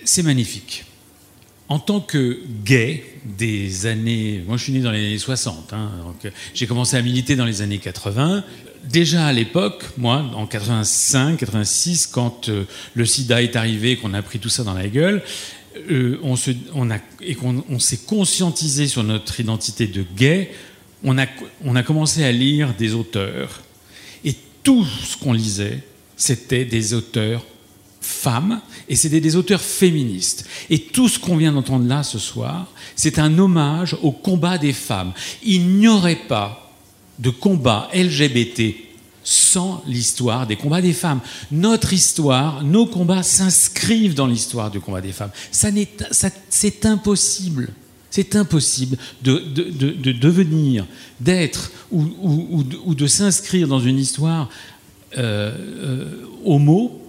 C'est 0.03 0.23
magnifique. 0.23 0.85
En 1.67 1.79
tant 1.79 1.99
que 1.99 2.39
gay 2.63 3.03
des 3.25 3.87
années... 3.87 4.43
Moi 4.47 4.57
je 4.57 4.63
suis 4.63 4.73
né 4.73 4.81
dans 4.81 4.91
les 4.91 5.05
années 5.05 5.17
60, 5.17 5.73
hein, 5.73 5.91
j'ai 6.53 6.67
commencé 6.67 6.95
à 6.95 7.01
militer 7.01 7.35
dans 7.35 7.45
les 7.45 7.61
années 7.61 7.79
80 7.79 8.43
déjà 8.89 9.27
à 9.27 9.33
l'époque, 9.33 9.83
moi, 9.97 10.25
en 10.35 10.45
85, 10.45 11.37
86, 11.37 12.07
quand 12.07 12.49
euh, 12.49 12.63
le 12.93 13.05
sida 13.05 13.41
est 13.41 13.55
arrivé, 13.55 13.97
qu'on 13.97 14.13
a 14.13 14.21
pris 14.21 14.39
tout 14.39 14.49
ça 14.49 14.63
dans 14.63 14.73
la 14.73 14.87
gueule, 14.87 15.23
euh, 15.91 16.19
on 16.23 16.89
et 17.21 17.35
qu'on 17.35 17.79
s'est 17.79 18.05
conscientisé 18.05 18.87
sur 18.87 19.03
notre 19.03 19.39
identité 19.39 19.87
de 19.87 20.05
gay, 20.15 20.51
on 21.03 21.17
a, 21.17 21.25
on 21.63 21.75
a 21.75 21.83
commencé 21.83 22.23
à 22.23 22.31
lire 22.31 22.73
des 22.77 22.93
auteurs. 22.93 23.61
Et 24.23 24.35
tout 24.63 24.85
ce 24.85 25.17
qu'on 25.17 25.33
lisait, 25.33 25.83
c'était 26.15 26.65
des 26.65 26.93
auteurs 26.93 27.45
femmes, 27.99 28.61
et 28.87 28.95
c'était 28.95 29.19
des 29.19 29.35
auteurs 29.35 29.61
féministes. 29.61 30.47
Et 30.69 30.79
tout 30.79 31.09
ce 31.09 31.19
qu'on 31.19 31.37
vient 31.37 31.51
d'entendre 31.51 31.87
là 31.87 32.03
ce 32.03 32.19
soir, 32.19 32.71
c'est 32.95 33.19
un 33.19 33.37
hommage 33.39 33.97
au 34.01 34.11
combat 34.11 34.57
des 34.57 34.73
femmes. 34.73 35.11
Il 35.43 35.67
n'y 35.77 35.87
aurait 35.87 36.15
pas 36.27 36.64
de 37.19 37.29
combat 37.29 37.89
LGBT 37.93 38.75
sans 39.23 39.83
l'histoire 39.87 40.45
des 40.45 40.55
combats 40.55 40.81
des 40.81 40.93
femmes. 40.93 41.19
Notre 41.51 41.93
histoire, 41.93 42.63
nos 42.63 42.85
combats 42.85 43.23
s'inscrivent 43.23 44.13
dans 44.13 44.27
l'histoire 44.27 44.69
du 44.69 44.79
combat 44.79 45.01
des 45.01 45.11
femmes. 45.11 45.31
C'est 45.51 46.85
impossible. 46.85 47.69
C'est 48.11 48.35
impossible 48.37 48.97
de, 49.23 49.39
devenir, 50.13 50.85
d'être 51.19 51.71
ou, 51.91 52.63
de 52.63 53.07
s'inscrire 53.07 53.67
dans 53.67 53.81
une 53.81 53.97
histoire 53.97 54.49
euh, 55.17 55.51
euh, 55.57 56.25
homo 56.45 57.01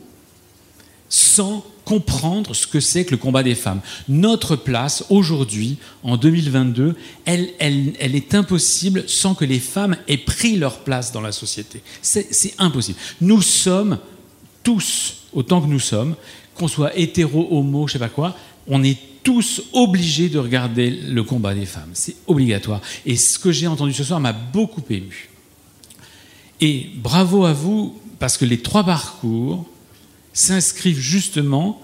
sans 1.09 1.64
comprendre 1.87 2.53
ce 2.53 2.66
que 2.66 2.80
c'est 2.80 3.05
que 3.05 3.12
le 3.12 3.16
combat 3.16 3.45
des 3.45 3.55
femmes. 3.55 3.80
Notre 4.09 4.57
place, 4.57 5.05
aujourd'hui, 5.09 5.78
en 6.03 6.16
2022, 6.16 6.97
elle, 7.24 7.51
elle, 7.61 8.16
est 8.16 8.34
impossible 8.34 9.05
sans 9.07 9.37
que 9.37 9.45
les 9.45 9.61
femmes 9.61 9.97
aient 10.09 10.18
pris 10.18 10.57
leur 10.57 10.80
place 10.80 11.12
dans 11.12 11.20
la 11.20 11.30
société. 11.30 11.80
C'est 12.03 12.55
impossible. 12.59 12.99
Nous 13.20 13.41
sommes 13.41 13.99
tous, 14.64 15.28
autant 15.32 15.62
que 15.62 15.68
nous 15.68 15.78
sommes, 15.78 16.16
qu'on 16.57 16.66
soit 16.66 16.99
hétéro, 16.99 17.47
homo, 17.53 17.87
je 17.87 17.95
sais 17.95 17.99
pas 18.01 18.09
quoi, 18.09 18.37
on 18.66 18.82
est 18.82 18.99
tous 19.22 19.62
obligés 19.72 20.28
de 20.28 20.41
regarder 20.41 20.91
le 20.91 21.22
combat 21.22 21.55
des 21.55 21.66
femmes. 21.66 21.91
C'est 21.93 22.16
obligatoire. 22.26 22.80
Et 23.05 23.14
ce 23.14 23.39
que 23.39 23.53
j'ai 23.53 23.68
entendu 23.68 23.93
ce 23.93 24.03
soir 24.03 24.18
m'a 24.18 24.32
beaucoup 24.32 24.82
ému. 24.91 25.30
Et 26.61 26.91
bravo 26.97 27.45
à 27.45 27.53
vous, 27.53 27.97
parce 28.18 28.37
que 28.37 28.45
les 28.45 28.59
trois 28.59 28.82
parcours, 28.82 29.66
s'inscrivent 30.37 31.01
justement 31.01 31.80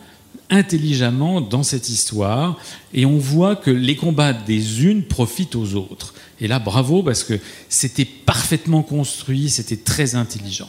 intelligemment 0.50 1.40
dans 1.40 1.62
cette 1.62 1.88
histoire 1.88 2.58
et 2.92 3.06
on 3.06 3.16
voit 3.16 3.56
que 3.56 3.70
les 3.70 3.96
combats 3.96 4.34
des 4.34 4.84
unes 4.84 5.04
profitent 5.04 5.56
aux 5.56 5.74
autres. 5.74 6.12
Et 6.40 6.48
là, 6.48 6.58
bravo, 6.58 7.02
parce 7.02 7.24
que 7.24 7.40
c'était 7.68 8.04
parfaitement 8.04 8.82
construit, 8.82 9.48
c'était 9.48 9.78
très 9.78 10.14
intelligent. 10.14 10.68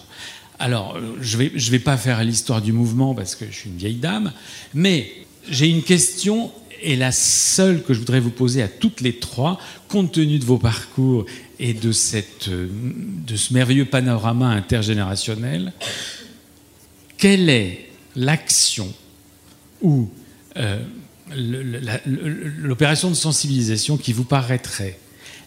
Alors, 0.59 0.97
je 1.19 1.37
ne 1.37 1.43
vais, 1.43 1.51
je 1.55 1.71
vais 1.71 1.79
pas 1.79 1.97
faire 1.97 2.23
l'histoire 2.23 2.61
du 2.61 2.71
mouvement 2.71 3.13
parce 3.13 3.35
que 3.35 3.45
je 3.49 3.55
suis 3.55 3.69
une 3.69 3.77
vieille 3.77 3.95
dame, 3.95 4.31
mais 4.73 5.11
j'ai 5.49 5.67
une 5.67 5.83
question 5.83 6.51
Et 6.85 6.95
la 6.97 7.11
seule 7.11 7.81
que 7.81 7.93
je 7.93 7.99
voudrais 7.99 8.19
vous 8.19 8.29
poser 8.29 8.61
à 8.61 8.67
toutes 8.67 8.99
les 8.99 9.13
trois, 9.13 9.57
compte 9.87 10.11
tenu 10.11 10.37
de 10.37 10.45
vos 10.45 10.57
parcours 10.57 11.25
et 11.59 11.73
de, 11.73 11.91
cette, 11.91 12.49
de 12.49 13.35
ce 13.35 13.53
merveilleux 13.53 13.85
panorama 13.85 14.49
intergénérationnel, 14.49 15.71
quelle 17.23 17.49
est 17.49 17.89
l'action 18.17 18.93
ou 19.81 20.09
euh, 20.57 20.83
l'opération 22.59 23.09
de 23.09 23.15
sensibilisation 23.15 23.95
qui 23.95 24.11
vous 24.11 24.25
paraîtrait 24.25 24.99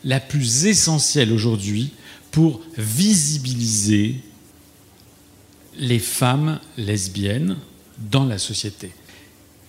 la 0.03 0.19
plus 0.19 0.65
essentielle 0.65 1.31
aujourd'hui 1.35 1.91
pour 2.31 2.63
visibiliser 2.79 4.23
les 5.77 5.99
femmes 5.99 6.61
lesbiennes 6.79 7.59
dans 8.11 8.25
la 8.25 8.39
société? 8.39 8.91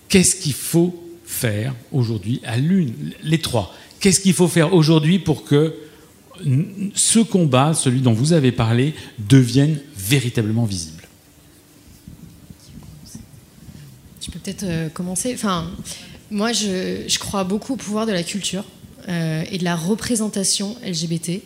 Qu'est-ce 0.08 0.36
qu'il 0.36 0.54
faut 0.54 0.98
faire 1.26 1.74
aujourd'hui 1.92 2.40
à 2.42 2.56
l'une, 2.56 3.12
les 3.22 3.42
trois? 3.42 3.76
Qu'est-ce 4.00 4.20
qu'il 4.20 4.32
faut 4.32 4.48
faire 4.48 4.72
aujourd'hui 4.72 5.18
pour 5.18 5.44
que 5.44 5.74
ce 6.94 7.18
combat, 7.18 7.74
celui 7.74 8.00
dont 8.00 8.14
vous 8.14 8.32
avez 8.32 8.50
parlé, 8.50 8.94
devienne 9.18 9.78
véritablement 9.94 10.64
visible? 10.64 10.97
Je 14.28 14.32
peux 14.34 14.40
peut-être 14.40 14.64
euh, 14.64 14.88
commencer. 14.90 15.32
Enfin, 15.32 15.70
moi, 16.30 16.52
je, 16.52 17.18
crois 17.18 17.44
beaucoup 17.44 17.74
au 17.74 17.76
pouvoir 17.76 18.04
de 18.04 18.12
la 18.12 18.22
culture. 18.22 18.64
Euh, 19.08 19.42
et 19.50 19.56
de 19.56 19.64
la 19.64 19.74
représentation 19.74 20.76
LGBT. 20.84 21.40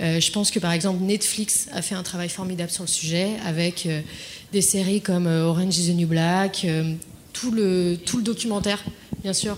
Euh, 0.00 0.18
je 0.18 0.32
pense 0.32 0.50
que 0.50 0.58
par 0.58 0.72
exemple 0.72 1.04
Netflix 1.04 1.68
a 1.70 1.80
fait 1.80 1.94
un 1.94 2.02
travail 2.02 2.28
formidable 2.28 2.70
sur 2.72 2.82
le 2.82 2.88
sujet 2.88 3.34
avec 3.44 3.88
des 4.52 4.60
séries 4.60 5.00
comme 5.00 5.28
Orange 5.28 5.78
is 5.78 5.92
the 5.92 5.94
New 5.94 6.08
Black, 6.08 6.66
tout, 7.32 7.52
le, 7.52 7.96
tout 8.04 8.16
le 8.16 8.24
documentaire, 8.24 8.82
bien 9.22 9.32
sûr. 9.32 9.56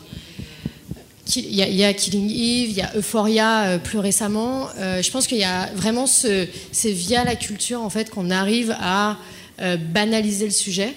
Il 1.36 1.54
y, 1.54 1.84
a, 1.84 1.94
Killing 1.94 2.28
Eve, 2.28 2.70
il 2.70 2.76
y 2.76 2.82
a 2.82 2.92
Euphoria 2.96 3.78
plus 3.82 3.98
récemment. 3.98 4.68
je 4.76 5.10
pense 5.10 5.26
qu'il 5.26 5.38
y 5.38 5.44
a 5.44 5.70
vraiment 5.74 6.06
ce, 6.06 6.46
c'est 6.72 6.92
via 6.92 7.24
la 7.24 7.36
culture 7.36 7.80
en 7.80 7.88
fait 7.88 8.10
qu'on 8.10 8.30
arrive 8.30 8.76
à 8.78 9.16
banaliser 9.58 10.44
le 10.44 10.50
sujet 10.50 10.92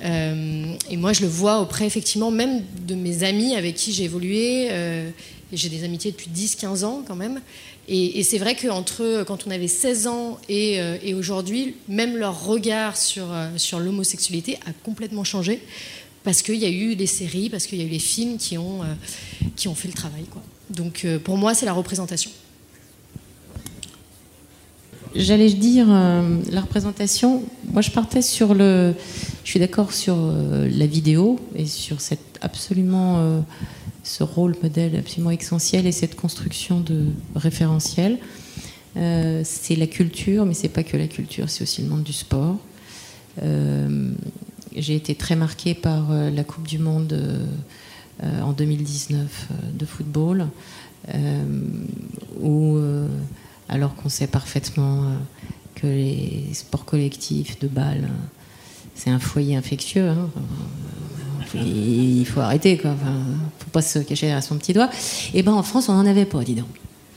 et 0.00 0.96
moi, 0.96 1.12
je 1.12 1.22
le 1.22 1.28
vois 1.28 1.60
auprès, 1.60 1.86
effectivement, 1.86 2.30
même 2.30 2.62
de 2.86 2.94
mes 2.94 3.24
amis 3.24 3.54
avec 3.54 3.74
qui 3.74 3.92
j'ai 3.92 4.04
évolué. 4.04 4.68
Euh, 4.70 5.10
j'ai 5.52 5.68
des 5.68 5.84
amitiés 5.84 6.10
depuis 6.10 6.28
10-15 6.28 6.84
ans 6.84 7.04
quand 7.06 7.14
même. 7.14 7.40
Et, 7.88 8.22
c'est 8.24 8.38
vrai 8.38 8.56
qu'entre 8.56 9.24
quand 9.26 9.46
on 9.46 9.50
avait 9.50 9.68
16 9.68 10.06
ans 10.08 10.38
et, 10.48 10.80
euh, 10.80 10.98
et 11.04 11.14
aujourd'hui, 11.14 11.76
même 11.88 12.16
leur 12.16 12.44
regard 12.44 12.96
sur, 12.96 13.28
sur 13.56 13.78
l'homosexualité 13.78 14.58
a 14.66 14.72
complètement 14.84 15.24
changé. 15.24 15.60
Parce 16.24 16.42
qu'il 16.42 16.56
y 16.56 16.64
a 16.64 16.68
eu 16.68 16.96
les 16.96 17.06
séries, 17.06 17.48
parce 17.48 17.66
qu'il 17.66 17.78
y 17.78 17.82
a 17.82 17.84
eu 17.84 17.90
les 17.90 18.00
films 18.00 18.36
qui 18.38 18.58
ont, 18.58 18.80
qui 19.54 19.68
ont 19.68 19.76
fait 19.76 19.86
le 19.86 19.94
travail. 19.94 20.24
Quoi. 20.24 20.42
Donc 20.70 21.06
pour 21.22 21.36
moi, 21.36 21.54
c'est 21.54 21.66
la 21.66 21.72
représentation. 21.72 22.32
J'allais 25.18 25.50
dire, 25.50 25.86
la 25.88 26.60
représentation, 26.60 27.42
moi 27.72 27.80
je 27.80 27.90
partais 27.90 28.22
sur 28.22 28.54
le, 28.54 28.94
je 29.44 29.50
suis 29.50 29.60
d'accord 29.60 29.92
sur 29.92 30.16
euh, 30.18 30.68
la 30.68 30.86
vidéo 30.86 31.38
et 31.54 31.66
sur 31.66 32.00
cette 32.00 32.38
absolument 32.42 33.18
euh, 33.18 33.40
ce 34.02 34.24
rôle 34.24 34.56
modèle 34.62 34.96
absolument 34.96 35.30
essentiel 35.30 35.86
et 35.86 35.92
cette 35.92 36.16
construction 36.16 36.80
de 36.80 37.06
référentiel. 37.36 38.18
Euh, 38.96 39.42
c'est 39.44 39.76
la 39.76 39.86
culture, 39.86 40.44
mais 40.44 40.54
c'est 40.54 40.68
pas 40.68 40.82
que 40.82 40.96
la 40.96 41.06
culture, 41.06 41.48
c'est 41.48 41.62
aussi 41.62 41.82
le 41.82 41.88
monde 41.88 42.02
du 42.02 42.12
sport. 42.12 42.58
J'ai 44.74 44.96
été 44.96 45.14
très 45.14 45.36
marquée 45.36 45.74
par 45.74 46.10
la 46.10 46.42
Coupe 46.42 46.66
du 46.66 46.78
Monde 46.78 47.48
en 48.22 48.52
2019 48.52 49.48
de 49.74 49.86
football, 49.86 50.48
où, 52.40 52.78
alors 53.68 53.94
qu'on 53.94 54.08
sait 54.08 54.26
parfaitement 54.26 55.04
que 55.74 55.86
les 55.86 56.48
sports 56.52 56.84
collectifs 56.84 57.58
de 57.58 57.68
balles 57.68 58.08
c'est 58.96 59.10
un 59.10 59.18
foyer 59.18 59.54
infectieux. 59.54 60.08
Hein. 60.08 60.30
Il 61.54 62.24
faut 62.26 62.40
arrêter, 62.40 62.76
quoi. 62.76 62.90
Enfin, 62.90 63.14
faut 63.58 63.70
pas 63.70 63.82
se 63.82 64.00
cacher 64.00 64.26
derrière 64.26 64.42
son 64.42 64.56
petit 64.56 64.72
doigt. 64.72 64.90
Et 65.32 65.42
ben 65.42 65.52
en 65.52 65.62
France, 65.62 65.88
on 65.88 65.94
n'en 65.94 66.06
avait 66.06 66.24
pas, 66.24 66.42
dis 66.42 66.54
donc. 66.54 66.66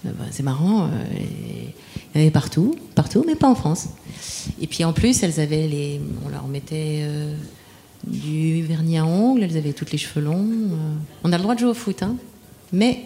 Eh 0.06 0.10
ben, 0.10 0.26
c'est 0.30 0.44
marrant. 0.44 0.84
Euh, 0.84 0.88
il 2.14 2.16
y 2.16 2.18
en 2.18 2.22
avait 2.22 2.32
partout, 2.32 2.76
partout, 2.96 3.24
mais 3.26 3.36
pas 3.36 3.50
en 3.50 3.56
France. 3.56 3.88
Et 4.62 4.68
puis 4.68 4.84
en 4.84 4.94
plus, 4.94 5.24
elles 5.24 5.40
avaient 5.40 5.68
les, 5.68 6.02
on 6.26 6.30
leur 6.30 6.48
mettait 6.48 7.00
euh, 7.02 7.34
du 8.06 8.62
vernis 8.64 8.98
à 8.98 9.06
ongles, 9.06 9.44
elles 9.44 9.58
avaient 9.58 9.74
toutes 9.74 9.92
les 9.92 9.98
cheveux 9.98 10.24
longs. 10.24 10.48
Euh. 10.52 10.96
On 11.24 11.32
a 11.34 11.38
le 11.38 11.44
droit 11.44 11.56
de 11.56 11.62
jouer 11.62 11.70
au 11.70 11.74
foot, 11.74 12.04
hein, 12.04 12.16
mais 12.72 13.06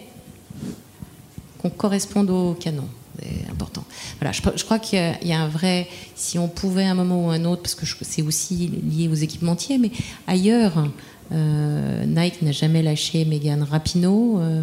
qu'on 1.58 1.70
corresponde 1.70 2.30
au 2.30 2.54
canon 2.54 2.88
c'est 3.20 3.50
important. 3.50 3.84
Voilà, 4.20 4.32
je, 4.32 4.64
crois 4.64 4.78
qu'il 4.78 4.98
y, 5.22 5.32
a 5.32 5.40
un 5.40 5.48
vrai. 5.48 5.88
Si 6.14 6.38
on 6.38 6.48
pouvait 6.48 6.84
à 6.84 6.90
un 6.90 6.94
moment 6.94 7.26
ou 7.26 7.30
un 7.30 7.44
autre, 7.44 7.62
parce 7.62 7.74
que 7.74 7.86
c'est 7.86 8.22
aussi 8.22 8.70
lié 8.82 9.08
aux 9.08 9.14
équipementiers, 9.14 9.78
mais 9.78 9.90
ailleurs, 10.26 10.84
euh, 11.32 12.04
Nike 12.06 12.42
n'a 12.42 12.52
jamais 12.52 12.82
lâché 12.82 13.24
Megan 13.24 13.62
Rapinoe. 13.62 14.40
Euh, 14.40 14.62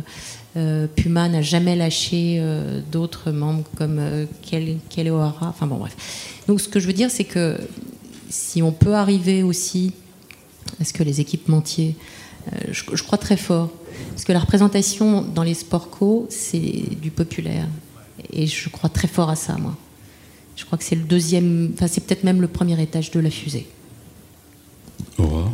euh, 0.57 0.87
Puma 0.87 1.29
n'a 1.29 1.41
jamais 1.41 1.75
lâché 1.75 2.43
d'autres 2.91 3.31
membres 3.31 3.63
comme 3.77 4.01
Kelly 4.41 5.09
O'Hara. 5.09 5.49
Enfin 5.49 5.67
bon, 5.67 5.77
bref. 5.77 5.95
Donc 6.47 6.61
ce 6.61 6.67
que 6.67 6.79
je 6.79 6.87
veux 6.87 6.93
dire, 6.93 7.09
c'est 7.09 7.23
que 7.23 7.57
si 8.29 8.61
on 8.61 8.71
peut 8.71 8.95
arriver 8.95 9.43
aussi 9.43 9.93
à 10.79 10.83
ce 10.83 10.93
que 10.93 11.03
les 11.03 11.21
équipementiers, 11.21 11.95
je, 12.71 12.83
je, 12.93 13.03
crois 13.03 13.17
très 13.17 13.37
fort, 13.37 13.69
parce 14.09 14.23
que 14.23 14.33
la 14.33 14.39
représentation 14.39 15.21
dans 15.21 15.43
les 15.43 15.53
sports 15.53 15.89
co, 15.89 16.25
c'est 16.29 16.99
du 17.01 17.11
populaire. 17.11 17.67
Et 18.31 18.47
je 18.47 18.69
crois 18.69 18.89
très 18.89 19.07
fort 19.07 19.29
à 19.29 19.35
ça, 19.35 19.57
moi. 19.57 19.77
Je 20.55 20.65
crois 20.65 20.77
que 20.77 20.83
c'est 20.83 20.95
le 20.95 21.03
deuxième, 21.03 21.71
enfin 21.73 21.87
c'est 21.87 22.05
peut-être 22.05 22.23
même 22.23 22.41
le 22.41 22.47
premier 22.47 22.79
étage 22.81 23.11
de 23.11 23.19
la 23.19 23.31
fusée. 23.31 23.67
Non, 25.17 25.53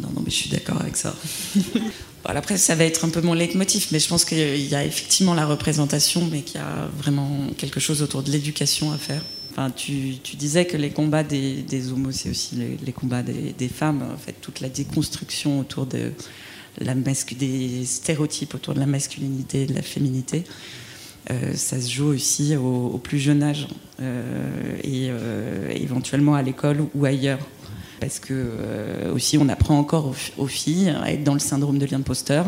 non, 0.00 0.22
mais 0.24 0.30
je 0.30 0.36
suis 0.36 0.50
d'accord 0.50 0.80
avec 0.80 0.96
ça. 0.96 1.14
après, 2.24 2.56
ça 2.58 2.74
va 2.74 2.84
être 2.84 3.04
un 3.04 3.08
peu 3.08 3.20
mon 3.20 3.34
leitmotiv, 3.34 3.88
mais 3.92 3.98
je 3.98 4.08
pense 4.08 4.24
qu'il 4.24 4.66
y 4.66 4.74
a 4.74 4.84
effectivement 4.84 5.34
la 5.34 5.46
représentation, 5.46 6.26
mais 6.30 6.42
qu'il 6.42 6.60
y 6.60 6.64
a 6.64 6.88
vraiment 6.98 7.48
quelque 7.56 7.80
chose 7.80 8.02
autour 8.02 8.22
de 8.22 8.30
l'éducation 8.30 8.92
à 8.92 8.98
faire. 8.98 9.22
Enfin, 9.50 9.70
tu, 9.70 10.14
disais 10.36 10.64
que 10.64 10.76
les 10.76 10.90
combats 10.90 11.24
des, 11.24 11.92
homos, 11.92 12.12
c'est 12.12 12.30
aussi 12.30 12.56
les, 12.84 12.92
combats 12.92 13.22
des, 13.22 13.68
femmes. 13.68 14.02
En 14.14 14.16
fait, 14.16 14.34
toute 14.40 14.60
la 14.60 14.68
déconstruction 14.68 15.60
autour 15.60 15.86
de 15.86 16.12
la 16.78 16.94
des 16.94 17.84
stéréotypes 17.84 18.54
autour 18.54 18.74
de 18.74 18.80
la 18.80 18.86
masculinité 18.86 19.62
et 19.62 19.66
de 19.66 19.74
la 19.74 19.82
féminité. 19.82 20.44
Euh, 21.30 21.52
ça 21.54 21.80
se 21.80 21.90
joue 21.90 22.08
aussi 22.08 22.56
au, 22.56 22.98
plus 23.02 23.18
jeune 23.18 23.42
âge 23.42 23.68
euh, 24.00 24.76
et 24.82 25.08
euh, 25.10 25.68
éventuellement 25.70 26.34
à 26.34 26.42
l'école 26.42 26.78
ou 26.94 27.04
ailleurs. 27.04 27.40
Parce 28.00 28.18
que 28.18 28.54
aussi 29.12 29.36
on 29.36 29.50
apprend 29.50 29.78
encore 29.78 30.14
aux, 30.38 30.46
filles 30.46 30.88
à 31.02 31.12
être 31.12 31.22
dans 31.22 31.34
le 31.34 31.38
syndrome 31.38 31.78
de 31.78 31.84
l'imposteur 31.84 32.46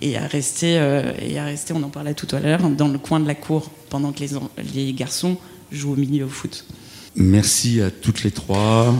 et 0.00 0.16
à 0.16 0.24
rester, 0.24 0.74
et 1.20 1.36
à 1.36 1.44
rester, 1.44 1.74
on 1.74 1.82
en 1.82 1.88
parlait 1.88 2.14
tout 2.14 2.28
à 2.30 2.38
l'heure, 2.38 2.60
dans 2.70 2.86
le 2.86 2.98
coin 3.00 3.18
de 3.18 3.26
la 3.26 3.34
cour 3.34 3.70
pendant 3.90 4.12
que 4.12 4.20
les, 4.20 4.28
les 4.72 4.92
garçons 4.92 5.36
jouent 5.72 5.94
au 5.94 5.96
milieu 5.96 6.26
au 6.26 6.28
foot. 6.28 6.64
Merci 7.16 7.80
à 7.80 7.90
toutes 7.90 8.22
les 8.22 8.30
trois. 8.30 8.94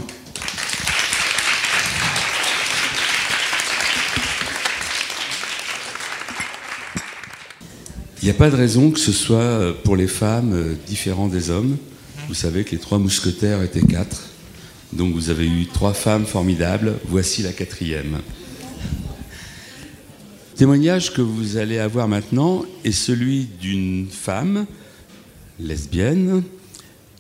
Il 8.21 8.25
n'y 8.25 8.33
a 8.33 8.35
pas 8.35 8.51
de 8.51 8.57
raison 8.57 8.91
que 8.91 8.99
ce 8.99 9.12
soit 9.12 9.37
euh, 9.37 9.73
pour 9.85 9.95
les 9.95 10.09
femmes 10.09 10.53
euh, 10.53 10.75
différent 10.89 11.29
des 11.29 11.51
hommes. 11.51 11.77
Vous 12.27 12.35
savez 12.35 12.64
que 12.64 12.73
les 12.73 12.79
trois 12.79 12.99
mousquetaires 12.99 13.62
étaient 13.62 13.81
quatre. 13.81 14.25
Donc 14.93 15.14
vous 15.14 15.31
avez 15.31 15.47
eu 15.47 15.66
trois 15.66 15.95
femmes 15.95 16.27
formidables. 16.27 16.95
Voici 17.07 17.43
la 17.43 17.53
quatrième. 17.53 18.19
Le 20.53 20.59
témoignage 20.59 21.12
que 21.12 21.23
vous 21.23 21.59
allez 21.59 21.79
avoir 21.79 22.09
maintenant 22.09 22.64
est 22.85 22.91
celui 22.91 23.47
d'une 23.61 24.09
femme 24.11 24.66
lesbienne 25.61 26.43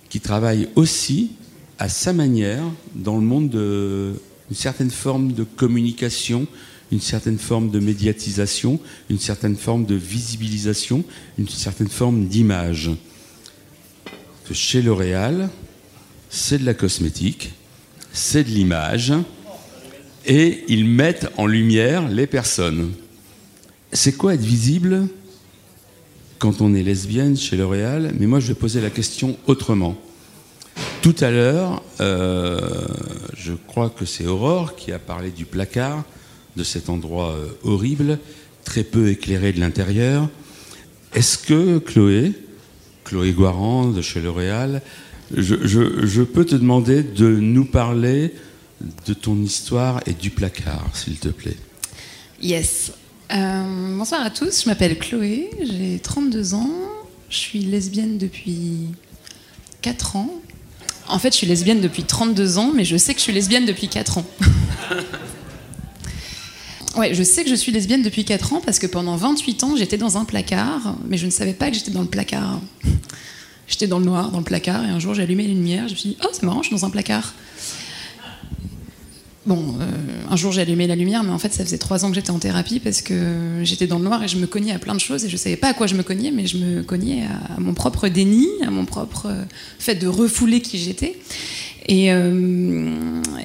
qui 0.08 0.18
travaille 0.18 0.68
aussi 0.74 1.30
à 1.78 1.88
sa 1.88 2.12
manière 2.12 2.64
dans 2.96 3.14
le 3.16 3.22
monde 3.22 3.50
d'une 3.50 4.16
certaine 4.52 4.90
forme 4.90 5.32
de 5.32 5.44
communication, 5.44 6.48
une 6.90 7.00
certaine 7.00 7.38
forme 7.38 7.70
de 7.70 7.80
médiatisation, 7.80 8.80
une 9.10 9.18
certaine 9.18 9.56
forme 9.56 9.84
de 9.84 9.94
visibilisation, 9.94 11.04
une 11.38 11.48
certaine 11.48 11.88
forme 11.88 12.26
d'image. 12.26 12.90
Chez 14.52 14.80
L'Oréal, 14.80 15.50
c'est 16.30 16.58
de 16.58 16.64
la 16.64 16.74
cosmétique, 16.74 17.52
c'est 18.12 18.44
de 18.44 18.48
l'image, 18.48 19.12
et 20.24 20.64
ils 20.68 20.86
mettent 20.86 21.28
en 21.36 21.46
lumière 21.46 22.08
les 22.08 22.26
personnes. 22.26 22.92
C'est 23.92 24.12
quoi 24.12 24.34
être 24.34 24.40
visible 24.40 25.06
quand 26.38 26.60
on 26.60 26.74
est 26.74 26.82
lesbienne 26.82 27.36
chez 27.36 27.56
L'Oréal? 27.56 28.12
Mais 28.18 28.26
moi, 28.26 28.40
je 28.40 28.48
vais 28.48 28.54
poser 28.54 28.80
la 28.80 28.90
question 28.90 29.36
autrement. 29.46 29.98
Tout 31.02 31.16
à 31.20 31.30
l'heure, 31.30 31.82
euh, 32.00 32.58
je 33.36 33.52
crois 33.52 33.90
que 33.90 34.04
c'est 34.04 34.26
Aurore 34.26 34.76
qui 34.76 34.92
a 34.92 34.98
parlé 34.98 35.30
du 35.30 35.44
placard 35.44 36.04
de 36.58 36.64
cet 36.64 36.90
endroit 36.90 37.30
euh, 37.30 37.46
horrible, 37.62 38.18
très 38.64 38.82
peu 38.84 39.08
éclairé 39.08 39.52
de 39.52 39.60
l'intérieur. 39.60 40.28
Est-ce 41.14 41.38
que 41.38 41.78
Chloé, 41.78 42.32
Chloé 43.04 43.32
Guaran 43.32 43.86
de 43.90 44.02
chez 44.02 44.20
L'Oréal, 44.20 44.82
je, 45.34 45.54
je, 45.66 46.22
peux 46.22 46.44
te 46.44 46.56
demander 46.56 47.02
de 47.02 47.28
nous 47.28 47.64
parler 47.64 48.34
de 49.06 49.14
ton 49.14 49.40
histoire 49.42 50.00
et 50.06 50.12
du 50.12 50.30
placard, 50.30 50.90
s'il 50.94 51.18
te 51.18 51.28
plaît? 51.28 51.56
Yes. 52.42 52.92
Euh, 53.32 53.96
bonsoir 53.96 54.22
à 54.22 54.30
tous, 54.30 54.62
je 54.64 54.68
m'appelle 54.68 54.98
Chloé, 54.98 55.50
j'ai 55.62 55.98
32 55.98 56.54
ans, 56.54 56.70
je 57.30 57.36
suis 57.36 57.60
lesbienne 57.60 58.18
depuis 58.18 58.88
4 59.82 60.16
ans. 60.16 60.30
En 61.08 61.18
fait, 61.18 61.32
je 61.32 61.38
suis 61.38 61.46
lesbienne 61.46 61.80
depuis 61.80 62.04
32 62.04 62.58
ans, 62.58 62.72
mais 62.74 62.84
je 62.84 62.96
sais 62.96 63.12
que 63.12 63.18
je 63.18 63.24
suis 63.24 63.32
lesbienne 63.32 63.64
depuis 63.64 63.88
4 63.88 64.18
ans. 64.18 64.26
ouais, 66.98 67.14
je 67.14 67.22
sais 67.22 67.44
que 67.44 67.50
je 67.50 67.54
suis 67.54 67.72
lesbienne 67.72 68.02
depuis 68.02 68.24
4 68.24 68.52
ans 68.52 68.60
parce 68.64 68.78
que 68.78 68.86
pendant 68.86 69.16
28 69.16 69.64
ans, 69.64 69.76
j'étais 69.76 69.96
dans 69.96 70.18
un 70.18 70.24
placard, 70.24 70.96
mais 71.08 71.16
je 71.16 71.26
ne 71.26 71.30
savais 71.30 71.54
pas 71.54 71.70
que 71.70 71.76
j'étais 71.76 71.90
dans 71.90 72.02
le 72.02 72.08
placard. 72.08 72.60
J'étais 73.66 73.86
dans 73.86 73.98
le 73.98 74.06
noir, 74.06 74.30
dans 74.30 74.38
le 74.38 74.44
placard, 74.44 74.82
et 74.84 74.88
un 74.88 74.98
jour 74.98 75.14
j'ai 75.14 75.22
allumé 75.22 75.42
les 75.42 75.54
lumières, 75.54 75.88
je 75.88 75.92
me 75.92 75.98
suis 75.98 76.08
dit, 76.10 76.16
oh 76.24 76.28
c'est 76.32 76.42
marrant, 76.42 76.62
je 76.62 76.68
suis 76.68 76.76
dans 76.76 76.86
un 76.86 76.90
placard. 76.90 77.34
Bon, 79.44 79.76
euh, 79.80 79.84
un 80.30 80.36
jour 80.36 80.52
j'ai 80.52 80.62
allumé 80.62 80.86
la 80.86 80.96
lumière, 80.96 81.22
mais 81.22 81.32
en 81.32 81.38
fait 81.38 81.52
ça 81.52 81.64
faisait 81.64 81.78
trois 81.78 82.04
ans 82.04 82.08
que 82.08 82.14
j'étais 82.14 82.30
en 82.30 82.38
thérapie 82.38 82.80
parce 82.80 83.02
que 83.02 83.60
j'étais 83.62 83.86
dans 83.86 83.98
le 83.98 84.04
noir 84.04 84.22
et 84.22 84.28
je 84.28 84.36
me 84.36 84.46
cognais 84.46 84.72
à 84.72 84.78
plein 84.78 84.94
de 84.94 85.00
choses 85.00 85.24
et 85.24 85.28
je 85.28 85.36
savais 85.36 85.56
pas 85.56 85.68
à 85.68 85.74
quoi 85.74 85.86
je 85.86 85.94
me 85.94 86.02
cognais, 86.02 86.30
mais 86.30 86.46
je 86.46 86.58
me 86.58 86.82
cognais 86.82 87.24
à, 87.24 87.60
mon 87.60 87.74
propre 87.74 88.08
déni, 88.08 88.48
à 88.66 88.70
mon 88.70 88.84
propre 88.84 89.26
euh, 89.26 89.44
fait 89.78 89.94
de 89.94 90.06
refouler 90.06 90.60
qui 90.60 90.78
j'étais. 90.78 91.18
Et, 91.86 92.12
euh, 92.12 92.94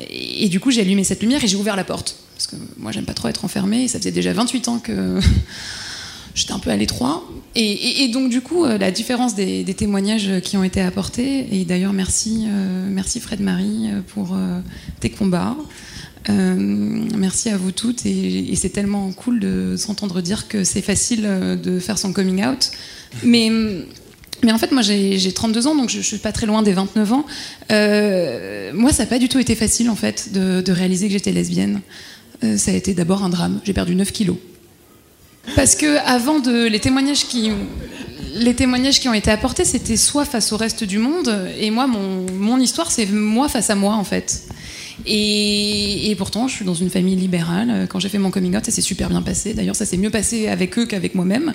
et, 0.10 0.49
du 0.49 0.60
coup 0.60 0.72
j'ai 0.72 0.82
allumé 0.82 1.04
cette 1.06 1.22
lumière 1.22 1.43
et 1.43 1.47
j'ai 1.47 1.56
ouvert 1.56 1.78
la 1.78 1.86
porte 1.86 2.18
parce 2.44 2.62
que 2.62 2.66
moi 2.78 2.91
j'aime 2.91 3.06
pas 3.06 3.14
trop 3.14 3.28
être 3.28 3.46
enfermée. 3.46 3.84
Et 3.84 3.88
ça 3.88 4.00
faisait 4.00 4.12
déjà 4.12 4.34
28 4.34 4.68
ans 4.68 4.80
que 4.80 5.20
j'étais 6.36 6.52
un 6.52 6.60
peu 6.60 6.70
à 6.70 6.78
l'étroit. 6.78 7.24
Et, 7.56 8.08
donc 8.10 8.30
du 8.30 8.41
coup, 8.41 8.66
euh, 8.66 8.78
la 8.78 8.91
différence 8.91 9.36
des, 9.36 9.64
témoignages 9.78 10.41
qui 10.44 10.58
ont 10.58 10.64
été 10.64 10.82
apportés, 10.82 11.48
et 11.52 11.66
d'ailleurs 11.66 11.94
merci, 11.94 12.48
euh, 12.48 12.88
merci 12.89 13.20
Fred 13.20 13.41
Marie 13.41 13.89
euh, 13.91 14.02
pour 14.14 14.36
tes 15.00 15.10
combats. 15.10 15.56
merci 16.28 17.50
à 17.50 17.58
vous 17.58 17.72
toutes 17.72 18.06
et, 18.06 18.56
c'est 18.56 18.70
tellement 18.70 19.12
cool 19.12 19.39
de 19.39 19.76
s'entendre 19.78 20.22
dire 20.22 20.48
que 20.48 20.64
c'est 20.64 20.82
facile 20.82 21.28
de 21.62 21.80
faire 21.80 21.98
son 21.98 22.12
coming 22.12 22.44
out. 22.44 22.72
Mais, 23.24 23.52
mais 24.44 24.52
en 24.52 24.58
fait, 24.58 24.72
moi 24.72 24.82
j'ai 24.82 25.32
32 25.32 25.68
ans, 25.68 25.76
donc 25.76 25.89
je, 25.89 25.98
je, 25.98 26.08
suis 26.08 26.18
pas 26.18 26.32
très 26.32 26.48
loin 26.48 26.64
des 26.64 26.74
29 26.74 27.14
ans. 27.14 27.26
moi, 28.74 28.91
ça 28.91 29.04
n'a 29.04 29.10
pas 29.10 29.20
du 29.20 29.30
tout 29.30 29.39
été 29.39 29.56
facile 29.56 29.89
en 29.89 29.96
fait 29.96 30.34
de 30.34 30.72
réaliser 30.72 31.08
que 31.08 31.14
j'étais 31.14 31.32
lesbienne. 31.32 31.82
Ça 32.58 32.72
a 32.72 32.74
été 32.74 32.94
d'abord 32.94 33.24
un 33.24 33.30
drame. 33.30 33.60
J'ai 33.64 33.74
perdu 33.74 33.96
9 33.96 34.12
kilos. 34.12 34.38
Parce 35.56 35.76
que 35.76 35.98
avant 36.06 36.39
de 36.39 36.66
les 36.66 36.80
témoignages 36.80 37.26
qui 37.28 39.10
ont 39.10 39.14
été 39.14 39.30
apportés, 39.30 39.66
c'était 39.66 39.98
soit 39.98 40.26
face 40.26 40.52
au 40.54 40.58
reste 40.58 40.84
du 40.84 40.98
monde, 40.98 41.50
et 41.60 41.70
moi, 41.70 41.88
mon 41.88 42.60
histoire, 42.60 42.91
c'est 42.91 43.06
moi 43.06 43.50
face 43.50 43.70
à 43.70 43.76
moi, 43.76 43.96
en 43.96 44.04
fait. 44.04 44.44
Et, 45.06 46.16
pourtant, 46.18 46.48
je 46.48 46.56
suis 46.56 46.66
dans 46.66 46.74
une 46.74 46.89
famille 46.89 47.16
libérale. 47.16 47.88
Quand 47.89 48.00
j'ai 48.00 48.10
fait 48.10 48.18
mon 48.18 48.32
coming 48.32 48.56
out, 48.56 48.66
ça 48.66 48.72
s'est 48.72 48.82
super 48.82 49.10
bien 49.10 49.22
passé. 49.22 49.54
D'ailleurs, 49.54 49.76
ça 49.76 49.86
s'est 49.86 49.98
mieux 49.98 50.10
passé 50.10 50.48
avec 50.48 50.78
eux 50.78 50.86
qu'avec 50.86 51.16
moi-même. 51.16 51.54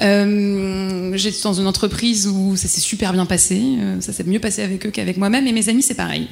Euh, 0.00 1.12
j'étais 1.14 1.42
dans 1.42 1.54
une 1.54 1.66
entreprise 1.66 2.26
où 2.26 2.56
ça 2.56 2.68
s'est 2.68 2.80
super 2.80 3.12
bien 3.12 3.26
passé. 3.26 3.60
Euh, 3.60 4.00
ça 4.00 4.12
s'est 4.12 4.24
mieux 4.24 4.40
passé 4.40 4.62
avec 4.62 4.86
eux 4.86 4.90
qu'avec 4.90 5.16
moi-même. 5.16 5.46
Et 5.46 5.52
mes 5.52 5.68
amis, 5.68 5.82
c'est 5.82 5.94
pareil. 5.94 6.28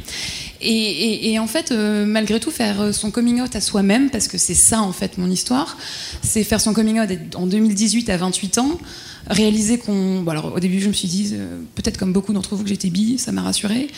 Et, 0.61 1.39
en 1.39 1.47
fait, 1.47 1.71
euh, 1.71 2.05
malgré 2.05 2.41
tout, 2.41 2.51
faire 2.51 2.93
son 2.93 3.11
coming 3.11 3.41
out 3.41 3.55
à 3.55 3.61
soi-même, 3.61 4.11
parce 4.11 4.27
que 4.29 4.39
c'est 4.39 4.55
ça, 4.55 4.83
en 4.83 4.93
fait, 4.93 5.19
mon 5.19 5.31
histoire, 5.31 5.77
c'est 6.23 6.43
faire 6.43 6.61
son 6.61 6.73
coming 6.73 6.99
out 7.01 7.11
en 7.35 7.47
2018 7.47 8.09
à 8.11 8.17
28 8.17 8.59
ans 8.59 8.79
réaliser 9.29 9.79
qu'on. 9.79 10.23
Bon, 10.23 10.31
alors 10.31 10.55
au 10.55 10.61
début, 10.61 10.81
je 10.81 10.89
me 10.89 10.93
suis 10.93 11.09
dit, 11.09 11.33
euh, 11.35 11.61
peut-être 11.75 11.99
comme 11.99 12.13
beaucoup 12.13 12.33
d'entre 12.33 12.55
vous, 12.55 12.63
que 12.63 12.69
j'étais 12.69 12.91
bi, 12.91 13.19
ça 13.19 13.33
m'a 13.33 13.43
rassurée. 13.43 13.89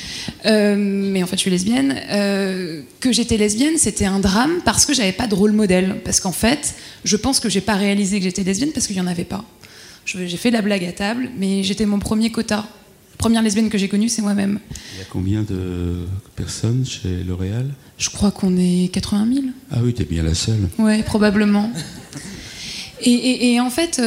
Euh, 0.46 0.76
mais 0.76 1.22
en 1.22 1.26
fait, 1.26 1.36
je 1.36 1.42
suis 1.42 1.50
lesbienne. 1.50 1.96
Euh, 2.10 2.49
que 3.00 3.12
j'étais 3.12 3.36
lesbienne, 3.36 3.74
c'était 3.76 4.06
un 4.06 4.20
drame 4.20 4.60
parce 4.64 4.86
que 4.86 4.94
j'avais 4.94 5.12
pas 5.12 5.26
de 5.26 5.34
rôle 5.34 5.52
modèle. 5.52 6.00
Parce 6.04 6.20
qu'en 6.20 6.32
fait, 6.32 6.74
je 7.04 7.16
pense 7.16 7.40
que 7.40 7.48
j'ai 7.48 7.60
pas 7.60 7.74
réalisé 7.74 8.18
que 8.18 8.24
j'étais 8.24 8.44
lesbienne 8.44 8.70
parce 8.72 8.86
qu'il 8.86 8.96
y 8.96 9.00
en 9.00 9.06
avait 9.06 9.24
pas. 9.24 9.44
J'ai 10.06 10.36
fait 10.36 10.50
la 10.50 10.62
blague 10.62 10.84
à 10.84 10.92
table, 10.92 11.30
mais 11.38 11.62
j'étais 11.62 11.86
mon 11.86 11.98
premier 11.98 12.30
quota. 12.30 12.56
La 13.12 13.16
première 13.16 13.42
lesbienne 13.42 13.68
que 13.68 13.78
j'ai 13.78 13.88
connue, 13.88 14.08
c'est 14.08 14.22
moi-même. 14.22 14.58
Il 14.94 14.98
y 14.98 15.02
a 15.02 15.06
combien 15.10 15.42
de 15.42 16.06
personnes 16.36 16.86
chez 16.86 17.22
L'Oréal? 17.22 17.68
Je 17.98 18.08
crois 18.08 18.30
qu'on 18.30 18.56
est 18.56 18.90
80 18.92 19.28
000. 19.32 19.46
Ah 19.70 19.80
oui, 19.82 19.92
t'es 19.92 20.04
bien 20.04 20.22
la 20.22 20.34
seule. 20.34 20.68
Ouais, 20.78 21.02
probablement. 21.02 21.70
Et, 23.02 23.52
et, 23.52 23.60
en 23.60 23.70
fait, 23.70 24.00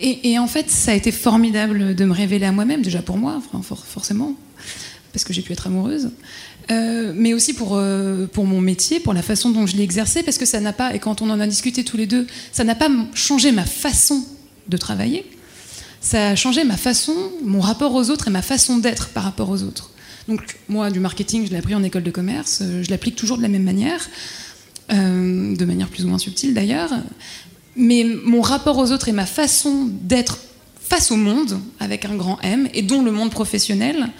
et, 0.00 0.38
en 0.38 0.46
fait, 0.46 0.70
ça 0.70 0.92
a 0.92 0.94
été 0.94 1.12
formidable 1.12 1.94
de 1.94 2.04
me 2.04 2.12
révéler 2.12 2.46
à 2.46 2.52
moi-même, 2.52 2.82
déjà 2.82 3.02
pour 3.02 3.16
moi, 3.16 3.40
forcément, 3.84 4.34
parce 5.12 5.24
que 5.24 5.32
j'ai 5.32 5.42
pu 5.42 5.52
être 5.52 5.66
amoureuse, 5.66 6.10
euh, 6.70 7.12
mais 7.14 7.34
aussi 7.34 7.54
pour, 7.54 7.76
euh, 7.76 8.26
pour 8.26 8.46
mon 8.46 8.60
métier, 8.60 9.00
pour 9.00 9.14
la 9.14 9.22
façon 9.22 9.50
dont 9.50 9.66
je 9.66 9.76
l'ai 9.76 9.82
exercé, 9.82 10.22
parce 10.22 10.38
que 10.38 10.46
ça 10.46 10.60
n'a 10.60 10.72
pas, 10.72 10.94
et 10.94 10.98
quand 10.98 11.22
on 11.22 11.30
en 11.30 11.40
a 11.40 11.46
discuté 11.46 11.84
tous 11.84 11.96
les 11.96 12.06
deux, 12.06 12.26
ça 12.52 12.64
n'a 12.64 12.74
pas 12.74 12.88
changé 13.14 13.52
ma 13.52 13.64
façon 13.64 14.24
de 14.68 14.76
travailler, 14.76 15.26
ça 16.00 16.28
a 16.28 16.36
changé 16.36 16.64
ma 16.64 16.76
façon, 16.76 17.14
mon 17.44 17.60
rapport 17.60 17.94
aux 17.94 18.10
autres 18.10 18.28
et 18.28 18.30
ma 18.30 18.42
façon 18.42 18.78
d'être 18.78 19.08
par 19.08 19.24
rapport 19.24 19.50
aux 19.50 19.62
autres. 19.62 19.90
Donc 20.28 20.58
moi, 20.68 20.90
du 20.90 21.00
marketing, 21.00 21.46
je 21.46 21.50
l'ai 21.50 21.58
appris 21.58 21.74
en 21.74 21.82
école 21.82 22.04
de 22.04 22.10
commerce, 22.10 22.60
euh, 22.62 22.82
je 22.82 22.90
l'applique 22.90 23.16
toujours 23.16 23.36
de 23.36 23.42
la 23.42 23.48
même 23.48 23.64
manière, 23.64 24.08
de 24.90 25.64
manière 25.64 25.88
plus 25.88 26.04
ou 26.04 26.08
moins 26.08 26.18
subtile 26.18 26.52
d'ailleurs, 26.52 26.90
mais 27.76 28.04
mon 28.24 28.42
rapport 28.42 28.76
aux 28.76 28.92
autres 28.92 29.08
et 29.08 29.12
ma 29.12 29.24
façon 29.24 29.88
d'être 30.02 30.38
face 30.80 31.10
au 31.10 31.16
monde, 31.16 31.58
avec 31.80 32.04
un 32.04 32.14
grand 32.14 32.38
M, 32.42 32.68
et 32.74 32.82
dont 32.82 33.00
le 33.02 33.10
monde 33.10 33.30
professionnel, 33.30 34.10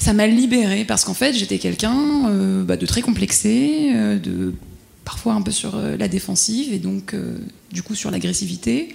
ça 0.00 0.14
m'a 0.14 0.26
libérée 0.26 0.84
parce 0.84 1.04
qu'en 1.04 1.14
fait 1.14 1.34
j'étais 1.34 1.58
quelqu'un 1.58 2.28
euh, 2.28 2.64
bah, 2.64 2.76
de 2.76 2.86
très 2.86 3.02
complexé, 3.02 3.90
euh, 3.94 4.18
de 4.18 4.54
parfois 5.04 5.34
un 5.34 5.42
peu 5.42 5.50
sur 5.50 5.76
euh, 5.76 5.96
la 5.96 6.08
défensive 6.08 6.72
et 6.72 6.78
donc 6.78 7.14
du 7.70 7.82
coup 7.82 7.94
sur 7.94 8.10
l'agressivité. 8.10 8.94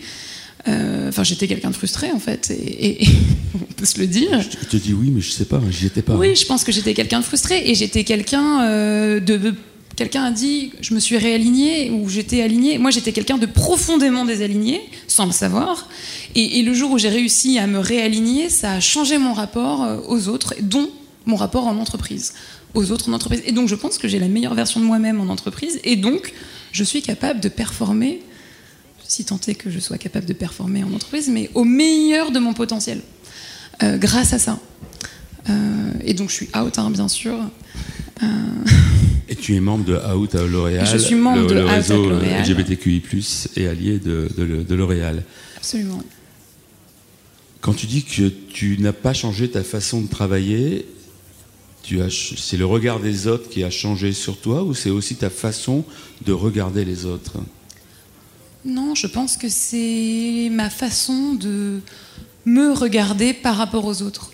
Enfin, 0.67 1.23
j'étais 1.23 1.47
quelqu'un 1.47 1.69
de 1.69 1.75
frustré 1.75 2.11
en 2.11 2.17
fait, 2.17 2.49
et, 2.49 3.05
on 3.53 3.73
peut 3.73 3.85
se 3.85 3.99
le 3.99 4.07
dire. 4.07 4.41
Je 4.41 4.65
te 4.65 4.77
dis 4.77 4.93
oui, 4.93 5.11
mais 5.11 5.21
je 5.21 5.29
sais 5.29 5.45
pas, 5.45 5.61
j'y 5.69 5.85
étais 5.85 6.01
pas. 6.01 6.15
Oui, 6.15 6.35
je 6.35 6.43
pense 6.47 6.63
que 6.63 6.71
j'étais 6.71 6.95
quelqu'un 6.95 7.19
de 7.19 7.23
frustré 7.23 7.69
et 7.69 7.75
j'étais 7.75 8.03
quelqu'un 8.03 8.61
de 9.19 9.53
Quelqu'un 9.95 10.25
a 10.25 10.31
dit 10.31 10.71
je 10.81 10.93
me 10.93 10.99
suis 10.99 11.17
réalignée 11.17 11.89
ou 11.89 12.09
j'étais 12.09 12.41
alignée. 12.41 12.77
Moi, 12.77 12.91
j'étais 12.91 13.13
quelqu'un 13.13 13.37
de 13.37 13.45
profondément 13.45 14.25
désaligné, 14.25 14.81
sans 15.07 15.25
le 15.25 15.31
savoir. 15.31 15.87
Et, 16.35 16.61
le 16.63 16.73
jour 16.73 16.91
où 16.91 16.97
j'ai 16.97 17.09
réussi 17.09 17.57
à 17.59 17.67
me 17.67 17.79
réaligner, 17.79 18.49
ça 18.49 18.73
a 18.73 18.79
changé 18.79 19.17
mon 19.17 19.33
rapport 19.33 19.83
euh, 19.83 19.97
aux 20.07 20.27
autres, 20.27 20.53
dont 20.61 20.89
mon 21.25 21.37
rapport 21.37 21.65
en 21.67 21.77
entreprise, 21.77 22.33
aux 22.73 22.91
autres 22.91 23.09
en 23.09 23.13
entreprise. 23.13 23.41
Et 23.45 23.53
donc, 23.53 23.69
je 23.69 23.75
pense 23.75 23.97
que 23.97 24.07
j'ai 24.07 24.19
la 24.19 24.27
meilleure 24.27 24.53
version 24.53 24.79
de 24.79 24.85
moi-même 24.85 25.21
en 25.21 25.31
entreprise. 25.31 25.79
Et 25.85 25.95
donc, 25.95 26.33
je 26.73 26.83
suis 26.83 27.01
capable 27.01 27.39
de 27.39 27.47
performer, 27.47 28.21
si 29.07 29.23
tant 29.23 29.39
est 29.47 29.55
que 29.55 29.69
je 29.69 29.79
sois 29.79 29.97
capable 29.97 30.25
de 30.25 30.33
performer 30.33 30.83
en 30.83 30.91
entreprise, 30.93 31.29
mais 31.29 31.49
au 31.53 31.63
meilleur 31.63 32.31
de 32.31 32.39
mon 32.39 32.53
potentiel, 32.53 33.01
euh, 33.81 33.97
grâce 33.97 34.33
à 34.33 34.39
ça. 34.39 34.59
Euh, 35.49 35.91
et 36.03 36.13
donc, 36.13 36.29
je 36.29 36.35
suis 36.35 36.49
out, 36.57 36.77
hein, 36.77 36.89
bien 36.89 37.07
sûr. 37.07 37.35
Et 39.27 39.35
tu 39.35 39.55
es 39.55 39.59
membre 39.59 39.85
de 39.85 39.95
Out 39.95 40.35
à 40.35 40.43
L'Oréal. 40.43 40.85
Je 40.85 40.97
suis 40.97 41.15
membre 41.15 41.41
le, 41.41 41.47
de 41.47 41.53
le 41.55 41.65
réseau 41.65 42.11
LGBTQI+, 42.11 43.01
et 43.55 43.67
allié 43.67 43.97
de, 43.99 44.29
de 44.37 44.75
L'Oréal. 44.75 45.23
Absolument. 45.57 46.01
Quand 47.61 47.73
tu 47.73 47.87
dis 47.87 48.03
que 48.03 48.27
tu 48.27 48.77
n'as 48.79 48.93
pas 48.93 49.13
changé 49.13 49.49
ta 49.49 49.63
façon 49.63 50.01
de 50.01 50.07
travailler, 50.07 50.85
c'est 52.39 52.57
le 52.57 52.65
regard 52.65 52.99
des 52.99 53.27
autres 53.27 53.49
qui 53.49 53.63
a 53.63 53.69
changé 53.69 54.11
sur 54.11 54.37
toi 54.37 54.63
ou 54.63 54.73
c'est 54.73 54.89
aussi 54.89 55.15
ta 55.15 55.29
façon 55.29 55.83
de 56.25 56.33
regarder 56.33 56.85
les 56.85 57.05
autres? 57.05 57.33
Non, 58.63 58.95
je 58.95 59.07
pense 59.07 59.37
que 59.37 59.49
c'est 59.49 60.49
ma 60.51 60.69
façon 60.69 61.33
de 61.33 61.79
me 62.45 62.71
regarder 62.71 63.33
par 63.33 63.57
rapport 63.57 63.85
aux 63.85 64.01
autres, 64.01 64.31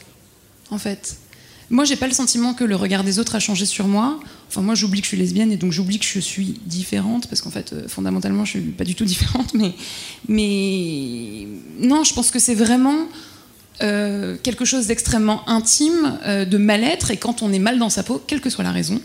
en 0.70 0.78
fait. 0.78 1.18
Moi, 1.72 1.86
j'ai 1.86 1.96
pas 1.96 2.08
le 2.08 2.14
sentiment 2.14 2.54
que 2.54 2.66
le 2.66 2.76
regard 2.76 3.06
des 3.06 3.18
autres 3.18 3.36
a 3.36 3.40
changé 3.40 3.66
sur 3.66 3.88
moi. 3.88 4.20
Enfin, 4.50 4.62
moi, 4.62 4.76
j'oublie 4.76 5.00
que 5.00 5.06
je 5.06 5.08
suis 5.08 5.18
lesbienne 5.18 5.54
et 5.54 5.56
donc 5.56 5.72
j'oublie 5.72 6.00
que 6.00 6.06
je 6.06 6.20
suis 6.20 6.60
différente 6.66 7.28
parce 7.28 7.42
qu'en 7.42 7.50
fait, 7.50 7.72
euh, 7.72 7.88
fondamentalement, 7.88 8.44
je 8.44 8.52
suis 8.52 8.60
pas 8.60 8.84
du 8.84 8.94
tout 8.94 9.06
différente. 9.14 9.54
Mais, 10.28 11.48
non, 11.80 12.04
je 12.04 12.14
pense 12.14 12.30
que 12.30 12.40
c'est 12.40 12.56
vraiment 12.56 13.08
euh, 13.82 14.36
quelque 14.44 14.66
chose 14.66 14.88
d'extrêmement 14.88 15.48
intime, 15.48 16.20
euh, 16.26 16.44
de 16.44 16.58
mal-être. 16.58 17.10
Et 17.10 17.16
quand 17.16 17.42
on 17.42 17.54
est 17.54 17.60
mal 17.60 17.80
dans 17.80 17.90
sa 17.90 18.04
peau, 18.04 18.22
quelle 18.28 18.42
que 18.42 18.50
soit 18.50 18.66
la 18.66 18.74
raison, 18.74 19.02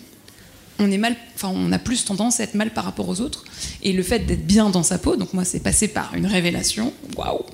on 0.80 0.90
est 0.90 0.98
mal, 0.98 1.14
enfin, 1.36 1.52
on 1.54 1.70
a 1.70 1.78
plus 1.78 2.04
tendance 2.04 2.40
à 2.40 2.42
être 2.42 2.54
mal 2.54 2.70
par 2.70 2.84
rapport 2.84 3.08
aux 3.08 3.20
autres. 3.20 3.44
Et 3.84 3.92
le 3.92 4.02
fait 4.02 4.26
d'être 4.26 4.44
bien 4.44 4.70
dans 4.70 4.82
sa 4.82 4.98
peau, 4.98 5.14
donc 5.14 5.34
moi, 5.34 5.44
c'est 5.44 5.60
passé 5.60 5.86
par 5.86 6.16
une 6.16 6.26
révélation, 6.26 6.92
waouh, 7.16 7.44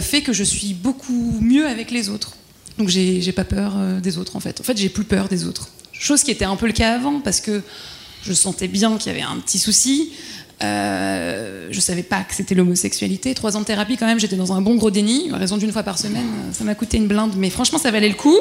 fait 0.00 0.22
que 0.22 0.32
je 0.32 0.42
suis 0.42 0.74
beaucoup 0.74 1.38
mieux 1.40 1.68
avec 1.68 1.92
les 1.92 2.08
autres. 2.08 2.34
Donc 2.80 2.88
j'ai 2.88 3.32
pas 3.32 3.44
peur 3.44 3.74
euh, 3.76 4.00
des 4.00 4.16
autres 4.16 4.36
en 4.36 4.40
fait. 4.40 4.58
En 4.58 4.64
fait, 4.64 4.74
j'ai 4.78 4.88
plus 4.88 5.04
peur 5.04 5.28
des 5.28 5.44
autres. 5.44 5.68
Chose 5.92 6.22
qui 6.22 6.30
était 6.30 6.46
un 6.46 6.56
peu 6.56 6.66
le 6.66 6.72
cas 6.72 6.94
avant 6.94 7.20
parce 7.20 7.40
que 7.40 7.60
je 8.22 8.32
sentais 8.32 8.68
bien 8.68 8.96
qu'il 8.96 9.12
y 9.12 9.14
avait 9.14 9.24
un 9.24 9.36
petit 9.36 9.58
souci. 9.58 10.12
Euh, 10.64 11.68
je 11.70 11.78
savais 11.78 12.02
pas 12.02 12.22
que 12.22 12.34
c'était 12.34 12.54
l'homosexualité. 12.54 13.34
Trois 13.34 13.58
ans 13.58 13.60
de 13.60 13.66
thérapie, 13.66 13.98
quand 13.98 14.06
même, 14.06 14.18
j'étais 14.18 14.36
dans 14.36 14.54
un 14.54 14.62
bon 14.62 14.76
gros 14.76 14.90
déni. 14.90 15.30
À 15.30 15.36
raison 15.36 15.58
d'une 15.58 15.72
fois 15.72 15.82
par 15.82 15.98
semaine, 15.98 16.24
ça 16.52 16.64
m'a 16.64 16.74
coûté 16.74 16.96
une 16.96 17.06
blinde, 17.06 17.34
mais 17.36 17.50
franchement, 17.50 17.78
ça 17.78 17.90
valait 17.90 18.08
le 18.08 18.14
coup. 18.14 18.38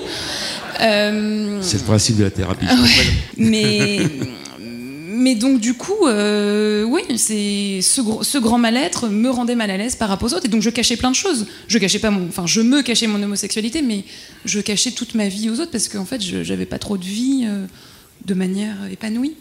Euh, 0.80 1.60
c'est 1.62 1.80
le 1.80 1.84
principe 1.84 2.16
de 2.16 2.24
la 2.24 2.32
thérapie. 2.32 2.66
mais, 3.38 4.00
mais 5.20 5.36
donc, 5.36 5.59
du 5.59 5.74
coup, 5.76 6.07
euh, 6.07 6.84
oui, 6.84 7.01
c'est 7.17 7.82
ce, 7.82 8.38
grand 8.38 8.57
mal-être 8.57 9.09
me 9.09 9.30
rendait 9.30 9.55
mal 9.55 9.70
à 9.70 9.78
l'aise 9.78 9.95
par 9.95 10.09
rapport 10.09 10.32
aux 10.32 10.36
autres. 10.36 10.45
Et 10.45 10.49
donc, 10.49 10.61
je 10.61 10.70
cachais 10.70 10.97
plein 10.97 11.11
de 11.11 11.15
choses. 11.15 11.45
Je 11.67 11.78
cachais 11.78 11.99
pas 11.99 12.09
mon, 12.09 12.28
enfin, 12.28 12.47
je 12.47 12.61
me 12.61 12.82
cachais 12.82 13.07
mon 13.07 13.22
homosexualité, 13.22 13.82
mais 13.82 14.03
je 14.45 14.59
cachais 14.59 14.91
toute 14.91 15.15
ma 15.15 15.28
vie 15.28 15.49
aux 15.49 15.59
autres 15.59 15.72
parce 15.72 15.88
qu'en 15.88 16.05
fait, 16.05 16.22
je 16.22 16.38
n'avais 16.38 16.65
pas 16.65 16.80
trop 16.80 16.97
de 16.97 17.05
vie 17.05 17.47
de 18.26 18.34
manière 18.34 18.78
épanouie. 18.91 19.36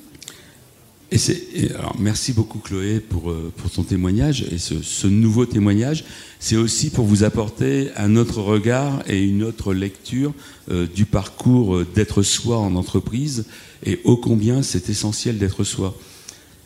Et 1.11 1.71
alors, 1.71 1.97
merci 1.99 2.35
beaucoup 2.35 2.59
Chloé 2.59 3.01
pour, 3.01 3.31
euh, 3.31 3.51
pour 3.57 3.71
ton 3.71 3.83
témoignage. 3.83 4.45
Et 4.53 4.59
ce, 4.59 5.07
nouveau 5.07 5.47
témoignage, 5.47 6.05
c'est 6.39 6.57
aussi 6.57 6.91
pour 6.91 7.07
vous 7.07 7.25
apporter 7.25 7.89
un 7.97 8.15
autre 8.17 8.43
regard 8.43 9.03
et 9.07 9.23
une 9.23 9.43
autre 9.43 9.73
lecture 9.73 10.35
euh, 10.71 10.87
du 10.87 11.07
parcours 11.07 11.77
euh, 11.77 11.87
d'être 11.95 12.23
soi 12.23 12.59
en 12.59 12.77
entreprise 12.77 13.47
et 13.85 14.01
ô 14.05 14.17
combien 14.17 14.63
c'est 14.63 14.89
essentiel 14.89 15.39
d'être 15.39 15.65
soi. 15.65 15.97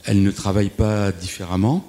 Elle 0.04 0.22
ne 0.22 0.30
travaille 0.30 0.70
pas 0.70 1.12
différemment. 1.12 1.86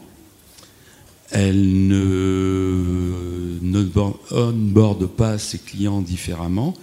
Elle 1.31 1.87
ne, 1.87 3.57
ne 3.61 3.85
onboard 4.31 5.07
pas 5.07 5.37
ses 5.37 5.57
clients 5.57 6.01
différemment. 6.01 6.75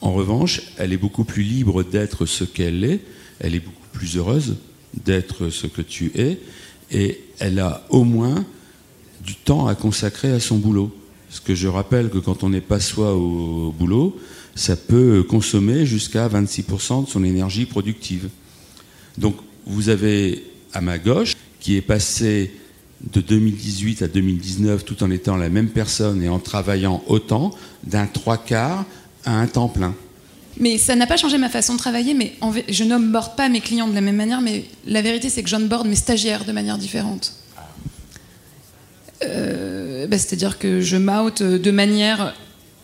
En 0.00 0.12
revanche, 0.12 0.62
elle 0.76 0.92
est 0.92 0.98
beaucoup 0.98 1.24
plus 1.24 1.42
libre 1.42 1.82
d'être 1.82 2.26
ce 2.26 2.44
qu'elle 2.44 2.84
est. 2.84 3.00
Elle 3.38 3.54
est 3.54 3.60
beaucoup 3.60 3.88
plus 3.92 4.16
heureuse 4.16 4.56
d'être 5.04 5.48
ce 5.48 5.66
que 5.66 5.82
tu 5.82 6.12
es, 6.14 6.38
et 6.90 7.20
elle 7.38 7.58
a 7.58 7.84
au 7.90 8.04
moins 8.04 8.44
du 9.24 9.34
temps 9.34 9.66
à 9.66 9.74
consacrer 9.74 10.30
à 10.30 10.40
son 10.40 10.58
boulot. 10.58 10.94
Parce 11.28 11.40
que 11.40 11.54
je 11.54 11.66
rappelle 11.66 12.10
que 12.10 12.18
quand 12.18 12.44
on 12.44 12.50
n'est 12.50 12.60
pas 12.60 12.80
soi 12.80 13.14
au, 13.14 13.72
boulot, 13.72 14.16
ça 14.54 14.76
peut 14.76 15.24
consommer 15.28 15.86
jusqu'à 15.86 16.28
26% 16.28 17.06
de 17.06 17.10
son 17.10 17.24
énergie 17.24 17.66
productive. 17.66 18.28
Donc 19.18 19.36
vous 19.66 19.88
avez 19.88 20.44
à 20.72 20.80
ma 20.80 20.98
gauche, 20.98 21.34
qui 21.60 21.76
est 21.76 21.82
passé 21.82 22.52
de 23.12 23.20
2018 23.20 24.02
à 24.02 24.08
2019 24.08 24.84
tout 24.84 25.02
en 25.02 25.10
étant 25.10 25.36
la 25.36 25.48
même 25.48 25.68
personne 25.68 26.22
et 26.22 26.28
en 26.28 26.38
travaillant 26.38 27.02
autant, 27.06 27.50
d'un 27.84 28.06
trois 28.06 28.38
quarts 28.38 28.84
à 29.24 29.38
un 29.38 29.46
temps 29.46 29.68
plein. 29.68 29.94
Mais 30.58 30.78
ça 30.78 30.94
n'a 30.94 31.06
pas 31.06 31.16
changé 31.16 31.36
ma 31.36 31.48
façon 31.48 31.74
de 31.74 31.78
travailler, 31.78 32.14
mais 32.14 32.34
je 32.68 32.84
n'onboard 32.84 33.36
pas 33.36 33.48
mes 33.48 33.60
clients 33.60 33.88
de 33.88 33.94
la 33.94 34.00
même 34.00 34.16
manière, 34.16 34.40
mais 34.40 34.64
la 34.86 35.02
vérité 35.02 35.28
c'est 35.28 35.42
que 35.42 35.48
j'onboard 35.48 35.86
mes 35.86 35.96
stagiaires 35.96 36.44
de 36.44 36.52
manière 36.52 36.78
différente. 36.78 37.34
Euh, 39.24 40.06
bah, 40.06 40.18
c'est-à-dire 40.18 40.58
que 40.58 40.80
je 40.80 40.96
m'out 40.96 41.42
de 41.42 41.70
manière 41.70 42.34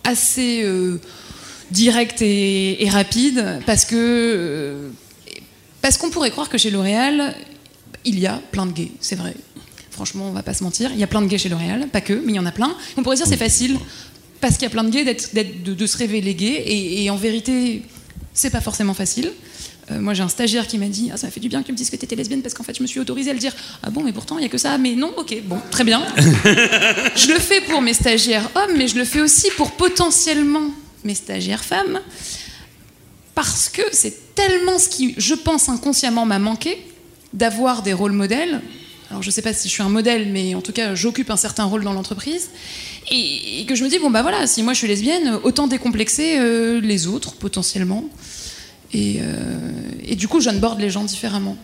assez 0.05 0.63
euh, 0.65 0.99
directe 1.71 2.23
et, 2.23 2.89
rapide, 2.91 3.61
parce 3.67 3.85
que 3.85 3.97
euh, 3.97 4.89
parce 5.83 5.97
qu'on 5.97 6.11
pourrait 6.11 6.31
croire 6.31 6.49
que 6.49 6.59
chez 6.59 6.71
L'Oréal, 6.71 7.35
il 8.05 8.19
y 8.19 8.27
a 8.27 8.41
plein 8.51 8.67
de 8.67 8.73
gays, 8.73 8.93
c'est 9.01 9.17
vrai. 9.17 9.35
Franchement, 9.91 10.27
on 10.29 10.33
va 10.33 10.43
pas 10.43 10.55
se 10.55 10.63
mentir, 10.63 10.91
il 10.93 10.99
y 10.99 11.03
a 11.03 11.07
plein 11.07 11.23
de 11.23 11.27
gays 11.27 11.39
chez 11.39 11.49
L'Oréal, 11.49 11.89
pas 11.89 12.01
que, 12.01 12.13
mais 12.13 12.33
il 12.33 12.37
y 12.37 12.39
en 12.39 12.47
a 12.47 12.53
plein. 12.53 12.75
On 12.97 13.03
pourrait 13.03 13.17
dire 13.17 13.27
c'est 13.27 13.37
facile 13.37 13.79
parce 14.41 14.55
qu'il 14.55 14.63
y 14.63 14.67
a 14.67 14.71
plein 14.71 14.85
de 14.85 14.91
gays 14.91 15.05
de, 15.05 15.87
se 15.87 15.97
révéler 15.99 16.35
gay, 16.35 16.63
et, 16.67 17.11
en 17.11 17.17
vérité, 17.17 17.83
c'est 18.33 18.51
pas 18.51 18.61
forcément 18.61 18.95
facile. 18.95 19.33
Euh, 19.91 20.01
moi, 20.01 20.15
j'ai 20.15 20.23
un 20.23 20.29
stagiaire 20.29 20.67
qui 20.67 20.79
m'a 20.79 20.87
dit 20.87 21.11
ah, 21.13 21.17
Ça 21.17 21.27
m'a 21.27 21.31
fait 21.31 21.41
du 21.41 21.49
bien 21.49 21.61
que 21.63 21.67
tu 21.67 21.73
me 21.73 21.77
dises 21.77 21.91
que 21.91 21.97
tu 21.97 22.05
étais 22.05 22.15
lesbienne 22.15 22.43
parce 22.43 22.55
qu'en 22.55 22.63
fait, 22.63 22.77
je 22.77 22.83
me 22.83 22.87
suis 22.87 23.01
autorisée 23.01 23.31
à 23.31 23.33
le 23.35 23.41
dire. 23.41 23.53
Ah 23.83 23.91
bon, 23.91 24.03
mais 24.05 24.13
pourtant, 24.13 24.39
il 24.39 24.43
n'y 24.43 24.47
a 24.47 24.49
que 24.49 24.59
ça. 24.59 24.79
Mais 24.79 24.95
non, 24.95 25.13
ok, 25.17 25.37
bon, 25.45 25.59
très 25.71 25.85
bien. 25.85 26.03
je 26.17 27.33
le 27.33 27.41
fais 27.41 27.61
pour 27.63 27.83
mes 27.83 27.93
stagiaires 27.93 28.49
hommes, 28.55 28.77
mais 28.77 28.89
je 28.89 28.97
le 28.97 29.05
fais 29.05 29.21
aussi 29.21 29.49
pour 29.57 29.73
potentiellement 29.73 30.71
mes 31.05 31.15
stagiaires 31.15 31.65
femmes. 31.65 32.01
Parce 33.35 33.69
que 33.69 33.83
c'est 33.93 34.35
tellement 34.35 34.79
ce 34.79 34.89
qui, 34.89 35.15
je 35.17 35.35
pense, 35.35 35.69
inconsciemment 35.69 36.27
m'a 36.27 36.39
manqué 36.39 36.79
d'avoir 37.33 37.83
des 37.83 37.93
rôles 37.93 38.13
modèles 38.13 38.61
alors 39.11 39.23
je 39.23 39.29
ne 39.29 39.33
sais 39.33 39.43
pas 39.43 39.53
si 39.53 39.69
je 39.69 39.73
suis 39.73 39.83
un 39.83 39.89
modèle, 39.89 40.31
mais 40.31 40.55
en 40.55 40.61
tout 40.61 40.73
cas 40.73 40.95
j'occupe 40.95 41.31
un 41.31 41.37
certain 41.37 41.65
rôle 41.65 41.83
dans 41.83 41.93
l'entreprise, 41.93 42.51
et, 43.11 43.65
que 43.67 43.75
je 43.75 43.83
me 43.83 43.89
dis, 43.89 43.99
bon 43.99 44.11
bah 44.11 44.23
voilà, 44.23 44.47
si 44.47 44.63
moi 44.63 44.73
je 44.73 44.79
suis 44.79 44.89
lesbienne, 44.89 45.39
autant 45.43 45.67
décomplexer 45.67 46.39
euh, 46.39 46.81
les 46.81 47.09
autres 47.09 47.35
potentiellement. 47.35 48.05
Et, 48.93 49.19
euh, 49.21 49.71
et 50.05 50.17
du 50.17 50.29
coup, 50.29 50.41
j'onboard 50.41 50.81
les 50.81 50.91
gens 50.91 51.05
différemment. 51.05 51.57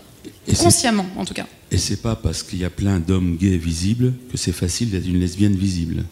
consciemment 0.59 1.07
en 1.17 1.25
tout 1.25 1.35
cas. 1.35 1.47
Et 1.71 1.79
c'est 1.79 2.03
pas 2.03 2.17
parce 2.17 2.43
qu'il 2.43 2.59
y 2.59 2.65
a 2.65 2.71
plein 2.71 2.99
d'hommes 2.99 3.37
gays 3.37 3.59
visibles 3.59 4.15
que 4.31 4.37
c'est 4.37 4.53
facile 4.53 4.91
d'être 4.91 5.07
une 5.07 5.21
lesbienne 5.21 5.55
visible. 5.55 6.05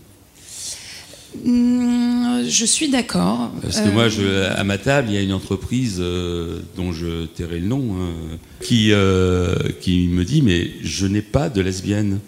Hmm, 1.43 2.45
je 2.49 2.65
suis 2.65 2.89
d'accord. 2.89 3.51
Parce 3.63 3.81
que 3.81 3.89
moi, 3.89 4.09
je, 4.09 4.45
à 4.45 4.63
ma 4.65 4.79
table, 4.79 5.09
il 5.11 5.15
y 5.15 5.19
a 5.19 5.23
une 5.23 5.33
entreprise 5.33 5.97
euh, 5.99 6.61
dont 6.77 6.93
je 6.93 7.27
tairai 7.27 7.59
le 7.59 7.67
nom, 7.67 7.97
hein, 7.99 8.37
qui, 8.61 8.93
euh, 8.93 9.57
qui 9.81 10.09
me 10.09 10.25
dit 10.25 10.43
Mais 10.43 10.71
je 10.83 11.07
n'ai 11.07 11.23
pas 11.23 11.49
de 11.49 11.61
lesbienne. 11.61 12.21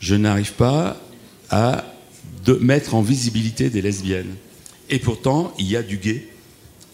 Je 0.00 0.14
n'arrive 0.14 0.52
pas 0.52 1.00
à 1.50 1.84
de 2.44 2.54
mettre 2.54 2.94
en 2.94 3.02
visibilité 3.02 3.70
des 3.70 3.82
lesbiennes. 3.82 4.34
Et 4.90 4.98
pourtant, 4.98 5.54
il 5.58 5.70
y 5.70 5.76
a 5.76 5.82
du 5.82 5.96
gay. 5.96 6.28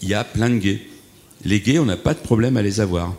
Il 0.01 0.07
y 0.07 0.13
a 0.13 0.23
plein 0.23 0.49
de 0.49 0.57
gays. 0.57 0.81
Les 1.43 1.59
gays, 1.59 1.79
on 1.79 1.85
n'a 1.85 1.97
pas 1.97 2.13
de 2.13 2.19
problème 2.19 2.55
à 2.55 2.61
les 2.61 2.79
avoir. 2.79 3.15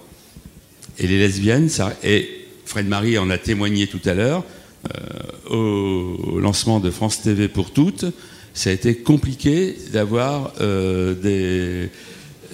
Et 0.98 1.06
les 1.06 1.18
lesbiennes, 1.18 1.68
ça, 1.68 1.96
et 2.04 2.28
Fred 2.64 2.86
Marie 2.86 3.18
en 3.18 3.30
a 3.30 3.38
témoigné 3.38 3.86
tout 3.86 4.00
à 4.04 4.14
l'heure, 4.14 4.44
euh, 4.44 4.59
au 5.50 6.38
lancement 6.40 6.80
de 6.80 6.90
France 6.90 7.22
TV 7.22 7.48
pour 7.48 7.72
toutes, 7.72 8.06
ça 8.54 8.70
a 8.70 8.72
été 8.72 8.96
compliqué 8.96 9.76
d'avoir 9.92 10.52
euh, 10.60 11.14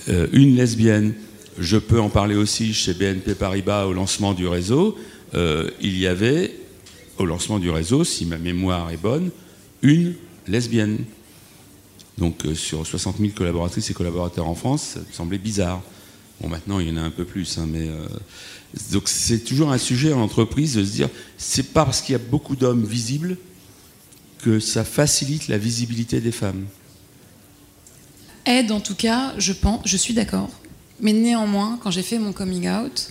euh, 0.08 0.26
une 0.32 0.56
lesbienne. 0.56 1.14
Je 1.58 1.78
peux 1.78 2.00
en 2.00 2.10
parler 2.10 2.36
aussi 2.36 2.74
chez 2.74 2.94
BNP 2.94 3.34
Paribas 3.34 3.86
au 3.86 3.92
lancement 3.92 4.34
du 4.34 4.46
réseau. 4.46 4.96
il 5.34 5.98
y 5.98 6.06
avait, 6.06 6.54
au 7.18 7.24
lancement 7.24 7.58
du 7.58 7.70
réseau, 7.70 8.04
si 8.04 8.26
ma 8.26 8.38
mémoire 8.38 8.90
est 8.90 9.00
bonne, 9.00 9.30
une 9.82 10.14
lesbienne. 10.46 10.98
Donc 12.18 12.44
sur 12.54 12.86
60 12.86 13.18
000 13.18 13.32
collaboratrices 13.34 13.90
et 13.90 13.94
collaborateurs 13.94 14.46
en 14.46 14.54
France, 14.54 14.82
ça 14.94 15.00
me 15.00 15.12
semblait 15.12 15.38
bizarre. 15.38 15.82
Bon, 16.40 16.48
maintenant, 16.48 16.78
il 16.80 16.88
y 16.88 16.92
en 16.92 16.98
a 16.98 17.02
un 17.02 17.10
peu 17.10 17.24
plus, 17.24 17.56
hein, 17.56 17.66
mais 17.70 17.88
donc 18.90 19.08
c'est 19.08 19.40
toujours 19.40 19.72
un 19.72 19.78
sujet 19.78 20.12
en 20.12 20.20
entreprise 20.20 20.74
de 20.74 20.84
se 20.84 20.90
dire, 20.90 21.08
c'est 21.38 21.72
parce 21.72 22.00
qu'il 22.00 22.12
y 22.12 22.16
a 22.16 22.18
beaucoup 22.18 22.56
d'hommes 22.56 22.84
visibles 22.84 23.36
que 24.42 24.60
ça 24.60 24.84
facilite 24.84 25.48
la 25.48 25.58
visibilité 25.58 26.20
des 26.20 26.32
femmes. 26.32 26.66
Aide 28.44 28.70
en 28.70 28.80
tout 28.80 28.94
cas, 28.94 29.34
je 29.38 29.52
pense, 29.52 29.80
je 29.84 29.96
suis 29.96 30.14
d'accord. 30.14 30.50
Mais 31.00 31.12
néanmoins, 31.12 31.78
quand 31.82 31.90
j'ai 31.90 32.02
fait 32.02 32.18
mon 32.18 32.32
coming 32.32 32.68
out, 32.68 33.08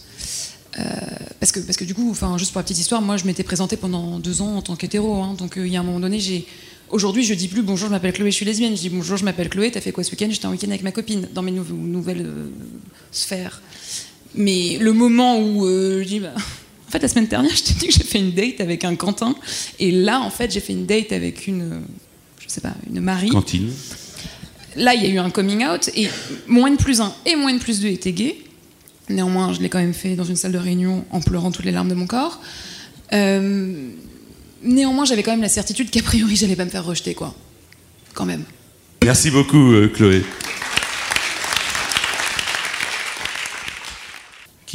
euh, 0.80 0.84
parce, 1.40 1.52
que, 1.52 1.60
parce 1.60 1.78
que 1.78 1.84
du 1.84 1.94
coup, 1.94 2.10
enfin, 2.10 2.38
juste 2.38 2.52
pour 2.52 2.60
la 2.60 2.64
petite 2.64 2.80
histoire, 2.80 3.02
moi 3.02 3.18
je 3.18 3.26
m'étais 3.26 3.44
présentée 3.44 3.78
pendant 3.78 4.20
deux 4.20 4.42
ans 4.42 4.56
en 4.56 4.62
tant 4.62 4.76
qu'hétéro. 4.76 5.22
Hein, 5.22 5.36
donc 5.38 5.58
euh, 5.58 5.68
il 5.68 5.74
y 5.74 5.78
a 5.78 5.80
un 5.80 5.84
moment 5.84 6.00
donné, 6.00 6.20
j'ai. 6.20 6.46
Aujourd'hui, 6.90 7.24
je 7.24 7.34
dis 7.34 7.48
plus 7.48 7.64
bonjour, 7.64 7.88
je 7.88 7.92
m'appelle 7.92 8.14
Chloé, 8.14 8.30
je 8.32 8.36
suis 8.36 8.46
lesbienne. 8.46 8.76
Je 8.76 8.82
dis 8.82 8.90
bonjour, 8.90 9.18
je 9.18 9.26
m'appelle 9.26 9.50
Chloé, 9.50 9.72
t'as 9.72 9.82
fait 9.82 9.92
quoi 9.92 10.04
ce 10.04 10.12
week-end? 10.12 10.28
J'étais 10.30 10.46
en 10.46 10.52
week-end 10.52 10.70
avec 10.70 10.84
ma 10.84 10.92
copine 10.92 11.28
dans 11.34 11.42
mes 11.42 11.52
nouvelles 11.52 12.26
euh, 12.26 12.48
sphères. 13.12 13.62
Mais 14.36 14.78
le 14.80 14.94
moment 14.94 15.40
où 15.40 15.66
euh, 15.66 16.04
je 16.04 16.08
dis, 16.08 16.20
bah, 16.20 16.34
en 16.36 16.92
fait, 16.92 17.00
la 17.00 17.08
semaine 17.08 17.28
dernière, 17.28 17.52
je 17.56 17.64
t'ai 17.64 17.74
dit 17.74 17.88
que 17.88 17.94
j'ai 17.94 18.04
fait 18.04 18.20
une 18.20 18.32
date 18.32 18.62
avec 18.62 18.84
un 18.84 18.96
Quentin. 18.96 19.36
Et 19.80 19.92
là, 19.92 20.22
en 20.22 20.30
fait, 20.30 20.52
j'ai 20.52 20.60
fait 20.60 20.74
une 20.74 20.86
date 20.86 21.12
avec 21.12 21.48
une, 21.48 21.82
je 22.40 22.48
sais 22.48 22.62
pas, 22.62 22.74
une 22.90 23.02
Marie. 23.02 23.30
Cantine. 23.30 23.72
Là, 24.76 24.94
il 24.94 25.04
y 25.04 25.06
a 25.06 25.10
eu 25.10 25.18
un 25.18 25.30
coming 25.30 25.66
out. 25.66 25.90
Et 25.96 26.10
moins 26.48 26.72
de 26.72 26.78
plus 26.78 27.02
un 27.02 27.14
et 27.26 27.36
moins 27.36 27.54
de 27.54 27.60
plus 27.60 27.80
deux 27.80 27.88
étaient 27.88 28.12
gays. 28.12 28.38
Néanmoins, 29.10 29.54
je 29.54 29.62
l'ai 29.62 29.70
quand 29.70 29.80
même 29.80 29.94
fait 29.94 30.16
dans 30.16 30.24
une 30.24 30.36
salle 30.36 30.52
de 30.52 30.58
réunion 30.58 31.06
en 31.12 31.22
pleurant 31.22 31.52
toutes 31.52 31.66
les 31.66 31.72
larmes 31.72 31.90
de 31.90 31.94
mon 31.94 32.08
corps. 32.08 32.42
Euh, 33.14 33.90
néanmoins, 34.64 35.06
j'avais 35.06 35.24
quand 35.24 35.32
même 35.32 35.42
la 35.42 35.50
certitude 35.50 35.92
qu'a 35.92 36.02
priori, 36.02 36.36
j'allais 36.36 36.56
pas 36.56 36.66
me 36.66 36.72
faire 36.72 36.86
rejeter, 36.86 37.14
quoi. 37.14 37.36
Quand 38.14 38.26
même. 38.26 38.44
Merci 39.04 39.30
beaucoup, 39.30 39.74
euh, 39.74 39.88
Chloé. 39.88 40.24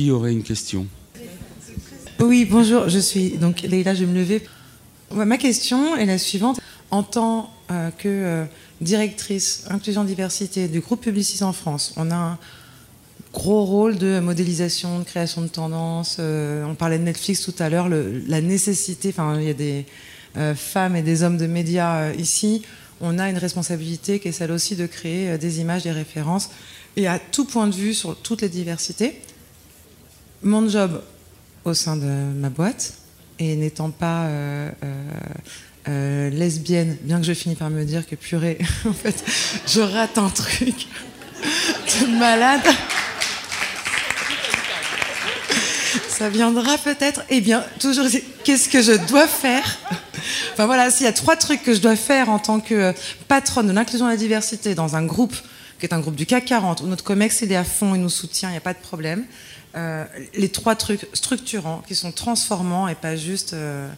Aurait 0.09 0.33
une 0.33 0.43
question 0.43 0.87
Oui, 2.21 2.47
bonjour, 2.51 2.89
je 2.89 2.99
suis 2.99 3.37
donc 3.37 3.61
Leïla, 3.61 3.95
je 3.95 4.05
vais 4.05 4.11
me 4.11 4.19
lever. 4.19 4.43
Ma 5.15 5.37
question 5.37 5.95
est 5.95 6.07
la 6.07 6.17
suivante. 6.17 6.59
En 6.91 7.03
tant 7.03 7.51
euh, 7.71 7.91
que 7.91 8.09
euh, 8.09 8.45
directrice 8.81 9.65
inclusion 9.69 10.03
diversité 10.05 10.69
du 10.69 10.81
groupe 10.81 11.03
Publicis 11.03 11.45
en 11.45 11.53
France, 11.53 11.93
on 11.99 12.11
a 12.11 12.15
un 12.15 12.39
gros 13.35 13.65
rôle 13.65 13.99
de 13.99 14.21
modélisation, 14.21 15.01
de 15.01 15.05
création 15.05 15.43
de 15.43 15.49
tendances. 15.49 16.17
Euh, 16.19 16.65
on 16.65 16.75
parlait 16.75 16.99
de 16.99 17.05
Netflix 17.05 17.43
tout 17.43 17.55
à 17.59 17.69
l'heure, 17.69 17.89
la 17.89 18.41
nécessité, 18.41 19.11
enfin 19.11 19.39
il 19.39 19.47
y 19.47 19.51
a 19.51 19.55
des 19.55 19.85
femmes 20.55 20.97
et 20.97 21.03
des 21.03 21.23
hommes 21.23 21.37
de 21.37 21.47
médias 21.47 22.13
ici. 22.15 22.63
On 23.03 23.19
a 23.19 23.29
une 23.29 23.39
responsabilité 23.39 24.19
qui 24.19 24.29
est 24.29 24.33
celle 24.33 24.51
aussi 24.51 24.77
de 24.77 24.87
créer 24.87 25.37
des 25.37 25.61
images, 25.61 25.83
des 25.83 25.93
références, 25.93 26.51
et 26.97 27.07
à 27.07 27.19
tout 27.19 27.45
point 27.45 27.67
de 27.67 27.75
vue 27.75 27.95
sur 27.95 28.17
toutes 28.17 28.41
les 28.41 28.49
diversités. 28.49 29.21
Mon 30.43 30.69
job 30.69 31.03
au 31.65 31.75
sein 31.75 31.97
de 31.97 32.07
ma 32.07 32.49
boîte, 32.49 32.95
et 33.39 33.57
n'étant 33.57 33.91
pas 33.91 34.25
euh, 34.25 34.71
euh, 35.89 36.31
lesbienne, 36.31 36.97
bien 37.03 37.19
que 37.19 37.27
je 37.27 37.33
finis 37.33 37.55
par 37.55 37.71
me 37.71 37.85
dire 37.85 38.07
que 38.07 38.15
purée, 38.15 38.59
en 38.89 38.93
fait, 38.93 39.25
je 39.67 39.81
rate 39.81 40.19
un 40.19 40.29
truc 40.29 40.87
de 42.01 42.19
malade. 42.19 42.63
Ça 46.09 46.29
viendra 46.29 46.77
peut-être. 46.77 47.23
Eh 47.31 47.41
bien, 47.41 47.65
toujours, 47.79 48.05
qu'est-ce 48.45 48.69
que 48.69 48.83
je 48.83 48.93
dois 49.09 49.27
faire? 49.27 49.79
Enfin 50.53 50.67
voilà, 50.67 50.91
s'il 50.91 51.07
y 51.07 51.09
a 51.09 51.15
trois 51.15 51.37
trucs 51.37 51.63
que 51.63 51.73
je 51.73 51.81
dois 51.81 51.97
faire 51.97 52.29
en 52.29 52.39
tant 52.39 52.61
que 52.61 52.93
patronne 53.27 53.69
de 53.69 53.73
l'inclusion 53.73 54.07
et 54.07 54.11
de 54.11 54.17
la 54.17 54.21
diversité 54.21 54.75
dans 54.75 54.97
un 54.97 55.05
groupe 55.05 55.35
qui 55.79 55.87
est 55.87 55.95
un 55.95 56.01
groupe 56.01 56.15
du 56.15 56.27
CAC 56.27 56.45
40, 56.45 56.83
où 56.83 56.87
notre 56.87 57.03
COMEX 57.03 57.43
est 57.43 57.57
à 57.57 57.65
fond, 57.65 57.95
il 57.95 58.03
nous 58.03 58.11
soutient, 58.11 58.51
il 58.51 58.53
n'y 58.53 58.59
a 58.59 58.61
pas 58.61 58.75
de 58.75 58.79
problème. 58.79 59.25
Euh, 59.77 60.05
les 60.35 60.49
trois 60.49 60.75
trucs 60.75 61.07
structurants 61.13 61.83
qui 61.87 61.95
sont 61.95 62.13
transformants 62.13 62.89
et 62.89 62.95
pas 62.95 63.17
juste. 63.17 63.53
Euh, 63.53 63.89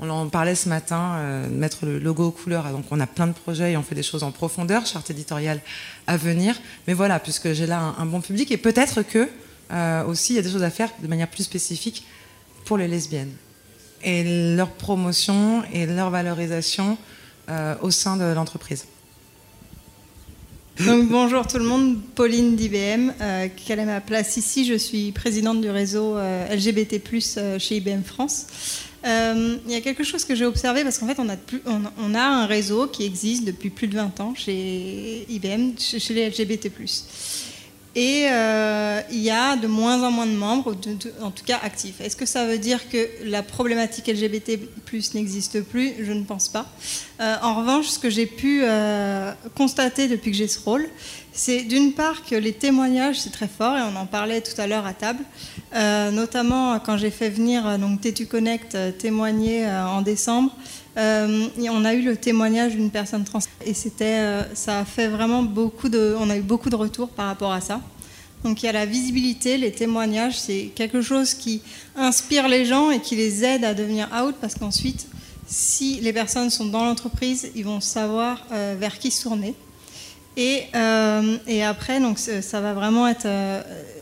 on 0.00 0.10
en 0.10 0.28
parlait 0.28 0.56
ce 0.56 0.68
matin, 0.68 1.14
euh, 1.14 1.48
mettre 1.48 1.86
le 1.86 1.98
logo 1.98 2.26
aux 2.26 2.30
couleurs. 2.30 2.70
Donc 2.70 2.84
on 2.90 2.98
a 3.00 3.06
plein 3.06 3.28
de 3.28 3.32
projets 3.32 3.72
et 3.72 3.76
on 3.76 3.82
fait 3.82 3.94
des 3.94 4.02
choses 4.02 4.24
en 4.24 4.32
profondeur, 4.32 4.86
charte 4.86 5.10
éditoriale 5.10 5.60
à 6.06 6.16
venir. 6.16 6.56
Mais 6.86 6.94
voilà, 6.94 7.20
puisque 7.20 7.52
j'ai 7.52 7.66
là 7.66 7.78
un, 7.78 8.02
un, 8.02 8.06
bon 8.06 8.20
public 8.20 8.50
et 8.50 8.56
peut-être 8.56 9.02
que 9.02 9.28
aussi 10.06 10.34
il 10.34 10.36
y 10.36 10.38
a 10.38 10.42
des 10.42 10.50
choses 10.50 10.62
à 10.62 10.70
faire 10.70 10.90
de 11.02 11.08
manière 11.08 11.26
plus 11.26 11.42
spécifique 11.42 12.04
pour 12.64 12.76
les 12.76 12.86
lesbiennes 12.86 13.32
et 14.04 14.54
leur 14.54 14.70
promotion 14.70 15.64
et 15.72 15.86
leur 15.86 16.10
valorisation 16.10 16.96
au 17.80 17.90
sein 17.90 18.16
de 18.16 18.24
l'entreprise. 18.24 18.84
Donc 20.80 21.08
bonjour 21.08 21.46
tout 21.46 21.58
le 21.58 21.64
monde, 21.64 22.00
Pauline 22.16 22.56
d'IBM. 22.56 23.12
Euh, 23.20 23.46
quelle 23.64 23.78
est 23.78 23.84
ma 23.84 24.00
place 24.00 24.36
ici? 24.36 24.64
Je 24.64 24.74
suis 24.74 25.12
présidente 25.12 25.60
du 25.60 25.70
réseau 25.70 26.16
euh, 26.16 26.52
LGBT+ 26.52 27.00
euh, 27.36 27.58
chez 27.60 27.76
IBM 27.76 28.02
France. 28.02 28.46
Il 29.04 29.60
y 29.68 29.76
a 29.76 29.80
quelque 29.80 30.02
chose 30.02 30.24
que 30.24 30.34
j'ai 30.34 30.46
observé 30.46 30.82
parce 30.82 30.98
qu'en 30.98 31.06
fait 31.06 31.20
on 31.20 32.14
a, 32.14 32.20
un 32.20 32.46
réseau 32.46 32.88
qui 32.88 33.04
existe 33.04 33.44
depuis 33.44 33.70
plus 33.70 33.86
de 33.86 33.94
20 33.94 34.18
ans 34.20 34.34
chez 34.34 35.26
IBM, 35.28 35.72
chez 35.78 36.14
les 36.14 36.28
LGBT+. 36.30 36.72
Et 37.96 38.26
euh, 38.28 39.00
il 39.12 39.20
y 39.20 39.30
a 39.30 39.54
de 39.54 39.68
moins 39.68 40.02
en 40.02 40.10
moins 40.10 40.26
de 40.26 40.32
membres, 40.32 40.74
en 41.22 41.30
tout 41.30 41.44
cas 41.44 41.60
actifs. 41.62 42.00
Est-ce 42.00 42.16
que 42.16 42.26
ça 42.26 42.44
veut 42.44 42.58
dire 42.58 42.88
que 42.88 43.08
la 43.24 43.44
problématique 43.44 44.08
LGBT 44.08 44.58
n'existe 45.14 45.62
plus? 45.62 45.92
Je 46.00 46.12
ne 46.12 46.24
pense 46.24 46.48
pas. 46.48 46.66
Euh, 47.20 47.36
en 47.42 47.54
revanche, 47.54 47.86
ce 47.86 48.00
que 48.00 48.10
j'ai 48.10 48.26
pu 48.26 48.62
euh, 48.64 49.32
constater 49.54 50.08
depuis 50.08 50.32
que 50.32 50.36
j'ai 50.36 50.48
ce 50.48 50.58
rôle, 50.58 50.88
c'est 51.32 51.62
d'une 51.62 51.92
part 51.92 52.24
que 52.24 52.34
les 52.34 52.52
témoignages, 52.52 53.20
c'est 53.20 53.32
très 53.32 53.48
fort, 53.48 53.76
et 53.76 53.82
on 53.82 53.96
en 53.96 54.06
parlait 54.06 54.40
tout 54.40 54.60
à 54.60 54.66
l'heure 54.66 54.86
à 54.86 54.92
table, 54.92 55.24
notamment 56.12 56.78
quand 56.78 56.96
j'ai 56.96 57.10
fait 57.10 57.28
venir 57.28 57.76
donc 57.80 58.00
Tétu 58.00 58.26
Connect 58.26 58.76
témoigner 58.98 59.66
en 59.66 60.00
décembre. 60.00 60.56
Euh, 60.96 61.48
on 61.58 61.84
a 61.84 61.94
eu 61.94 62.02
le 62.02 62.16
témoignage 62.16 62.72
d'une 62.72 62.90
personne 62.90 63.24
trans 63.24 63.40
et 63.64 63.74
c'était, 63.74 64.04
euh, 64.04 64.54
ça 64.54 64.80
a 64.80 64.84
fait 64.84 65.08
vraiment 65.08 65.42
beaucoup 65.42 65.88
de, 65.88 66.14
on 66.20 66.30
a 66.30 66.36
eu 66.36 66.42
beaucoup 66.42 66.70
de 66.70 66.76
retours 66.76 67.08
par 67.08 67.26
rapport 67.26 67.52
à 67.52 67.60
ça. 67.60 67.80
Donc 68.44 68.62
il 68.62 68.66
y 68.66 68.68
a 68.68 68.72
la 68.72 68.86
visibilité, 68.86 69.56
les 69.56 69.72
témoignages, 69.72 70.38
c'est 70.38 70.70
quelque 70.74 71.00
chose 71.00 71.34
qui 71.34 71.62
inspire 71.96 72.46
les 72.46 72.64
gens 72.64 72.90
et 72.90 73.00
qui 73.00 73.16
les 73.16 73.42
aide 73.42 73.64
à 73.64 73.74
devenir 73.74 74.08
out 74.22 74.36
parce 74.40 74.54
qu'ensuite, 74.54 75.06
si 75.46 76.00
les 76.00 76.12
personnes 76.12 76.50
sont 76.50 76.66
dans 76.66 76.84
l'entreprise, 76.84 77.50
ils 77.56 77.64
vont 77.64 77.80
savoir 77.80 78.46
euh, 78.52 78.76
vers 78.78 78.98
qui 78.98 79.10
se 79.10 79.22
tourner. 79.22 79.54
Et, 80.36 80.64
et 81.46 81.62
après, 81.62 82.00
donc 82.00 82.18
ça 82.18 82.60
va 82.60 82.72
vraiment 82.72 83.06
être 83.06 83.28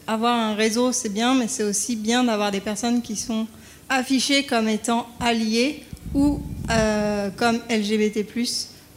avoir 0.07 0.35
un 0.35 0.55
réseau, 0.55 0.91
c'est 0.91 1.11
bien, 1.11 1.35
mais 1.35 1.47
c'est 1.47 1.63
aussi 1.63 1.95
bien 1.95 2.25
d'avoir 2.25 2.51
des 2.51 2.61
personnes 2.61 3.03
qui 3.03 3.17
sont 3.17 3.47
affichées 3.91 4.45
comme 4.45 4.67
étant 4.67 5.07
alliées 5.21 5.85
ou 6.15 6.41
euh, 6.71 7.31
comme 7.37 7.59
LGBT+. 7.71 8.25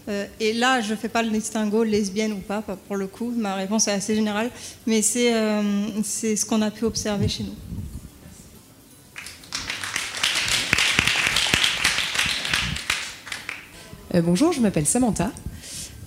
Euh, 0.07 0.25
et 0.39 0.53
là, 0.53 0.81
je 0.81 0.91
ne 0.91 0.95
fais 0.95 1.09
pas 1.09 1.23
le 1.23 1.29
distinguo 1.29 1.83
lesbienne 1.83 2.33
ou 2.33 2.39
pas, 2.39 2.61
pour 2.61 2.95
le 2.95 3.07
coup. 3.07 3.33
Ma 3.35 3.55
réponse 3.55 3.87
est 3.87 3.91
assez 3.91 4.15
générale, 4.15 4.51
mais 4.85 5.01
c'est 5.01 5.33
euh, 5.33 5.61
ce 6.03 6.45
qu'on 6.45 6.61
a 6.61 6.71
pu 6.71 6.85
observer 6.85 7.27
chez 7.27 7.43
nous. 7.43 7.55
Bonjour, 14.21 14.53
je 14.53 14.61
m'appelle 14.61 14.85
Samantha. 14.85 15.31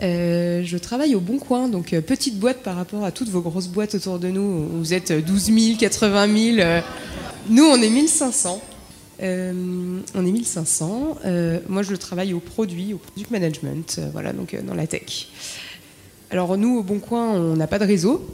Je 0.01 0.77
travaille 0.79 1.15
au 1.15 1.21
Bon 1.21 1.39
Coin, 1.39 1.69
donc 1.69 1.91
petite 1.91 2.39
boîte 2.39 2.63
par 2.63 2.77
rapport 2.77 3.05
à 3.05 3.13
toutes 3.13 3.29
vos 3.29 3.43
grosses 3.43 3.69
boîtes 3.69 3.97
autour 3.97 4.19
de 4.19 4.29
nous. 4.29 4.67
Vous 4.67 4.95
êtes 4.95 5.13
12 5.13 5.45
000, 5.45 5.79
80 5.79 6.55
000. 6.57 6.83
nous, 7.51 7.65
on 7.65 7.77
est 7.83 7.91
1500. 7.91 8.63
Euh, 9.23 10.01
on 10.15 10.27
est 10.27 10.33
1500. 10.33 11.19
Euh, 11.25 11.59
moi, 11.69 11.83
je 11.83 11.95
travaille 11.95 12.33
au 12.33 12.41
produit, 12.41 12.95
au 12.95 12.99
product 12.99 13.31
management, 13.31 13.97
euh, 13.99 14.09
voilà, 14.13 14.33
donc 14.33 14.57
dans 14.65 14.75
la 14.75 14.87
tech. 14.87 15.29
Alors 16.31 16.57
nous, 16.59 16.79
au 16.79 16.83
Bon 16.83 16.99
Coin, 16.99 17.33
on 17.33 17.57
n'a 17.57 17.67
pas 17.67 17.79
de 17.79 17.85
réseau. 17.85 18.29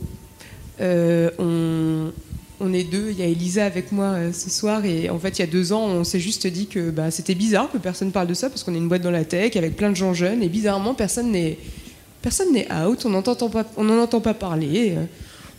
On, 0.81 2.73
est 2.73 2.85
deux. 2.85 3.11
Il 3.11 3.19
y 3.19 3.23
a 3.23 3.27
Elisa 3.27 3.67
avec 3.67 3.93
moi 3.93 4.33
ce 4.33 4.51
soir, 4.51 4.85
et 4.85 5.11
en 5.11 5.19
fait, 5.19 5.39
il 5.39 5.41
y 5.41 5.45
a 5.45 5.47
deux 5.47 5.73
ans, 5.73 5.85
on 5.85 6.05
s'est 6.05 6.21
juste 6.21 6.47
dit 6.47 6.67
que 6.67 6.91
bah, 6.91 7.11
c'était 7.11 7.35
bizarre 7.35 7.71
que 7.71 7.79
personne 7.79 8.11
parle 8.11 8.27
de 8.27 8.35
ça 8.35 8.49
parce 8.49 8.65
qu'on 8.65 8.75
est 8.75 8.79
une 8.79 8.89
boîte 8.89 9.03
dans 9.03 9.11
la 9.11 9.25
tech 9.25 9.57
avec 9.57 9.77
plein 9.77 9.91
de 9.91 9.97
gens 9.97 10.15
jeunes, 10.15 10.43
et 10.43 10.49
bizarrement, 10.49 10.95
personne 10.95 11.31
n'est 11.31 11.59
personne 12.23 12.53
n'est 12.53 12.67
out. 12.73 13.05
On 13.05 13.11
n'en 13.11 13.19
entend 13.19 13.51
pas, 13.51 13.65
on 13.77 13.85
n'en 13.85 14.03
entend 14.03 14.21
pas 14.21 14.35
parler. 14.35 14.97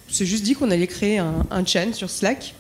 On 0.10 0.14
s'est 0.14 0.26
juste 0.26 0.44
dit 0.44 0.56
qu'on 0.56 0.72
allait 0.72 0.88
créer 0.88 1.20
un, 1.20 1.46
un 1.52 1.66
channel 1.66 1.94
sur 1.94 2.10
Slack 2.10 2.54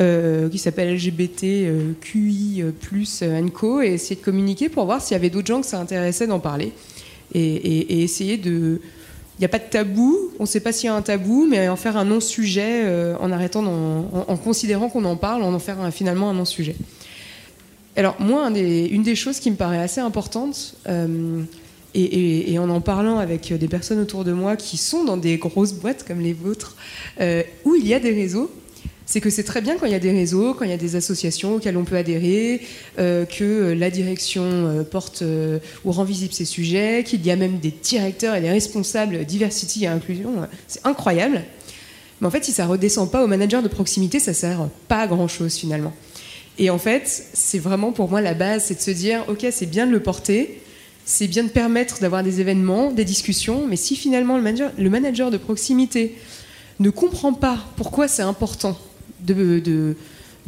euh, 0.00 0.48
qui 0.48 0.58
s'appelle 0.58 0.94
LGBTQI 0.94 2.62
euh, 2.62 2.70
plus 2.80 3.24
Co 3.52 3.80
et 3.80 3.92
essayer 3.94 4.16
de 4.16 4.24
communiquer 4.24 4.68
pour 4.68 4.86
voir 4.86 5.00
s'il 5.00 5.14
y 5.14 5.16
avait 5.16 5.30
d'autres 5.30 5.46
gens 5.46 5.60
que 5.60 5.66
ça 5.66 5.78
intéressait 5.78 6.26
d'en 6.26 6.40
parler 6.40 6.72
et, 7.34 8.02
essayer 8.02 8.36
de 8.36 8.80
il 9.36 9.40
n'y 9.40 9.46
a 9.46 9.48
pas 9.48 9.58
de 9.58 9.64
tabou, 9.68 10.30
on 10.38 10.44
ne 10.44 10.48
sait 10.48 10.60
pas 10.60 10.70
s'il 10.70 10.86
y 10.86 10.88
a 10.88 10.94
un 10.94 11.02
tabou, 11.02 11.46
mais 11.50 11.68
en 11.68 11.74
faire 11.74 11.96
un 11.96 12.04
non-sujet 12.04 12.84
euh, 12.84 13.16
en 13.18 13.32
arrêtant, 13.32 13.64
considérant 14.44 14.88
qu'on 14.88 15.04
en 15.04 15.16
parle, 15.16 15.42
en 15.42 15.52
en 15.52 15.58
faire 15.58 15.92
finalement 15.92 16.30
un 16.30 16.34
non-sujet. 16.34 16.76
Alors 17.96 18.14
moi, 18.20 18.48
une 18.48 19.02
des 19.02 19.16
choses 19.16 19.40
qui 19.40 19.50
me 19.50 19.56
paraît 19.56 19.80
assez 19.80 20.00
importante, 20.00 20.76
euh, 20.88 21.42
et, 21.94 22.58
en 22.58 22.68
en 22.70 22.80
parlant 22.80 23.18
avec 23.18 23.52
des 23.52 23.68
personnes 23.68 24.00
autour 24.00 24.24
de 24.24 24.32
moi 24.32 24.56
qui 24.56 24.76
sont 24.76 25.04
dans 25.04 25.16
des 25.16 25.36
grosses 25.36 25.74
boîtes 25.74 26.04
comme 26.04 26.20
les 26.20 26.32
vôtres, 26.32 26.76
euh, 27.20 27.42
où 27.64 27.74
il 27.74 27.86
y 27.86 27.94
a 27.94 28.00
des 28.00 28.12
réseaux, 28.12 28.50
c'est 29.06 29.20
que 29.20 29.30
c'est 29.30 29.44
très 29.44 29.60
bien 29.60 29.76
quand 29.76 29.86
il 29.86 29.92
y 29.92 29.96
a 29.96 30.00
des 30.00 30.12
réseaux, 30.12 30.54
quand 30.54 30.64
il 30.64 30.70
y 30.70 30.74
a 30.74 30.78
des 30.78 30.96
associations 30.96 31.56
auxquelles 31.56 31.76
on 31.76 31.84
peut 31.84 31.96
adhérer, 31.96 32.62
euh, 32.98 33.26
que 33.26 33.72
la 33.72 33.90
direction 33.90 34.42
euh, 34.44 34.82
porte 34.82 35.22
euh, 35.22 35.58
ou 35.84 35.92
rend 35.92 36.04
visible 36.04 36.32
ces 36.32 36.46
sujets, 36.46 37.04
qu'il 37.04 37.24
y 37.24 37.30
a 37.30 37.36
même 37.36 37.58
des 37.58 37.70
directeurs 37.70 38.34
et 38.34 38.40
des 38.40 38.50
responsables 38.50 39.24
diversity 39.24 39.84
et 39.84 39.88
inclusion. 39.88 40.48
C'est 40.68 40.84
incroyable. 40.86 41.42
Mais 42.20 42.26
en 42.26 42.30
fait, 42.30 42.44
si 42.44 42.52
ça 42.52 42.66
redescend 42.66 43.10
pas 43.10 43.22
au 43.22 43.26
manager 43.26 43.62
de 43.62 43.68
proximité, 43.68 44.20
ça 44.20 44.32
sert 44.32 44.68
pas 44.88 45.02
à 45.02 45.06
grand 45.06 45.28
chose 45.28 45.54
finalement. 45.54 45.92
Et 46.58 46.70
en 46.70 46.78
fait, 46.78 47.24
c'est 47.32 47.58
vraiment 47.58 47.92
pour 47.92 48.08
moi 48.08 48.20
la 48.20 48.34
base, 48.34 48.64
c'est 48.64 48.76
de 48.76 48.80
se 48.80 48.92
dire, 48.92 49.24
ok, 49.28 49.44
c'est 49.50 49.66
bien 49.66 49.86
de 49.86 49.92
le 49.92 50.00
porter, 50.00 50.62
c'est 51.04 51.26
bien 51.26 51.42
de 51.42 51.48
permettre 51.48 52.00
d'avoir 52.00 52.22
des 52.22 52.40
événements, 52.40 52.90
des 52.92 53.04
discussions, 53.04 53.66
mais 53.66 53.76
si 53.76 53.96
finalement 53.96 54.36
le 54.36 54.42
manager, 54.42 54.72
le 54.78 54.88
manager 54.88 55.30
de 55.30 55.36
proximité 55.36 56.14
ne 56.80 56.90
comprend 56.90 57.34
pas 57.34 57.58
pourquoi 57.76 58.08
c'est 58.08 58.22
important 58.22 58.78
de, 59.24 59.94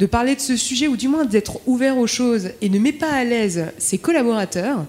parler 0.09 0.35
de 0.35 0.41
ce 0.41 0.55
sujet, 0.55 0.87
ou 0.87 0.97
du 0.97 1.07
moins 1.07 1.25
d'être 1.25 1.59
ouvert 1.65 1.97
aux 1.97 2.07
choses, 2.07 2.49
et 2.61 2.69
ne 2.69 2.79
met 2.79 2.93
pas 2.93 3.11
à 3.11 3.23
l'aise 3.23 3.65
ses 3.77 3.97
collaborateurs, 3.97 4.85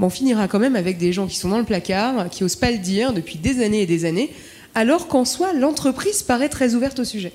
on 0.00 0.10
finira 0.10 0.46
quand 0.46 0.60
même 0.60 0.76
avec 0.76 0.98
des 0.98 1.12
gens 1.12 1.26
qui 1.26 1.36
sont 1.36 1.48
dans 1.48 1.58
le 1.58 1.64
placard, 1.64 2.30
qui 2.30 2.42
n'osent 2.44 2.56
pas 2.56 2.70
le 2.70 2.78
dire 2.78 3.12
depuis 3.12 3.36
des 3.38 3.62
années 3.62 3.82
et 3.82 3.86
des 3.86 4.04
années, 4.04 4.30
alors 4.74 5.08
qu'en 5.08 5.24
soi, 5.24 5.52
l'entreprise 5.52 6.22
paraît 6.22 6.48
très 6.48 6.74
ouverte 6.74 7.00
au 7.00 7.04
sujet. 7.04 7.32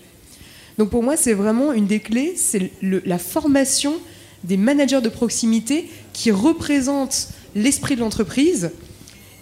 Donc 0.78 0.90
pour 0.90 1.04
moi, 1.04 1.18
c'est 1.18 1.34
vraiment 1.34 1.74
une 1.74 1.88
des 1.88 2.00
clés, 2.00 2.34
c'est 2.38 2.72
la 2.82 3.18
formation 3.18 3.96
des 4.44 4.58
managers 4.58 5.02
de 5.02 5.10
proximité 5.10 5.90
qui 6.14 6.32
représentent 6.32 7.30
l'esprit 7.56 7.96
de 7.96 8.02
l'entreprise 8.02 8.72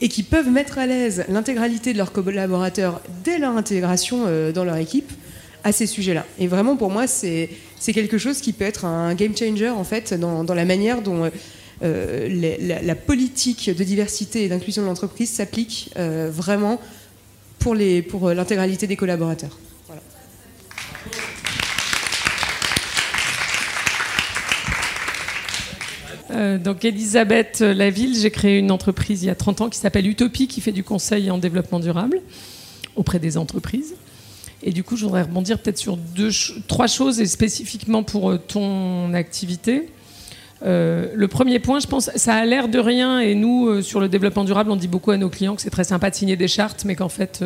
et 0.01 0.09
qui 0.09 0.23
peuvent 0.23 0.49
mettre 0.49 0.79
à 0.79 0.87
l'aise 0.87 1.25
l'intégralité 1.29 1.93
de 1.93 1.97
leurs 1.97 2.11
collaborateurs 2.11 3.01
dès 3.23 3.37
leur 3.37 3.55
intégration 3.55 4.23
euh, 4.25 4.51
dans 4.51 4.63
leur 4.63 4.77
équipe 4.77 5.11
à 5.63 5.71
ces 5.71 5.85
sujets-là. 5.85 6.25
Et 6.39 6.47
vraiment, 6.47 6.75
pour 6.75 6.89
moi, 6.89 7.07
c'est 7.07 7.49
quelque 7.93 8.17
chose 8.17 8.41
qui 8.41 8.53
peut 8.53 8.65
être 8.65 8.85
un 8.85 9.13
game 9.15 9.35
changer, 9.35 9.69
en 9.69 9.83
fait, 9.83 10.13
dans, 10.13 10.43
la 10.43 10.65
manière 10.65 11.01
dont 11.01 11.29
euh, 11.83 12.57
la, 12.83 12.95
politique 12.95 13.69
de 13.75 13.83
diversité 13.83 14.43
et 14.43 14.49
d'inclusion 14.49 14.83
de 14.83 14.87
l'entreprise 14.87 15.29
s'applique 15.31 15.91
euh, 15.97 16.29
vraiment 16.31 16.79
pour 17.59 17.75
l'intégralité 17.75 18.85
pour 18.85 18.89
des 18.89 18.95
collaborateurs. 18.95 19.57
Euh, 26.31 26.57
donc 26.57 26.85
Elisabeth 26.85 27.59
Laville, 27.59 28.17
j'ai 28.17 28.31
créé 28.31 28.57
une 28.57 28.71
entreprise 28.71 29.23
il 29.23 29.27
y 29.27 29.29
a 29.29 29.35
30 29.35 29.61
ans 29.61 29.69
qui 29.69 29.77
s'appelle 29.77 30.07
Utopie, 30.07 30.47
qui 30.47 30.61
fait 30.61 30.71
du 30.71 30.83
conseil 30.83 31.29
en 31.29 31.37
développement 31.37 31.79
durable 31.79 32.21
auprès 32.95 33.19
des 33.19 33.37
entreprises. 33.37 33.95
Et 34.63 34.71
du 34.71 34.83
coup, 34.83 34.95
je 34.95 35.05
voudrais 35.05 35.23
rebondir 35.23 35.59
peut-être 35.59 35.77
sur 35.77 35.97
trois 36.67 36.87
choses, 36.87 37.19
et 37.19 37.25
spécifiquement 37.25 38.03
pour 38.03 38.37
ton 38.39 39.13
activité. 39.13 39.89
le 40.63 41.25
premier 41.25 41.59
point, 41.59 41.79
je 41.79 41.87
pense, 41.87 42.11
ça 42.15 42.35
a 42.35 42.45
l'air 42.45 42.67
de 42.67 42.79
rien, 42.79 43.19
et 43.19 43.33
nous, 43.33 43.81
sur 43.81 43.99
le 43.99 44.07
développement 44.07 44.43
durable, 44.43 44.71
on 44.71 44.75
dit 44.75 44.87
beaucoup 44.87 45.11
à 45.11 45.17
nos 45.17 45.29
clients 45.29 45.55
que 45.55 45.61
c'est 45.61 45.71
très 45.71 45.83
sympa 45.83 46.09
de 46.09 46.15
signer 46.15 46.35
des 46.35 46.47
chartes, 46.47 46.85
mais 46.85 46.95
qu'en 46.95 47.09
fait, 47.09 47.43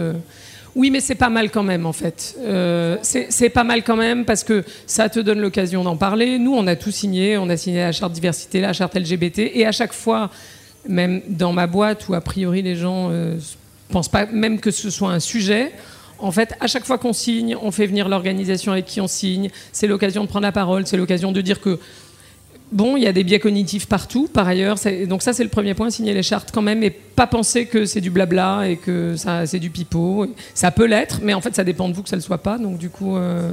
oui, 0.76 0.92
mais 0.92 1.00
c'est 1.00 1.16
pas 1.16 1.30
mal 1.30 1.52
quand 1.52 1.64
même, 1.64 1.86
en 1.86 1.94
fait. 1.94 2.36
Euh, 2.40 2.98
c'est 3.02 3.50
pas 3.50 3.64
mal 3.64 3.84
quand 3.84 3.96
même 3.96 4.26
parce 4.26 4.44
que 4.44 4.66
ça 4.86 5.08
te 5.08 5.22
donne 5.22 5.40
l'occasion 5.40 5.84
d'en 5.84 5.96
parler. 5.96 6.38
Nous, 6.38 6.54
on 6.54 6.68
a 6.68 6.76
tout 6.76 6.92
signé. 6.92 7.38
On 7.38 7.50
a 7.50 7.56
signé 7.56 7.80
la 7.80 7.94
charte 7.94 8.12
diversité, 8.12 8.60
la 8.60 8.74
charte 8.74 8.94
LGBT. 8.94 9.40
Et 9.54 9.66
à 9.66 9.72
chaque 9.72 9.94
fois, 9.94 10.30
même 10.88 11.22
dans 11.30 11.54
ma 11.54 11.66
boîte 11.66 12.10
où 12.10 12.14
a 12.14 12.20
priori 12.22 12.62
les 12.62 12.76
gens 12.76 13.10
ne 13.10 13.14
euh, 13.14 13.38
pensent 13.90 14.10
pas 14.10 14.26
même 14.26 14.60
que 14.60 14.70
ce 14.70 14.90
soit 14.90 15.12
un 15.12 15.22
sujet, 15.22 15.72
en 16.20 16.32
fait, 16.32 16.56
à 16.60 16.68
chaque 16.68 16.86
fois 16.86 16.98
qu'on 16.98 17.14
signe, 17.14 17.56
on 17.62 17.72
fait 17.72 17.88
venir 17.88 18.10
l'organisation 18.10 18.72
avec 18.72 18.86
qui 18.86 19.02
on 19.02 19.08
signe. 19.08 19.50
C'est 19.72 19.88
l'occasion 19.88 20.24
de 20.24 20.30
prendre 20.30 20.44
la 20.44 20.52
parole. 20.52 20.88
C'est 20.88 20.98
l'occasion 20.98 21.32
de 21.32 21.42
dire 21.42 21.62
que 21.62 21.80
Bon, 22.72 22.98
il 22.98 23.04
y 23.04 23.08
a 23.08 23.14
des 23.14 23.24
biais 23.24 23.40
cognitifs 23.40 23.86
partout, 23.86 24.28
par 24.28 24.48
ailleurs. 24.48 24.78
Donc 25.08 25.22
ça, 25.22 25.34
c'est 25.34 25.44
le 25.44 25.50
premier 25.50 25.76
point, 25.76 25.90
signer 25.92 26.14
les 26.14 26.24
chartes 26.24 26.50
quand 26.52 26.64
même, 26.64 26.84
et 26.84 26.90
pas 26.90 27.28
penser 27.28 27.68
que 27.68 27.86
c'est 27.86 28.02
du 28.02 28.10
blabla 28.10 28.68
et 28.68 28.78
que 28.78 29.16
ça, 29.16 29.46
c'est 29.46 29.60
du 29.60 29.70
pipeau. 29.70 30.28
Ça 30.54 30.72
peut 30.72 30.86
l'être, 30.86 31.20
mais 31.22 31.34
en 31.34 31.42
fait, 31.42 31.56
ça 31.56 31.64
dépend 31.64 31.88
de 31.88 31.94
vous 31.94 32.02
que 32.02 32.10
ça 32.10 32.16
ne 32.16 32.22
le 32.22 32.26
soit 32.26 32.40
pas. 32.40 32.58
Donc 32.58 32.78
du 32.80 32.90
coup, 32.90 33.16
euh, 33.16 33.52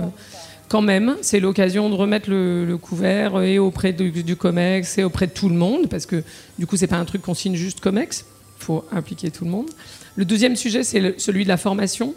quand 0.68 0.80
même, 0.80 1.16
c'est 1.20 1.40
l'occasion 1.40 1.90
de 1.90 1.94
remettre 1.94 2.30
le, 2.30 2.76
couvert 2.80 3.42
et 3.42 3.58
auprès 3.58 3.92
du, 3.92 4.34
COMEX 4.34 4.98
et 4.98 5.04
auprès 5.04 5.26
de 5.26 5.32
tout 5.32 5.50
le 5.50 5.56
monde, 5.56 5.88
parce 5.88 6.06
que 6.06 6.24
du 6.58 6.66
coup, 6.66 6.76
c'est 6.76 6.86
pas 6.86 6.96
un 6.96 7.04
truc 7.04 7.22
qu'on 7.22 7.34
signe 7.34 7.54
juste 7.54 7.80
COMEX. 7.80 8.24
Il 8.60 8.64
faut 8.64 8.84
impliquer 8.92 9.30
tout 9.30 9.44
le 9.44 9.50
monde. 9.50 9.68
Le 10.16 10.24
deuxième 10.24 10.56
sujet, 10.56 10.84
c'est 10.84 11.20
celui 11.20 11.44
de 11.44 11.48
la 11.48 11.58
formation. 11.58 12.14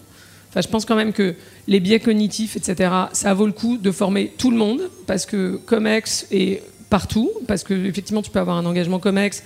Je 0.62 0.68
pense 0.68 0.86
quand 0.86 0.96
même 0.96 1.14
que 1.14 1.36
les 1.68 1.80
biais 1.80 2.00
cognitifs, 2.00 2.56
etc., 2.56 2.92
ça 3.12 3.34
vaut 3.34 3.46
le 3.46 3.52
coup 3.52 3.78
de 3.78 3.92
former 3.92 4.32
tout 4.38 4.52
le 4.52 4.58
monde, 4.58 4.90
parce 5.06 5.26
que 5.26 5.60
COMEX 5.66 6.28
et 6.32 6.62
partout, 6.90 7.32
parce 7.48 7.64
que 7.64 7.74
effectivement, 7.74 8.22
tu 8.22 8.32
peux 8.32 8.40
avoir 8.40 8.58
un 8.58 8.66
engagement 8.66 9.00
COMEX, 9.00 9.44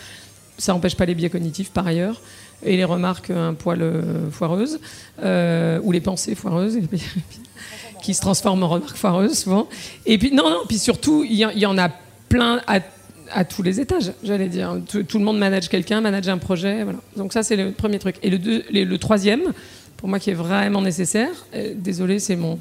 ça 0.57 0.73
n'empêche 0.73 0.95
pas 0.95 1.05
les 1.05 1.15
biais 1.15 1.29
cognitifs 1.29 1.71
par 1.71 1.87
ailleurs, 1.87 2.21
et 2.63 2.75
les 2.75 2.83
remarques 2.83 3.29
un 3.29 3.53
poil 3.53 3.81
euh, 3.81 4.29
foireuses, 4.29 4.79
euh, 5.23 5.79
ou 5.83 5.91
les 5.91 6.01
pensées 6.01 6.35
foireuses, 6.35 6.79
qui 8.03 8.13
se 8.13 8.21
transforment 8.21 8.63
en 8.63 8.69
remarques 8.69 8.97
foireuses 8.97 9.39
souvent. 9.39 9.67
Et 10.05 10.17
puis, 10.17 10.31
non, 10.31 10.49
non, 10.49 10.61
puis 10.67 10.77
surtout, 10.77 11.23
il 11.23 11.35
y, 11.35 11.65
en 11.65 11.77
a 11.77 11.89
plein 12.27 12.61
à, 12.67 13.45
tous 13.45 13.63
les 13.63 13.79
étages, 13.79 14.11
j'allais 14.23 14.47
dire. 14.47 14.77
Tout, 14.87 15.17
le 15.17 15.23
monde 15.23 15.37
manage 15.37 15.69
quelqu'un, 15.69 16.01
manage 16.01 16.27
un 16.27 16.37
projet, 16.37 16.83
voilà. 16.83 16.99
Donc 17.15 17.33
ça, 17.33 17.43
c'est 17.43 17.55
le 17.55 17.71
premier 17.71 17.99
truc. 17.99 18.17
Et 18.23 18.29
le, 18.29 18.37
deux, 18.37 18.63
le 18.71 18.97
troisième, 18.97 19.53
pour 19.99 20.07
moi, 20.07 20.17
qui 20.17 20.29
est 20.29 20.33
vraiment 20.33 20.81
nécessaire, 20.81 21.45
euh, 21.53 21.73
désolé, 21.75 22.19
c'est 22.19 22.37
mon 22.37 22.57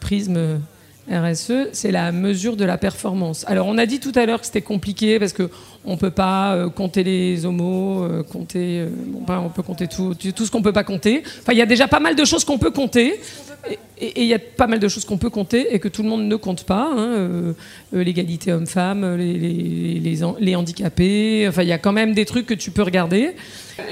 prisme 0.00 0.60
RSE, 1.08 1.68
c'est 1.70 1.92
la 1.92 2.10
mesure 2.10 2.56
de 2.56 2.64
la 2.64 2.78
performance. 2.78 3.44
Alors 3.46 3.68
on 3.68 3.78
a 3.78 3.86
dit 3.86 4.00
tout 4.00 4.12
à 4.16 4.26
l'heure 4.26 4.40
que 4.40 4.46
c'était 4.46 4.60
compliqué 4.60 5.20
parce 5.20 5.32
que 5.32 5.50
on 5.84 5.96
peut 5.96 6.10
pas 6.10 6.54
euh, 6.54 6.68
compter 6.68 7.02
les 7.02 7.46
homos, 7.46 8.04
euh, 8.04 8.22
compter, 8.22 8.80
euh, 8.80 8.88
on 9.28 9.48
peut 9.48 9.62
compter 9.62 9.86
tout, 9.86 10.14
tout 10.14 10.44
ce 10.44 10.50
qu'on 10.50 10.62
peut 10.62 10.72
pas 10.72 10.84
compter. 10.84 11.22
Enfin, 11.40 11.52
il 11.52 11.58
y 11.58 11.62
a 11.62 11.66
déjà 11.66 11.88
pas 11.88 12.00
mal 12.00 12.14
de 12.14 12.24
choses 12.24 12.44
qu'on 12.44 12.58
peut 12.58 12.70
compter. 12.70 13.20
Et 14.00 14.22
il 14.22 14.26
y 14.26 14.32
a 14.32 14.38
pas 14.38 14.66
mal 14.66 14.78
de 14.78 14.88
choses 14.88 15.04
qu'on 15.04 15.18
peut 15.18 15.28
compter 15.28 15.74
et 15.74 15.78
que 15.78 15.88
tout 15.88 16.02
le 16.02 16.08
monde 16.08 16.24
ne 16.24 16.36
compte 16.36 16.64
pas. 16.64 16.90
Hein, 16.96 17.54
l'égalité 17.92 18.54
homme-femme, 18.54 19.16
les, 19.16 19.34
les, 19.34 20.18
les, 20.40 20.56
handicapés. 20.56 21.44
Enfin, 21.46 21.62
il 21.62 21.68
y 21.68 21.72
a 21.72 21.76
quand 21.76 21.92
même 21.92 22.14
des 22.14 22.24
trucs 22.24 22.46
que 22.46 22.54
tu 22.54 22.70
peux 22.70 22.82
regarder. 22.82 23.32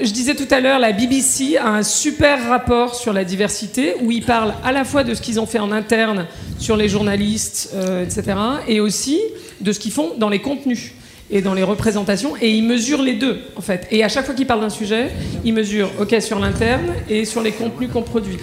Je 0.01 0.11
disais 0.11 0.33
tout 0.33 0.47
à 0.49 0.59
l'heure, 0.59 0.79
la 0.79 0.91
BBC 0.91 1.57
a 1.57 1.69
un 1.69 1.83
super 1.83 2.49
rapport 2.49 2.95
sur 2.95 3.13
la 3.13 3.23
diversité 3.23 3.93
où 4.01 4.11
ils 4.11 4.25
parlent 4.25 4.55
à 4.63 4.71
la 4.71 4.85
fois 4.85 5.03
de 5.03 5.13
ce 5.13 5.21
qu'ils 5.21 5.39
ont 5.39 5.45
fait 5.45 5.59
en 5.59 5.71
interne 5.71 6.25
sur 6.57 6.75
les 6.75 6.89
journalistes, 6.89 7.75
etc., 8.01 8.39
et 8.67 8.79
aussi 8.79 9.19
de 9.61 9.71
ce 9.71 9.79
qu'ils 9.79 9.91
font 9.91 10.13
dans 10.17 10.29
les 10.29 10.39
contenus 10.39 10.93
et 11.31 11.41
dans 11.41 11.53
les 11.53 11.63
représentations, 11.63 12.33
et 12.41 12.49
ils 12.49 12.63
mesurent 12.63 13.01
les 13.01 13.13
deux, 13.13 13.39
en 13.55 13.61
fait. 13.61 13.87
Et 13.91 14.03
à 14.03 14.09
chaque 14.09 14.25
fois 14.25 14.33
qu'ils 14.33 14.47
parlent 14.47 14.61
d'un 14.61 14.69
sujet, 14.69 15.11
ils 15.45 15.53
mesurent, 15.53 15.91
OK, 15.99 16.15
sur 16.21 16.39
l'interne 16.39 16.93
et 17.09 17.25
sur 17.25 17.41
les 17.41 17.51
contenus 17.51 17.89
qu'on 17.91 18.01
produit. 18.01 18.37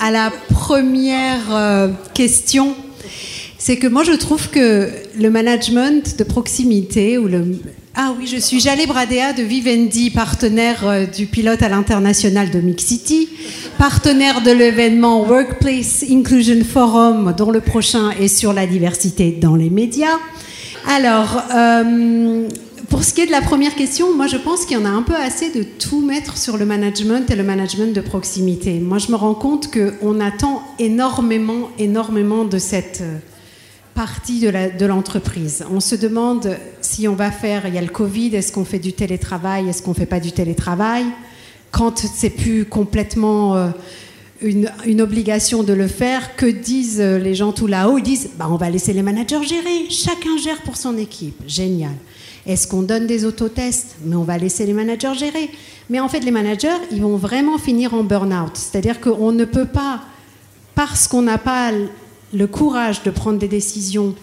À 0.00 0.10
la 0.10 0.30
première 0.50 1.54
euh, 1.54 1.88
question, 2.12 2.74
c'est 3.58 3.78
que 3.78 3.86
moi 3.86 4.04
je 4.04 4.12
trouve 4.12 4.50
que 4.50 4.90
le 5.18 5.30
management 5.30 6.18
de 6.18 6.24
proximité 6.24 7.16
ou 7.16 7.26
le 7.26 7.46
ah 7.96 8.12
oui, 8.18 8.26
je 8.26 8.38
suis 8.38 8.58
Jalé 8.58 8.86
Bradea 8.86 9.32
de 9.34 9.44
Vivendi, 9.44 10.10
partenaire 10.10 10.84
euh, 10.84 11.06
du 11.06 11.26
pilote 11.26 11.62
à 11.62 11.68
l'international 11.68 12.50
de 12.50 12.58
Mixity, 12.58 13.28
partenaire 13.78 14.42
de 14.42 14.50
l'événement 14.50 15.22
Workplace 15.22 16.04
Inclusion 16.10 16.64
Forum, 16.64 17.32
dont 17.38 17.52
le 17.52 17.60
prochain 17.60 18.10
est 18.10 18.26
sur 18.26 18.52
la 18.52 18.66
diversité 18.66 19.30
dans 19.30 19.54
les 19.54 19.70
médias. 19.70 20.18
Alors, 20.88 21.40
euh, 21.54 22.48
pour 22.90 23.04
ce 23.04 23.14
qui 23.14 23.20
est 23.20 23.26
de 23.26 23.30
la 23.30 23.42
première 23.42 23.76
question, 23.76 24.12
moi 24.12 24.26
je 24.26 24.38
pense 24.38 24.66
qu'il 24.66 24.76
y 24.76 24.80
en 24.80 24.86
a 24.86 24.90
un 24.90 25.02
peu 25.02 25.14
assez 25.14 25.50
de 25.50 25.62
tout 25.62 26.00
mettre 26.00 26.36
sur 26.36 26.56
le 26.56 26.66
management 26.66 27.30
et 27.30 27.36
le 27.36 27.44
management 27.44 27.94
de 27.94 28.00
proximité. 28.00 28.80
Moi 28.80 28.98
je 28.98 29.12
me 29.12 29.16
rends 29.16 29.34
compte 29.34 29.70
qu'on 29.72 30.18
attend 30.18 30.64
énormément, 30.80 31.68
énormément 31.78 32.44
de 32.44 32.58
cette 32.58 33.02
euh, 33.02 33.18
partie 33.94 34.40
de 34.40 34.86
l'entreprise. 34.86 35.64
on 35.70 35.80
se 35.80 35.94
demande 35.94 36.56
si 36.80 37.06
on 37.06 37.14
va 37.14 37.30
faire, 37.30 37.66
il 37.66 37.74
y 37.74 37.78
a 37.78 37.82
le 37.82 37.88
Covid, 37.88 38.34
est-ce 38.34 38.52
qu'on 38.52 38.64
fait 38.64 38.78
du 38.78 38.92
télétravail, 38.92 39.68
est-ce 39.68 39.82
qu'on 39.82 39.92
ne 39.92 39.96
fait 39.96 40.06
pas 40.06 40.20
du 40.20 40.32
télétravail? 40.32 41.04
Quand 41.70 41.98
c'est 41.98 42.30
plus 42.30 42.64
complètement 42.64 43.56
euh, 43.56 43.68
une, 44.42 45.00
obligation 45.00 45.62
de 45.62 45.72
le 45.72 45.86
faire, 45.86 46.36
que 46.36 46.46
disent 46.46 47.00
les 47.00 47.34
gens 47.34 47.52
tout 47.52 47.66
là-haut? 47.66 47.98
Ils 47.98 48.04
disent, 48.04 48.30
bah, 48.36 48.48
on 48.50 48.56
va 48.56 48.68
laisser 48.68 48.92
les 48.92 49.02
managers 49.02 49.42
gérer, 49.44 49.88
chacun 49.90 50.36
gère 50.42 50.62
pour 50.62 50.76
son 50.76 50.98
équipe. 50.98 51.40
Génial. 51.46 51.94
Est-ce 52.46 52.66
qu'on 52.68 52.82
donne 52.82 53.06
des 53.06 53.24
autotests? 53.24 53.96
Mais 54.04 54.16
on 54.16 54.24
va 54.24 54.38
laisser 54.38 54.66
les 54.66 54.72
managers 54.72 55.14
gérer. 55.14 55.50
Mais 55.88 56.00
en 56.00 56.08
fait, 56.08 56.20
les 56.20 56.30
managers, 56.30 56.76
ils 56.90 57.00
vont 57.00 57.16
vraiment 57.16 57.58
finir 57.58 57.94
en 57.94 58.02
burn-out. 58.02 58.52
C'est-à-dire 58.54 59.00
qu'on 59.00 59.32
ne 59.32 59.44
peut 59.44 59.66
pas, 59.66 60.00
parce 60.74 61.08
qu'on 61.08 61.22
n'a 61.22 61.38
pas 61.38 61.70
le 62.34 62.46
courage 62.46 63.02
de 63.02 63.10
prendre 63.10 63.38
des 63.38 63.48
décisions, 63.48 64.14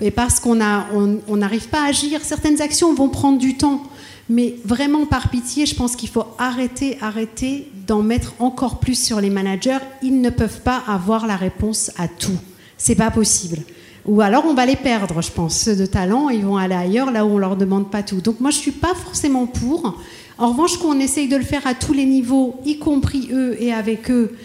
et 0.00 0.10
parce 0.10 0.40
qu'on 0.40 0.54
n'arrive 0.54 1.68
pas 1.68 1.82
à 1.82 1.88
agir, 1.88 2.20
certaines 2.22 2.60
actions 2.60 2.94
vont 2.94 3.08
prendre 3.08 3.38
du 3.38 3.56
temps. 3.56 3.82
Mais 4.30 4.56
vraiment, 4.64 5.06
par 5.06 5.30
pitié, 5.30 5.64
je 5.66 5.74
pense 5.74 5.96
qu'il 5.96 6.08
faut 6.08 6.26
arrêter, 6.38 6.98
arrêter 7.00 7.66
d'en 7.86 8.02
mettre 8.02 8.34
encore 8.38 8.78
plus 8.78 9.02
sur 9.02 9.20
les 9.20 9.30
managers. 9.30 9.78
Ils 10.02 10.20
ne 10.20 10.30
peuvent 10.30 10.60
pas 10.60 10.82
avoir 10.86 11.26
la 11.26 11.36
réponse 11.36 11.90
à 11.96 12.08
tout. 12.08 12.38
C'est 12.76 12.94
pas 12.94 13.10
possible. 13.10 13.58
Ou 14.04 14.20
alors 14.20 14.44
on 14.46 14.54
va 14.54 14.66
les 14.66 14.76
perdre, 14.76 15.20
je 15.22 15.32
pense. 15.32 15.58
Ceux 15.58 15.74
de 15.76 15.86
talent, 15.86 16.28
ils 16.28 16.44
vont 16.44 16.58
aller 16.58 16.74
ailleurs, 16.74 17.10
là 17.10 17.24
où 17.24 17.30
on 17.30 17.38
leur 17.38 17.56
demande 17.56 17.90
pas 17.90 18.02
tout. 18.02 18.20
Donc 18.20 18.38
moi, 18.40 18.50
je 18.50 18.58
suis 18.58 18.70
pas 18.70 18.94
forcément 18.94 19.46
pour. 19.46 19.98
En 20.36 20.50
revanche, 20.50 20.76
qu'on 20.76 21.00
essaye 21.00 21.28
de 21.28 21.36
le 21.36 21.42
faire 21.42 21.66
à 21.66 21.74
tous 21.74 21.94
les 21.94 22.04
niveaux, 22.04 22.60
y 22.64 22.78
compris 22.78 23.30
eux 23.32 23.56
et 23.60 23.72
avec 23.72 24.10
eux, 24.10 24.36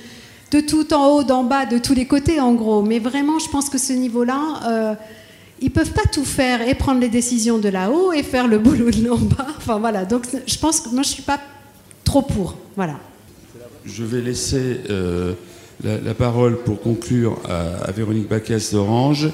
de 0.54 0.60
tout 0.60 0.94
en 0.94 1.08
haut, 1.08 1.24
d'en 1.24 1.44
bas, 1.44 1.66
de 1.66 1.80
tous 1.80 1.96
les 1.96 2.06
côtés 2.06 2.40
en 2.40 2.54
gros. 2.54 2.84
Mais 2.84 3.00
vraiment, 3.00 3.40
je 3.40 3.50
pense 3.50 3.70
que 3.70 3.80
ce 3.80 3.92
niveau-là, 3.92 4.60
euh, 4.68 4.94
ils 5.62 5.72
peuvent 5.72 5.94
pas 5.94 6.08
tout 6.12 6.26
faire 6.26 6.68
et 6.68 6.76
prendre 6.76 7.02
les 7.02 7.10
décisions 7.10 7.58
de 7.58 7.70
là-haut 7.70 8.14
et 8.14 8.22
faire 8.22 8.48
le 8.48 8.60
boulot 8.66 8.92
de 8.92 9.04
l'en 9.06 9.18
bas. 9.18 9.48
Enfin 9.58 9.80
voilà, 9.80 10.06
donc 10.06 10.28
je 10.46 10.58
pense 10.60 10.80
que 10.80 10.90
moi 10.90 11.02
je 11.02 11.10
suis 11.10 11.24
pas 11.24 11.40
trop 12.04 12.22
pour. 12.22 12.58
Voilà. 12.76 13.00
Je 13.86 14.04
vais 14.04 14.22
laisser 14.22 14.80
euh, 14.90 15.34
la, 15.84 16.14
parole 16.14 16.58
pour 16.64 16.80
conclure 16.80 17.40
à, 17.50 17.92
Véronique 17.92 18.30
Bacchès 18.30 18.72
d'Orange. 18.72 19.30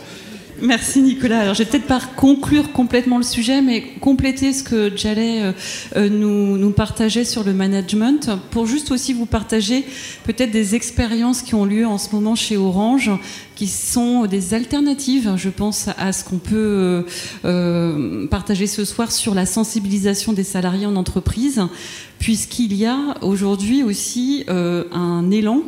Merci 0.62 1.02
Nicolas. 1.02 1.40
Alors 1.40 1.54
je 1.54 1.64
vais 1.64 1.70
peut-être 1.70 1.88
pas 1.88 2.02
conclure 2.16 2.72
complètement 2.72 3.18
le 3.18 3.24
sujet, 3.24 3.62
mais 3.62 3.82
compléter 4.02 4.52
ce 4.52 4.64
que 4.64 4.96
Jalais 4.96 5.42
euh, 5.42 5.52
euh, 5.96 6.10
nous, 6.10 6.72
partageait 6.72 7.26
sur 7.26 7.44
le 7.44 7.54
management, 7.54 8.30
pour 8.52 8.66
juste 8.66 8.92
aussi 8.92 9.14
vous 9.14 9.26
partager 9.26 9.86
peut-être 10.24 10.52
des 10.52 10.76
expériences 10.76 11.42
qui 11.42 11.56
ont 11.56 11.66
lieu 11.66 11.86
en 11.86 11.98
ce 11.98 12.14
moment 12.14 12.36
chez 12.36 12.58
Orange, 12.58 13.12
qui 13.56 13.68
sont 13.68 14.26
des 14.26 14.54
alternatives, 14.54 15.34
je 15.36 15.50
pense, 15.50 15.90
à 15.98 16.12
ce 16.14 16.24
qu'on 16.24 16.38
peut 16.38 17.06
euh, 17.46 18.28
partager 18.28 18.68
ce 18.68 18.86
soir 18.86 19.12
sur 19.12 19.36
la 19.36 19.46
sensibilisation 19.46 20.34
des 20.34 20.44
salariés 20.44 20.86
en 20.86 20.96
entreprise, 20.96 21.62
puisqu'il 22.20 22.74
y 22.76 22.86
a 22.86 23.16
aujourd'hui 23.22 23.84
aussi 23.84 24.46
un 24.50 25.32
élan 25.32 25.62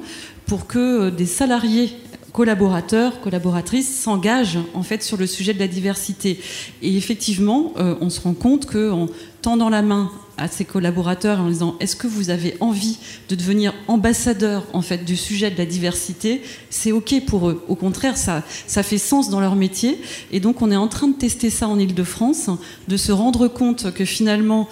pour 0.45 0.67
que 0.67 1.09
des 1.09 1.25
salariés 1.25 1.93
collaborateurs, 2.31 3.19
collaboratrices 3.21 3.93
s'engagent 3.93 4.59
en 4.73 4.83
fait 4.83 5.03
sur 5.03 5.17
le 5.17 5.27
sujet 5.27 5.53
de 5.53 5.59
la 5.59 5.67
diversité. 5.67 6.39
Et 6.81 6.95
effectivement, 6.97 7.73
euh, 7.77 7.95
on 8.01 8.09
se 8.09 8.21
rend 8.21 8.33
compte 8.33 8.65
qu'en 8.65 9.07
tendant 9.41 9.69
la 9.69 9.81
main 9.81 10.11
à 10.37 10.47
ses 10.47 10.65
collaborateurs 10.65 11.39
en 11.39 11.49
disant 11.49 11.75
est-ce 11.79 11.95
que 11.95 12.07
vous 12.07 12.29
avez 12.29 12.55
envie 12.59 12.97
de 13.29 13.35
devenir 13.35 13.73
ambassadeur 13.87 14.65
en 14.73 14.81
fait 14.81 15.03
du 15.03 15.17
sujet 15.17 15.51
de 15.51 15.57
la 15.57 15.65
diversité? 15.65 16.41
C'est 16.69 16.91
ok 16.91 17.25
pour 17.25 17.49
eux. 17.49 17.63
Au 17.67 17.75
contraire, 17.75 18.17
ça, 18.17 18.43
ça 18.65 18.81
fait 18.81 18.97
sens 18.97 19.29
dans 19.29 19.39
leur 19.39 19.55
métier. 19.55 19.99
Et 20.31 20.39
donc 20.39 20.61
on 20.61 20.71
est 20.71 20.77
en 20.77 20.87
train 20.87 21.07
de 21.07 21.15
tester 21.15 21.49
ça 21.49 21.67
en 21.67 21.77
Ile-de-France, 21.77 22.49
de 22.87 22.97
se 22.97 23.11
rendre 23.11 23.47
compte 23.47 23.93
que 23.93 24.05
finalement 24.05 24.69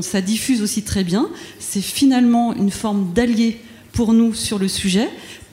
ça 0.00 0.20
diffuse 0.20 0.60
aussi 0.60 0.82
très 0.82 1.04
bien. 1.04 1.28
C'est 1.60 1.82
finalement 1.82 2.54
une 2.54 2.70
forme 2.70 3.12
d'allié 3.14 3.60
pour 3.92 4.12
nous 4.12 4.34
sur 4.34 4.58
le 4.58 4.68
sujet 4.68 5.08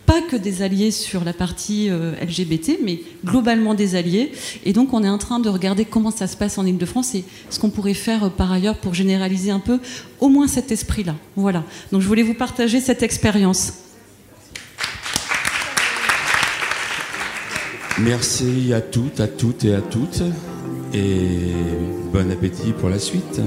pas 0.06 0.22
que 0.22 0.36
des 0.36 0.62
alliés 0.62 0.92
sur 0.92 1.24
la 1.24 1.34
partie 1.34 1.90
euh, 1.90 2.14
LGBT, 2.22 2.80
mais 2.84 3.02
globalement 3.26 3.74
des 3.74 3.96
alliés. 3.96 4.32
Et 4.66 4.74
donc 4.74 4.94
on 4.94 5.04
est 5.04 5.10
en 5.10 5.18
train 5.18 5.40
de 5.40 5.50
regarder 5.50 5.86
comment 5.86 6.12
ça 6.12 6.28
se 6.28 6.38
passe 6.38 6.58
en 6.58 6.66
Ile-de-France 6.66 7.16
et 7.16 7.24
ce 7.50 7.60
qu'on 7.60 7.70
pourrait 7.70 7.94
faire 7.94 8.26
euh, 8.26 8.30
par 8.30 8.52
ailleurs 8.52 8.78
pour 8.78 8.94
généraliser 8.94 9.52
un 9.52 9.60
peu 9.60 9.80
au 10.20 10.30
moins 10.30 10.48
cet 10.48 10.72
esprit-là. 10.72 11.16
Voilà. 11.36 11.64
Donc 11.92 12.02
je 12.02 12.08
voulais 12.08 12.24
vous 12.24 12.34
partager 12.34 12.80
cette 12.80 13.04
expérience. 13.04 13.74
Merci 18.00 18.74
à 18.74 18.82
toutes, 18.82 19.20
à 19.20 19.28
toutes 19.28 19.66
et 19.66 19.76
à 19.76 19.82
toutes. 19.82 20.24
Et 20.94 21.20
bon 22.12 22.32
appétit 22.32 22.72
pour 22.72 22.90
la 22.90 23.00
suite. 23.00 23.40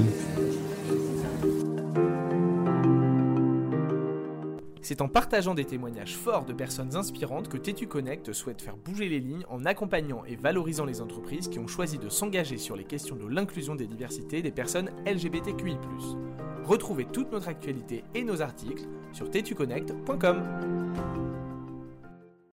C'est 4.87 5.01
en 5.01 5.09
partageant 5.09 5.53
des 5.53 5.65
témoignages 5.65 6.15
forts 6.15 6.45
de 6.45 6.53
personnes 6.53 6.95
inspirantes 6.95 7.49
que 7.49 7.57
Tétu 7.57 7.87
Connect 7.87 8.31
souhaite 8.31 8.61
faire 8.61 8.77
bouger 8.77 9.09
les 9.09 9.19
lignes 9.19 9.43
en 9.49 9.65
accompagnant 9.65 10.23
et 10.23 10.37
valorisant 10.37 10.85
les 10.85 11.01
entreprises 11.01 11.49
qui 11.49 11.59
ont 11.59 11.67
choisi 11.67 11.97
de 11.97 12.07
s'engager 12.07 12.57
sur 12.57 12.77
les 12.77 12.85
questions 12.85 13.17
de 13.17 13.27
l'inclusion 13.27 13.75
des 13.75 13.85
diversités 13.85 14.41
des 14.41 14.49
personnes 14.49 14.89
LGBTQI. 15.05 15.75
Retrouvez 16.63 17.03
toute 17.03 17.33
notre 17.33 17.49
actualité 17.49 18.05
et 18.15 18.23
nos 18.23 18.41
articles 18.41 18.87
sur 19.11 19.29
tetuconnect.com. 19.29 21.36